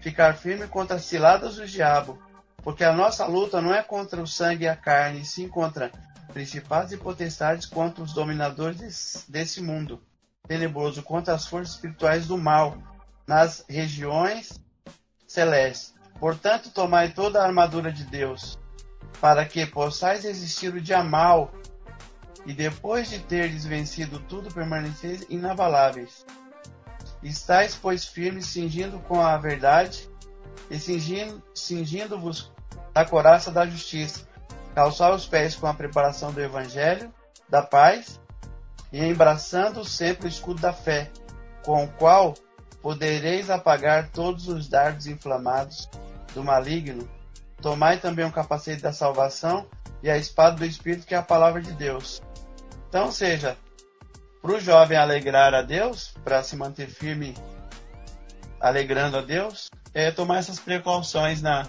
ficar 0.00 0.34
firme 0.34 0.66
contra 0.66 0.96
as 0.96 1.04
ciladas 1.04 1.56
do 1.56 1.66
diabo, 1.66 2.18
porque 2.62 2.84
a 2.84 2.92
nossa 2.92 3.26
luta 3.26 3.60
não 3.60 3.74
é 3.74 3.82
contra 3.82 4.20
o 4.20 4.26
sangue 4.26 4.64
e 4.64 4.68
a 4.68 4.76
carne, 4.76 5.24
sim 5.24 5.48
contra 5.48 5.90
principados 6.32 6.92
e 6.92 6.96
potestades, 6.96 7.66
contra 7.66 8.02
os 8.02 8.12
dominadores 8.12 9.24
desse 9.28 9.62
mundo 9.62 10.02
tenebroso, 10.46 11.02
contra 11.02 11.34
as 11.34 11.46
forças 11.46 11.74
espirituais 11.74 12.26
do 12.26 12.36
mal 12.36 12.76
nas 13.26 13.64
regiões 13.68 14.60
celestes. 15.26 15.94
Portanto, 16.18 16.70
tomai 16.70 17.12
toda 17.12 17.40
a 17.40 17.46
armadura 17.46 17.92
de 17.92 18.04
Deus, 18.04 18.58
para 19.20 19.44
que 19.44 19.66
possais 19.66 20.24
resistir 20.24 20.74
o 20.74 20.80
dia 20.80 21.02
mal, 21.02 21.52
e 22.46 22.52
depois 22.52 23.10
de 23.10 23.18
teres 23.18 23.64
vencido 23.64 24.20
tudo, 24.20 24.52
permaneceis 24.52 25.26
inabaláveis. 25.28 26.24
Estais, 27.28 27.74
pois, 27.74 28.04
firmes, 28.04 28.46
cingindo 28.46 28.98
com 29.00 29.20
a 29.20 29.36
verdade, 29.36 30.08
e 30.70 30.78
cingindo-vos 31.54 32.52
da 32.92 33.04
coraça 33.04 33.50
da 33.50 33.66
justiça, 33.66 34.26
calçar 34.74 35.12
os 35.12 35.26
pés 35.26 35.56
com 35.56 35.66
a 35.66 35.74
preparação 35.74 36.32
do 36.32 36.40
evangelho, 36.40 37.12
da 37.48 37.62
paz, 37.62 38.20
e 38.92 39.04
embraçando 39.04 39.84
sempre 39.84 40.26
o 40.26 40.28
escudo 40.28 40.60
da 40.60 40.72
fé, 40.72 41.10
com 41.64 41.84
o 41.84 41.88
qual 41.88 42.34
podereis 42.80 43.50
apagar 43.50 44.10
todos 44.10 44.46
os 44.46 44.68
dardos 44.68 45.08
inflamados 45.08 45.90
do 46.32 46.44
maligno. 46.44 47.08
Tomai 47.60 47.98
também 47.98 48.24
o 48.24 48.32
capacete 48.32 48.82
da 48.82 48.92
salvação 48.92 49.66
e 50.00 50.08
a 50.08 50.16
espada 50.16 50.56
do 50.56 50.64
Espírito, 50.64 51.06
que 51.06 51.14
é 51.14 51.18
a 51.18 51.22
palavra 51.22 51.60
de 51.60 51.72
Deus. 51.72 52.22
Então, 52.88 53.10
seja, 53.10 53.56
para 54.46 54.54
o 54.54 54.60
jovem 54.60 54.96
alegrar 54.96 55.52
a 55.54 55.60
Deus, 55.60 56.14
para 56.22 56.40
se 56.40 56.54
manter 56.54 56.88
firme, 56.88 57.34
alegrando 58.60 59.18
a 59.18 59.20
Deus, 59.20 59.68
é 59.92 60.12
tomar 60.12 60.38
essas 60.38 60.60
precauções 60.60 61.42
na, 61.42 61.68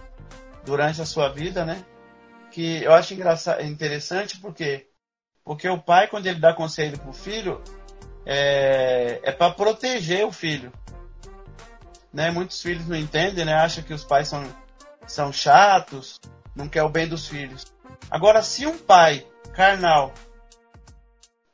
durante 0.63 1.01
a 1.01 1.05
sua 1.05 1.28
vida, 1.30 1.65
né? 1.65 1.84
Que 2.51 2.84
eu 2.84 2.93
acho 2.93 3.15
engraçado, 3.15 3.63
interessante 3.63 4.39
porque 4.39 4.86
porque 5.43 5.67
o 5.67 5.82
pai, 5.82 6.07
quando 6.07 6.28
ele 6.28 6.39
dá 6.39 6.53
conselho 6.53 6.99
para 6.99 7.09
o 7.09 7.13
filho, 7.13 7.63
é, 8.25 9.21
é 9.23 9.32
para 9.32 9.53
proteger 9.53 10.25
o 10.25 10.32
filho. 10.32 10.71
Né? 12.13 12.30
Muitos 12.30 12.61
filhos 12.61 12.86
não 12.86 12.97
entendem, 12.97 13.45
né? 13.45 13.53
acham 13.53 13.82
que 13.82 13.93
os 13.93 14.03
pais 14.03 14.28
são, 14.28 14.43
são 15.07 15.32
chatos, 15.32 16.19
não 16.53 16.67
quer 16.67 16.84
o 16.84 16.89
bem 16.89 17.07
dos 17.07 17.28
filhos. 17.28 17.65
Agora, 18.11 18.43
se 18.43 18.67
um 18.67 18.78
pai 18.78 19.25
carnal, 19.53 20.13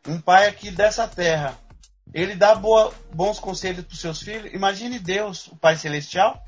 um 0.08 0.20
pai 0.20 0.48
aqui 0.48 0.72
dessa 0.72 1.08
terra, 1.08 1.58
ele 2.14 2.36
dá 2.36 2.54
boa, 2.56 2.94
bons 3.14 3.40
conselhos 3.40 3.86
para 3.86 3.94
os 3.94 4.00
seus 4.00 4.22
filhos, 4.22 4.54
imagine 4.54 5.00
Deus, 5.00 5.48
o 5.48 5.56
Pai 5.56 5.76
Celestial. 5.76 6.44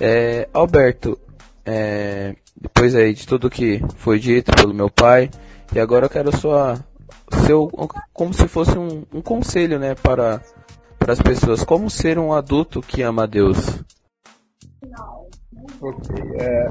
É, 0.00 0.48
Alberto, 0.52 1.18
é, 1.64 2.36
depois 2.60 2.94
aí 2.94 3.14
de 3.14 3.26
tudo 3.26 3.50
que 3.50 3.80
foi 3.96 4.18
dito 4.18 4.52
pelo 4.52 4.74
meu 4.74 4.90
pai, 4.90 5.30
e 5.72 5.80
agora 5.80 6.06
eu 6.06 6.10
quero 6.10 6.36
só 6.36 6.76
seu 7.46 7.68
como 8.12 8.32
se 8.32 8.48
fosse 8.48 8.76
um, 8.78 9.04
um 9.12 9.22
conselho, 9.22 9.78
né, 9.78 9.94
para 9.94 10.42
para 10.98 11.12
as 11.12 11.22
pessoas, 11.22 11.64
como 11.64 11.88
ser 11.88 12.18
um 12.18 12.34
adulto 12.34 12.82
que 12.82 13.02
ama 13.02 13.22
a 13.22 13.26
Deus. 13.26 13.82
Ok, 15.80 16.16
é, 16.40 16.70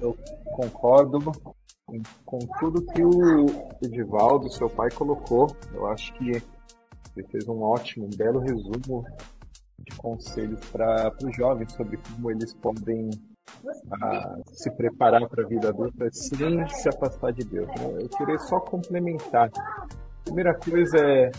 eu 0.00 0.16
concordo 0.54 1.32
com 2.24 2.38
tudo 2.58 2.84
que 2.86 3.02
o 3.02 3.46
Edivaldo, 3.82 4.50
seu 4.50 4.68
pai, 4.68 4.90
colocou. 4.90 5.48
Eu 5.72 5.86
acho 5.86 6.12
que 6.14 6.30
ele 6.30 7.26
fez 7.30 7.48
um 7.48 7.62
ótimo, 7.62 8.06
um 8.06 8.16
belo 8.16 8.40
resumo 8.40 9.04
de 9.78 9.96
conselhos 9.96 10.60
para 10.70 11.12
os 11.22 11.36
jovens 11.36 11.72
sobre 11.72 11.98
como 11.98 12.30
eles 12.30 12.52
podem 12.54 13.10
a 14.02 14.36
se 14.52 14.70
preparar 14.72 15.28
para 15.28 15.44
a 15.44 15.46
vida 15.46 15.68
adulta 15.68 16.08
sem 16.12 16.68
se 16.68 16.88
afastar 16.88 17.32
de 17.32 17.44
Deus. 17.44 17.68
Né? 17.68 17.98
Eu 18.02 18.08
queria 18.08 18.38
só 18.38 18.58
complementar. 18.60 19.50
A 19.56 20.24
primeira 20.24 20.54
coisa 20.54 20.98
é 20.98 21.30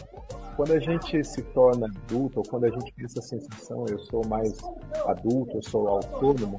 quando 0.55 0.73
a 0.73 0.79
gente 0.79 1.23
se 1.23 1.41
torna 1.53 1.87
adulto, 1.87 2.39
ou 2.39 2.45
quando 2.49 2.65
a 2.65 2.69
gente 2.69 2.91
tem 2.95 3.05
essa 3.05 3.21
sensação, 3.21 3.85
eu 3.89 3.99
sou 3.99 4.25
mais 4.27 4.57
adulto, 5.05 5.57
eu 5.57 5.61
sou 5.61 5.87
autônomo, 5.87 6.57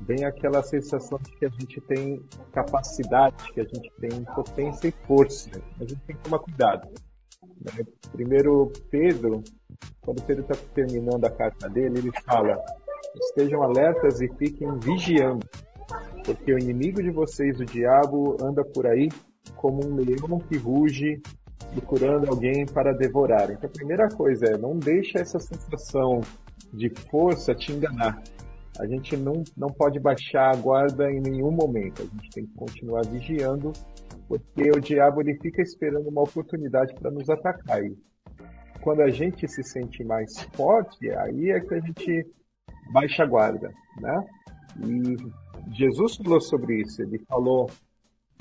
vem 0.00 0.24
aquela 0.24 0.62
sensação 0.62 1.18
de 1.18 1.30
que 1.32 1.46
a 1.46 1.48
gente 1.48 1.80
tem 1.82 2.22
capacidade, 2.52 3.52
que 3.52 3.60
a 3.60 3.64
gente 3.64 3.90
tem 4.00 4.24
potência 4.34 4.88
e 4.88 5.06
força. 5.06 5.50
A 5.78 5.84
gente 5.84 6.00
tem 6.06 6.16
que 6.16 6.22
tomar 6.22 6.38
cuidado. 6.38 6.88
Né? 7.42 7.84
Primeiro 8.12 8.72
Pedro, 8.90 9.42
quando 10.00 10.22
Pedro 10.22 10.42
está 10.42 10.54
terminando 10.74 11.24
a 11.24 11.30
carta 11.30 11.68
dele, 11.68 11.98
ele 11.98 12.10
fala: 12.24 12.58
Estejam 13.14 13.62
alertas 13.62 14.20
e 14.20 14.28
fiquem 14.36 14.78
vigiando, 14.78 15.46
porque 16.24 16.52
o 16.52 16.58
inimigo 16.58 17.02
de 17.02 17.10
vocês, 17.10 17.60
o 17.60 17.64
diabo, 17.64 18.36
anda 18.42 18.64
por 18.64 18.86
aí 18.86 19.08
como 19.56 19.84
um 19.84 19.96
leão 19.96 20.38
que 20.38 20.56
ruge 20.56 21.20
procurando 21.74 22.28
alguém 22.28 22.66
para 22.66 22.92
devorar. 22.92 23.50
Então 23.50 23.68
a 23.68 23.72
primeira 23.72 24.08
coisa 24.08 24.46
é 24.46 24.58
não 24.58 24.76
deixa 24.78 25.18
essa 25.18 25.38
sensação 25.38 26.20
de 26.72 26.88
força 27.10 27.54
te 27.54 27.72
enganar. 27.72 28.22
A 28.80 28.86
gente 28.86 29.14
não, 29.14 29.44
não 29.54 29.68
pode 29.68 30.00
baixar 30.00 30.54
a 30.54 30.56
guarda 30.56 31.12
em 31.12 31.20
nenhum 31.20 31.50
momento. 31.50 32.00
A 32.00 32.06
gente 32.06 32.30
tem 32.30 32.46
que 32.46 32.54
continuar 32.54 33.02
vigiando, 33.04 33.72
porque 34.26 34.70
o 34.70 34.80
diabo 34.80 35.20
ele 35.20 35.36
fica 35.38 35.60
esperando 35.60 36.08
uma 36.08 36.22
oportunidade 36.22 36.94
para 36.94 37.10
nos 37.10 37.28
atacar. 37.28 37.84
E 37.84 37.94
quando 38.80 39.02
a 39.02 39.10
gente 39.10 39.46
se 39.46 39.62
sente 39.62 40.02
mais 40.02 40.42
forte, 40.54 41.10
aí 41.10 41.50
é 41.50 41.60
que 41.60 41.74
a 41.74 41.80
gente 41.80 42.26
baixa 42.90 43.26
guarda, 43.26 43.70
né? 44.00 44.24
E 44.86 45.76
Jesus 45.76 46.16
falou 46.16 46.40
sobre 46.40 46.80
isso. 46.80 47.02
Ele 47.02 47.18
falou, 47.28 47.70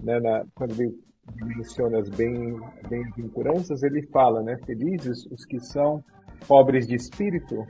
né, 0.02 0.22
na, 0.22 0.46
quando 0.56 0.72
ele 0.80 0.98
menciona 1.36 2.00
as 2.00 2.10
bem-aventuranças, 2.10 3.84
ele 3.84 4.08
fala, 4.08 4.42
né? 4.42 4.58
Felizes 4.66 5.26
os 5.26 5.46
que 5.46 5.60
são 5.60 6.02
pobres 6.48 6.88
de 6.88 6.96
espírito, 6.96 7.68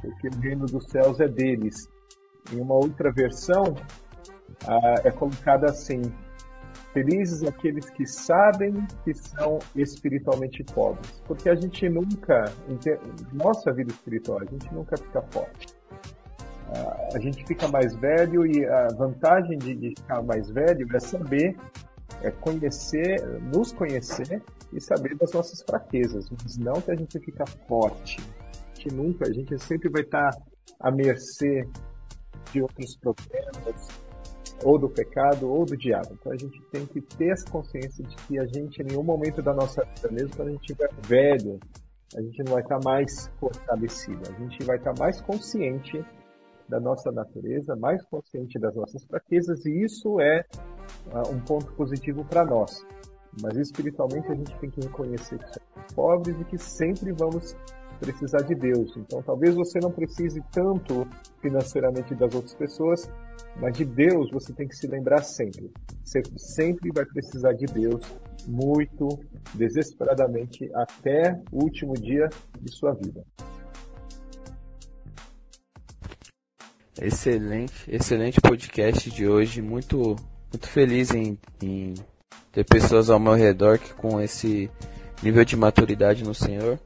porque 0.00 0.28
o 0.28 0.40
reino 0.40 0.64
dos 0.64 0.86
céus 0.88 1.20
é 1.20 1.28
deles. 1.28 1.76
Em 2.52 2.60
uma 2.60 2.74
outra 2.74 3.12
versão, 3.12 3.74
ah, 4.66 4.94
é 5.04 5.10
colocada 5.10 5.66
assim: 5.66 6.02
Felizes 6.92 7.42
aqueles 7.42 7.90
que 7.90 8.06
sabem 8.06 8.86
que 9.04 9.12
são 9.14 9.58
espiritualmente 9.74 10.64
pobres. 10.64 11.22
Porque 11.26 11.48
a 11.48 11.54
gente 11.54 11.88
nunca, 11.88 12.44
nossa 13.32 13.72
vida 13.72 13.90
espiritual, 13.90 14.40
a 14.40 14.44
gente 14.44 14.72
nunca 14.72 14.96
fica 14.96 15.22
forte 15.30 15.76
a 17.14 17.18
gente 17.18 17.44
fica 17.46 17.68
mais 17.68 17.94
velho 17.94 18.46
e 18.46 18.64
a 18.66 18.88
vantagem 18.88 19.58
de, 19.58 19.74
de, 19.74 19.88
ficar 19.90 20.22
mais 20.22 20.50
velho 20.50 20.86
é 20.94 21.00
saber, 21.00 21.56
é 22.22 22.30
conhecer, 22.30 23.24
nos 23.54 23.72
conhecer 23.72 24.42
e 24.72 24.80
saber 24.80 25.16
das 25.16 25.32
nossas 25.32 25.62
fraquezas, 25.62 26.28
mas 26.30 26.56
não 26.58 26.80
que 26.80 26.90
a 26.90 26.96
gente 26.96 27.18
fica 27.20 27.44
forte. 27.68 28.18
Que 28.74 28.92
nunca, 28.92 29.28
a 29.28 29.32
gente 29.32 29.58
sempre 29.62 29.88
vai 29.88 30.02
estar 30.02 30.30
à 30.80 30.90
mercê 30.90 31.66
de 32.52 32.62
outros 32.62 32.96
problemas, 32.96 33.88
ou 34.64 34.78
do 34.78 34.88
pecado, 34.88 35.48
ou 35.48 35.64
do 35.64 35.76
diabo. 35.76 36.08
Então 36.12 36.32
a 36.32 36.36
gente 36.36 36.60
tem 36.70 36.86
que 36.86 37.00
ter 37.00 37.28
essa 37.28 37.48
consciência 37.50 38.04
de 38.04 38.16
que 38.16 38.38
a 38.38 38.46
gente, 38.46 38.80
em 38.80 38.86
nenhum 38.86 39.02
momento 39.02 39.42
da 39.42 39.52
nossa 39.52 39.84
vida, 39.84 40.10
mesmo 40.10 40.36
quando 40.36 40.48
a 40.48 40.52
gente 40.52 40.60
estiver 40.62 40.88
velho, 41.06 41.60
a 42.16 42.22
gente 42.22 42.42
não 42.44 42.52
vai 42.52 42.62
estar 42.62 42.78
mais 42.84 43.30
fortalecido, 43.38 44.22
a 44.28 44.40
gente 44.40 44.64
vai 44.64 44.76
estar 44.76 44.94
mais 44.98 45.20
consciente 45.20 46.04
da 46.68 46.80
nossa 46.80 47.12
natureza, 47.12 47.76
mais 47.76 48.04
consciente 48.06 48.58
das 48.58 48.74
nossas 48.74 49.04
fraquezas, 49.04 49.64
e 49.66 49.84
isso 49.84 50.20
é 50.20 50.44
uh, 51.12 51.30
um 51.30 51.40
ponto 51.40 51.72
positivo 51.74 52.24
para 52.24 52.44
nós. 52.44 52.84
Mas 53.42 53.56
espiritualmente 53.56 54.30
a 54.30 54.34
gente 54.34 54.56
tem 54.58 54.70
que 54.70 54.80
reconhecer 54.80 55.38
que 55.38 55.46
somos 55.46 55.92
pobres 55.94 56.40
e 56.40 56.44
que 56.44 56.58
sempre 56.58 57.12
vamos 57.12 57.54
precisar 57.98 58.42
de 58.42 58.54
Deus. 58.54 58.96
Então 58.96 59.22
talvez 59.22 59.54
você 59.54 59.78
não 59.80 59.90
precise 59.90 60.42
tanto 60.52 61.06
financeiramente 61.40 62.14
das 62.14 62.34
outras 62.34 62.54
pessoas, 62.54 63.10
mas 63.56 63.76
de 63.76 63.84
Deus 63.84 64.30
você 64.30 64.52
tem 64.52 64.68
que 64.68 64.76
se 64.76 64.86
lembrar 64.86 65.22
sempre. 65.22 65.70
Você 66.04 66.22
sempre 66.36 66.90
vai 66.94 67.04
precisar 67.04 67.52
de 67.52 67.66
Deus 67.66 68.02
muito 68.46 69.08
desesperadamente 69.54 70.70
até 70.74 71.40
o 71.50 71.64
último 71.64 71.94
dia 71.94 72.28
de 72.60 72.72
sua 72.72 72.92
vida. 72.92 73.24
Excelente, 77.00 77.74
excelente 77.88 78.40
podcast 78.40 79.10
de 79.10 79.28
hoje. 79.28 79.60
Muito, 79.60 80.16
muito 80.50 80.66
feliz 80.66 81.10
em, 81.12 81.38
em 81.62 81.92
ter 82.50 82.64
pessoas 82.64 83.10
ao 83.10 83.20
meu 83.20 83.34
redor 83.34 83.78
que 83.78 83.92
com 83.92 84.18
esse 84.18 84.70
nível 85.22 85.44
de 85.44 85.56
maturidade 85.56 86.24
no 86.24 86.34
Senhor. 86.34 86.78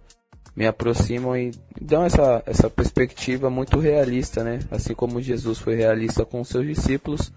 Me 0.60 0.66
aproximam 0.66 1.34
e 1.38 1.52
dão 1.80 2.04
essa, 2.04 2.42
essa 2.44 2.68
perspectiva 2.68 3.48
muito 3.48 3.78
realista, 3.78 4.44
né? 4.44 4.58
Assim 4.70 4.94
como 4.94 5.18
Jesus 5.18 5.58
foi 5.58 5.74
realista 5.74 6.22
com 6.22 6.42
os 6.42 6.48
seus 6.48 6.66
discípulos, 6.66 7.32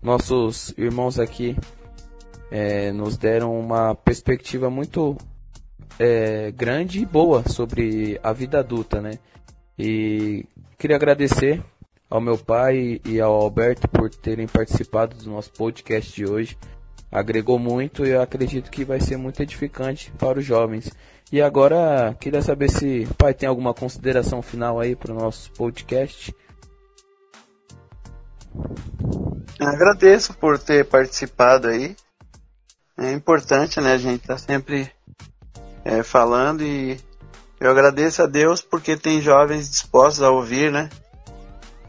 nossos 0.00 0.72
irmãos 0.78 1.18
aqui 1.18 1.54
é, 2.50 2.90
nos 2.90 3.18
deram 3.18 3.60
uma 3.60 3.94
perspectiva 3.94 4.70
muito 4.70 5.14
é, 5.98 6.50
grande 6.52 7.00
e 7.00 7.04
boa 7.04 7.46
sobre 7.46 8.18
a 8.22 8.32
vida 8.32 8.60
adulta, 8.60 9.02
né? 9.02 9.18
E 9.78 10.46
queria 10.78 10.96
agradecer 10.96 11.62
ao 12.08 12.18
meu 12.18 12.38
pai 12.38 12.98
e 13.04 13.20
ao 13.20 13.34
Alberto 13.34 13.86
por 13.88 14.08
terem 14.08 14.46
participado 14.46 15.14
do 15.18 15.30
nosso 15.30 15.52
podcast 15.52 16.16
de 16.16 16.24
hoje. 16.24 16.56
Agregou 17.12 17.58
muito 17.58 18.06
e 18.06 18.10
eu 18.10 18.22
acredito 18.22 18.70
que 18.70 18.86
vai 18.86 19.00
ser 19.00 19.18
muito 19.18 19.42
edificante 19.42 20.10
para 20.12 20.38
os 20.38 20.46
jovens. 20.46 20.90
E 21.30 21.42
agora, 21.42 22.16
queria 22.18 22.40
saber 22.40 22.70
se 22.70 23.06
o 23.10 23.14
pai 23.14 23.34
tem 23.34 23.46
alguma 23.46 23.74
consideração 23.74 24.40
final 24.40 24.80
aí 24.80 24.96
para 24.96 25.12
o 25.12 25.14
nosso 25.14 25.52
podcast. 25.52 26.34
Agradeço 29.60 30.32
por 30.34 30.58
ter 30.58 30.86
participado 30.86 31.68
aí. 31.68 31.94
É 32.96 33.12
importante, 33.12 33.78
né? 33.80 33.92
A 33.92 33.98
gente 33.98 34.26
tá 34.26 34.38
sempre 34.38 34.90
é, 35.84 36.02
falando 36.02 36.62
e 36.62 36.98
eu 37.60 37.70
agradeço 37.70 38.22
a 38.22 38.26
Deus 38.26 38.62
porque 38.62 38.96
tem 38.96 39.20
jovens 39.20 39.68
dispostos 39.68 40.22
a 40.22 40.30
ouvir, 40.30 40.72
né? 40.72 40.88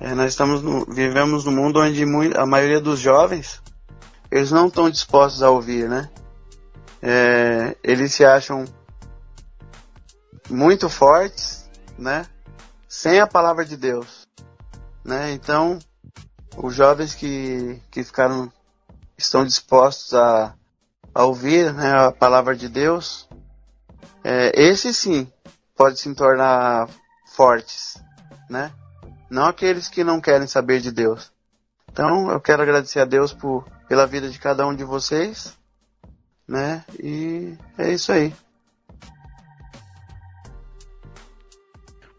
É, 0.02 0.14
nós 0.14 0.32
estamos 0.32 0.62
no, 0.62 0.86
vivemos 0.86 1.46
num 1.46 1.52
mundo 1.52 1.80
onde 1.80 2.04
a 2.36 2.46
maioria 2.46 2.82
dos 2.82 3.00
jovens 3.00 3.62
eles 4.30 4.52
não 4.52 4.68
estão 4.68 4.90
dispostos 4.90 5.42
a 5.42 5.50
ouvir, 5.50 5.88
né? 5.88 6.10
É, 7.02 7.78
eles 7.84 8.14
se 8.14 8.26
acham 8.26 8.66
muito 10.50 10.90
fortes, 10.90 11.70
né? 11.98 12.26
Sem 12.88 13.20
a 13.20 13.28
palavra 13.28 13.64
de 13.64 13.78
Deus, 13.78 14.28
né? 15.04 15.32
Então, 15.32 15.78
os 16.58 16.74
jovens 16.74 17.14
que, 17.14 17.82
que 17.92 18.04
ficaram 18.04 18.52
estão 19.18 19.46
dispostos 19.46 20.14
a, 20.14 20.56
a 21.14 21.26
ouvir 21.26 21.74
né, 21.74 21.92
a 21.92 22.12
palavra 22.12 22.56
de 22.56 22.68
Deus, 22.68 23.28
é, 24.24 24.52
esse 24.56 24.94
sim 24.94 25.32
pode 25.76 26.00
se 26.00 26.14
tornar 26.16 26.90
fortes, 27.36 28.02
né? 28.50 28.72
Não 29.30 29.46
aqueles 29.46 29.88
que 29.88 30.04
não 30.04 30.20
querem 30.20 30.48
saber 30.48 30.82
de 30.82 30.92
Deus. 30.92 31.32
Então 31.92 32.32
eu 32.32 32.40
quero 32.40 32.62
agradecer 32.62 33.00
a 33.00 33.06
Deus 33.06 33.34
por, 33.34 33.66
pela 33.88 34.08
vida 34.08 34.30
de 34.30 34.40
cada 34.40 34.66
um 34.66 34.76
de 34.76 34.84
vocês, 34.84 35.58
né? 36.48 36.84
E 37.02 37.58
é 37.78 37.92
isso 37.92 38.12
aí. 38.12 38.34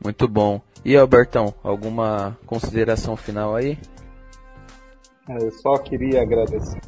Muito 0.02 0.26
bom. 0.26 0.60
E 0.84 0.96
Albertão, 0.96 1.54
alguma 1.62 2.38
consideração 2.46 3.16
final 3.16 3.54
aí? 3.54 3.78
É, 5.28 5.44
eu 5.44 5.50
só 5.52 5.76
queria 5.78 6.22
agradecer. 6.22 6.80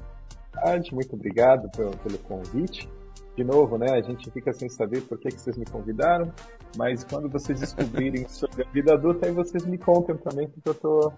Muito 0.93 1.15
obrigado 1.15 1.69
pelo, 1.73 1.91
pelo 1.99 2.19
convite 2.19 2.89
de 3.37 3.45
novo, 3.45 3.79
né? 3.79 3.91
A 3.91 4.01
gente 4.01 4.31
fica 4.31 4.53
sem 4.53 4.69
saber 4.69 5.03
por 5.03 5.19
que, 5.19 5.29
que 5.29 5.41
vocês 5.41 5.57
me 5.57 5.65
convidaram, 5.65 6.33
mas 6.77 7.03
quando 7.05 7.29
vocês 7.29 7.59
descobrirem 7.59 8.27
sobre 8.29 8.65
a 8.65 8.71
vida 8.71 8.95
adulta, 8.95 9.27
aí 9.27 9.33
vocês 9.33 9.65
me 9.65 9.79
contem 9.79 10.17
também, 10.17 10.49
porque 10.49 10.69
eu 10.69 10.73
estou 10.73 11.13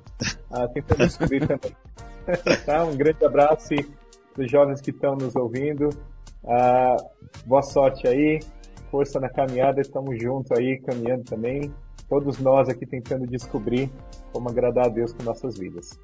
ah, 0.51 0.69
tentando 0.69 0.99
descobrir 0.99 1.41
também. 1.47 1.77
tá? 2.65 2.85
Um 2.85 2.97
grande 2.97 3.25
abraço 3.25 3.69
para 4.33 4.45
os 4.45 4.51
jovens 4.51 4.81
que 4.81 4.91
estão 4.91 5.17
nos 5.17 5.35
ouvindo. 5.37 5.89
Ah, 6.47 6.97
boa 7.47 7.63
sorte 7.63 8.07
aí, 8.07 8.41
força 8.91 9.19
na 9.19 9.29
caminhada, 9.29 9.81
estamos 9.81 10.21
juntos 10.23 10.53
aí, 10.53 10.81
caminhando 10.81 11.25
também. 11.25 11.73
Todos 12.09 12.39
nós 12.39 12.69
aqui 12.69 12.87
tentando 12.87 13.27
descobrir 13.27 13.91
como 14.33 14.49
agradar 14.49 14.87
a 14.87 14.89
Deus 14.89 15.13
com 15.13 15.23
nossas 15.23 15.59
vidas. 15.59 15.99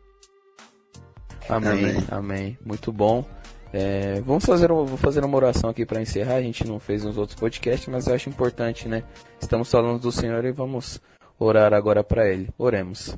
Amém, 1.49 1.71
amém. 1.71 2.05
amém. 2.11 2.59
Muito 2.65 2.93
bom. 2.93 3.25
É, 3.73 4.21
vamos 4.23 4.45
fazer, 4.45 4.69
vou 4.69 4.97
fazer 4.97 5.25
uma 5.25 5.37
oração 5.37 5.71
aqui 5.71 5.87
para 5.87 6.01
encerrar. 6.01 6.37
A 6.37 6.43
gente 6.43 6.67
não 6.67 6.81
fez 6.81 7.05
nos 7.05 7.17
outros 7.17 7.39
podcasts, 7.39 7.89
mas 7.89 8.07
eu 8.07 8.15
acho 8.15 8.29
importante, 8.29 8.89
né? 8.89 9.05
Estamos 9.41 9.71
falando 9.71 10.01
do 10.01 10.11
Senhor 10.13 10.45
e 10.45 10.53
vamos 10.53 11.01
orar 11.39 11.73
agora 11.73 12.03
para 12.03 12.29
Ele. 12.29 12.49
Oremos. 12.59 13.17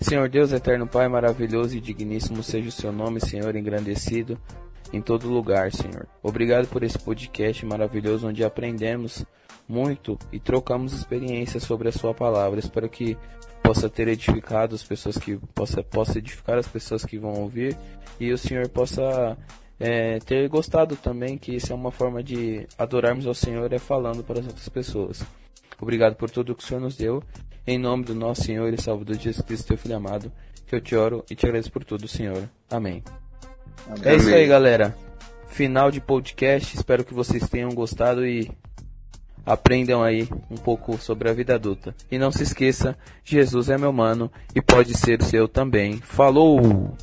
Senhor 0.00 0.28
Deus, 0.28 0.52
eterno 0.52 0.86
Pai, 0.86 1.08
maravilhoso 1.08 1.76
e 1.76 1.80
digníssimo 1.80 2.42
seja 2.42 2.68
o 2.68 2.72
seu 2.72 2.90
nome, 2.90 3.20
Senhor, 3.20 3.54
engrandecido 3.54 4.38
em 4.92 5.00
todo 5.00 5.28
lugar, 5.28 5.70
Senhor. 5.72 6.06
Obrigado 6.22 6.66
por 6.68 6.82
esse 6.82 6.98
podcast 6.98 7.64
maravilhoso 7.66 8.26
onde 8.26 8.42
aprendemos 8.42 9.24
muito 9.70 10.18
e 10.32 10.40
trocamos 10.40 10.92
experiências 10.92 11.62
sobre 11.62 11.88
a 11.88 11.92
sua 11.92 12.12
palavra. 12.12 12.58
Espero 12.58 12.88
que 12.88 13.16
possa 13.62 13.88
ter 13.88 14.08
edificado 14.08 14.74
as 14.74 14.82
pessoas 14.82 15.16
que 15.16 15.36
possa 15.54 15.82
possa 15.82 16.18
edificar 16.18 16.58
as 16.58 16.66
pessoas 16.66 17.04
que 17.04 17.18
vão 17.18 17.34
ouvir 17.34 17.76
e 18.18 18.32
o 18.32 18.38
Senhor 18.38 18.68
possa 18.68 19.36
é, 19.78 20.18
ter 20.18 20.48
gostado 20.48 20.96
também, 20.96 21.38
que 21.38 21.54
isso 21.54 21.72
é 21.72 21.74
uma 21.74 21.90
forma 21.90 22.22
de 22.22 22.66
adorarmos 22.76 23.26
ao 23.26 23.34
Senhor 23.34 23.72
é 23.72 23.78
falando 23.78 24.22
para 24.24 24.40
as 24.40 24.46
outras 24.46 24.68
pessoas. 24.68 25.24
Obrigado 25.80 26.16
por 26.16 26.30
tudo 26.30 26.54
que 26.54 26.62
o 26.62 26.66
Senhor 26.66 26.80
nos 26.80 26.96
deu. 26.96 27.22
Em 27.66 27.78
nome 27.78 28.04
do 28.04 28.14
nosso 28.14 28.42
Senhor 28.42 28.72
e 28.72 28.80
Salvador 28.80 29.16
Jesus 29.16 29.44
Cristo, 29.46 29.68
teu 29.68 29.78
Filho 29.78 29.96
amado, 29.96 30.32
que 30.66 30.74
eu 30.74 30.80
te 30.80 30.96
oro 30.96 31.24
e 31.30 31.34
te 31.34 31.46
agradeço 31.46 31.70
por 31.70 31.84
tudo, 31.84 32.08
Senhor. 32.08 32.48
Amém. 32.68 33.02
Amém. 33.86 34.02
É 34.04 34.16
isso 34.16 34.28
aí, 34.28 34.46
galera. 34.46 34.94
Final 35.48 35.90
de 35.90 36.00
podcast. 36.00 36.76
Espero 36.76 37.04
que 37.04 37.14
vocês 37.14 37.48
tenham 37.48 37.70
gostado 37.70 38.26
e 38.26 38.50
aprendam 39.44 40.02
aí 40.02 40.28
um 40.50 40.56
pouco 40.56 40.98
sobre 40.98 41.28
a 41.28 41.32
vida 41.32 41.54
adulta. 41.54 41.94
E 42.10 42.18
não 42.18 42.30
se 42.30 42.42
esqueça, 42.42 42.96
Jesus 43.24 43.68
é 43.68 43.78
meu 43.78 43.92
mano 43.92 44.30
e 44.54 44.60
pode 44.60 44.96
ser 44.96 45.20
o 45.20 45.24
seu 45.24 45.48
também. 45.48 45.98
Falou! 45.98 46.94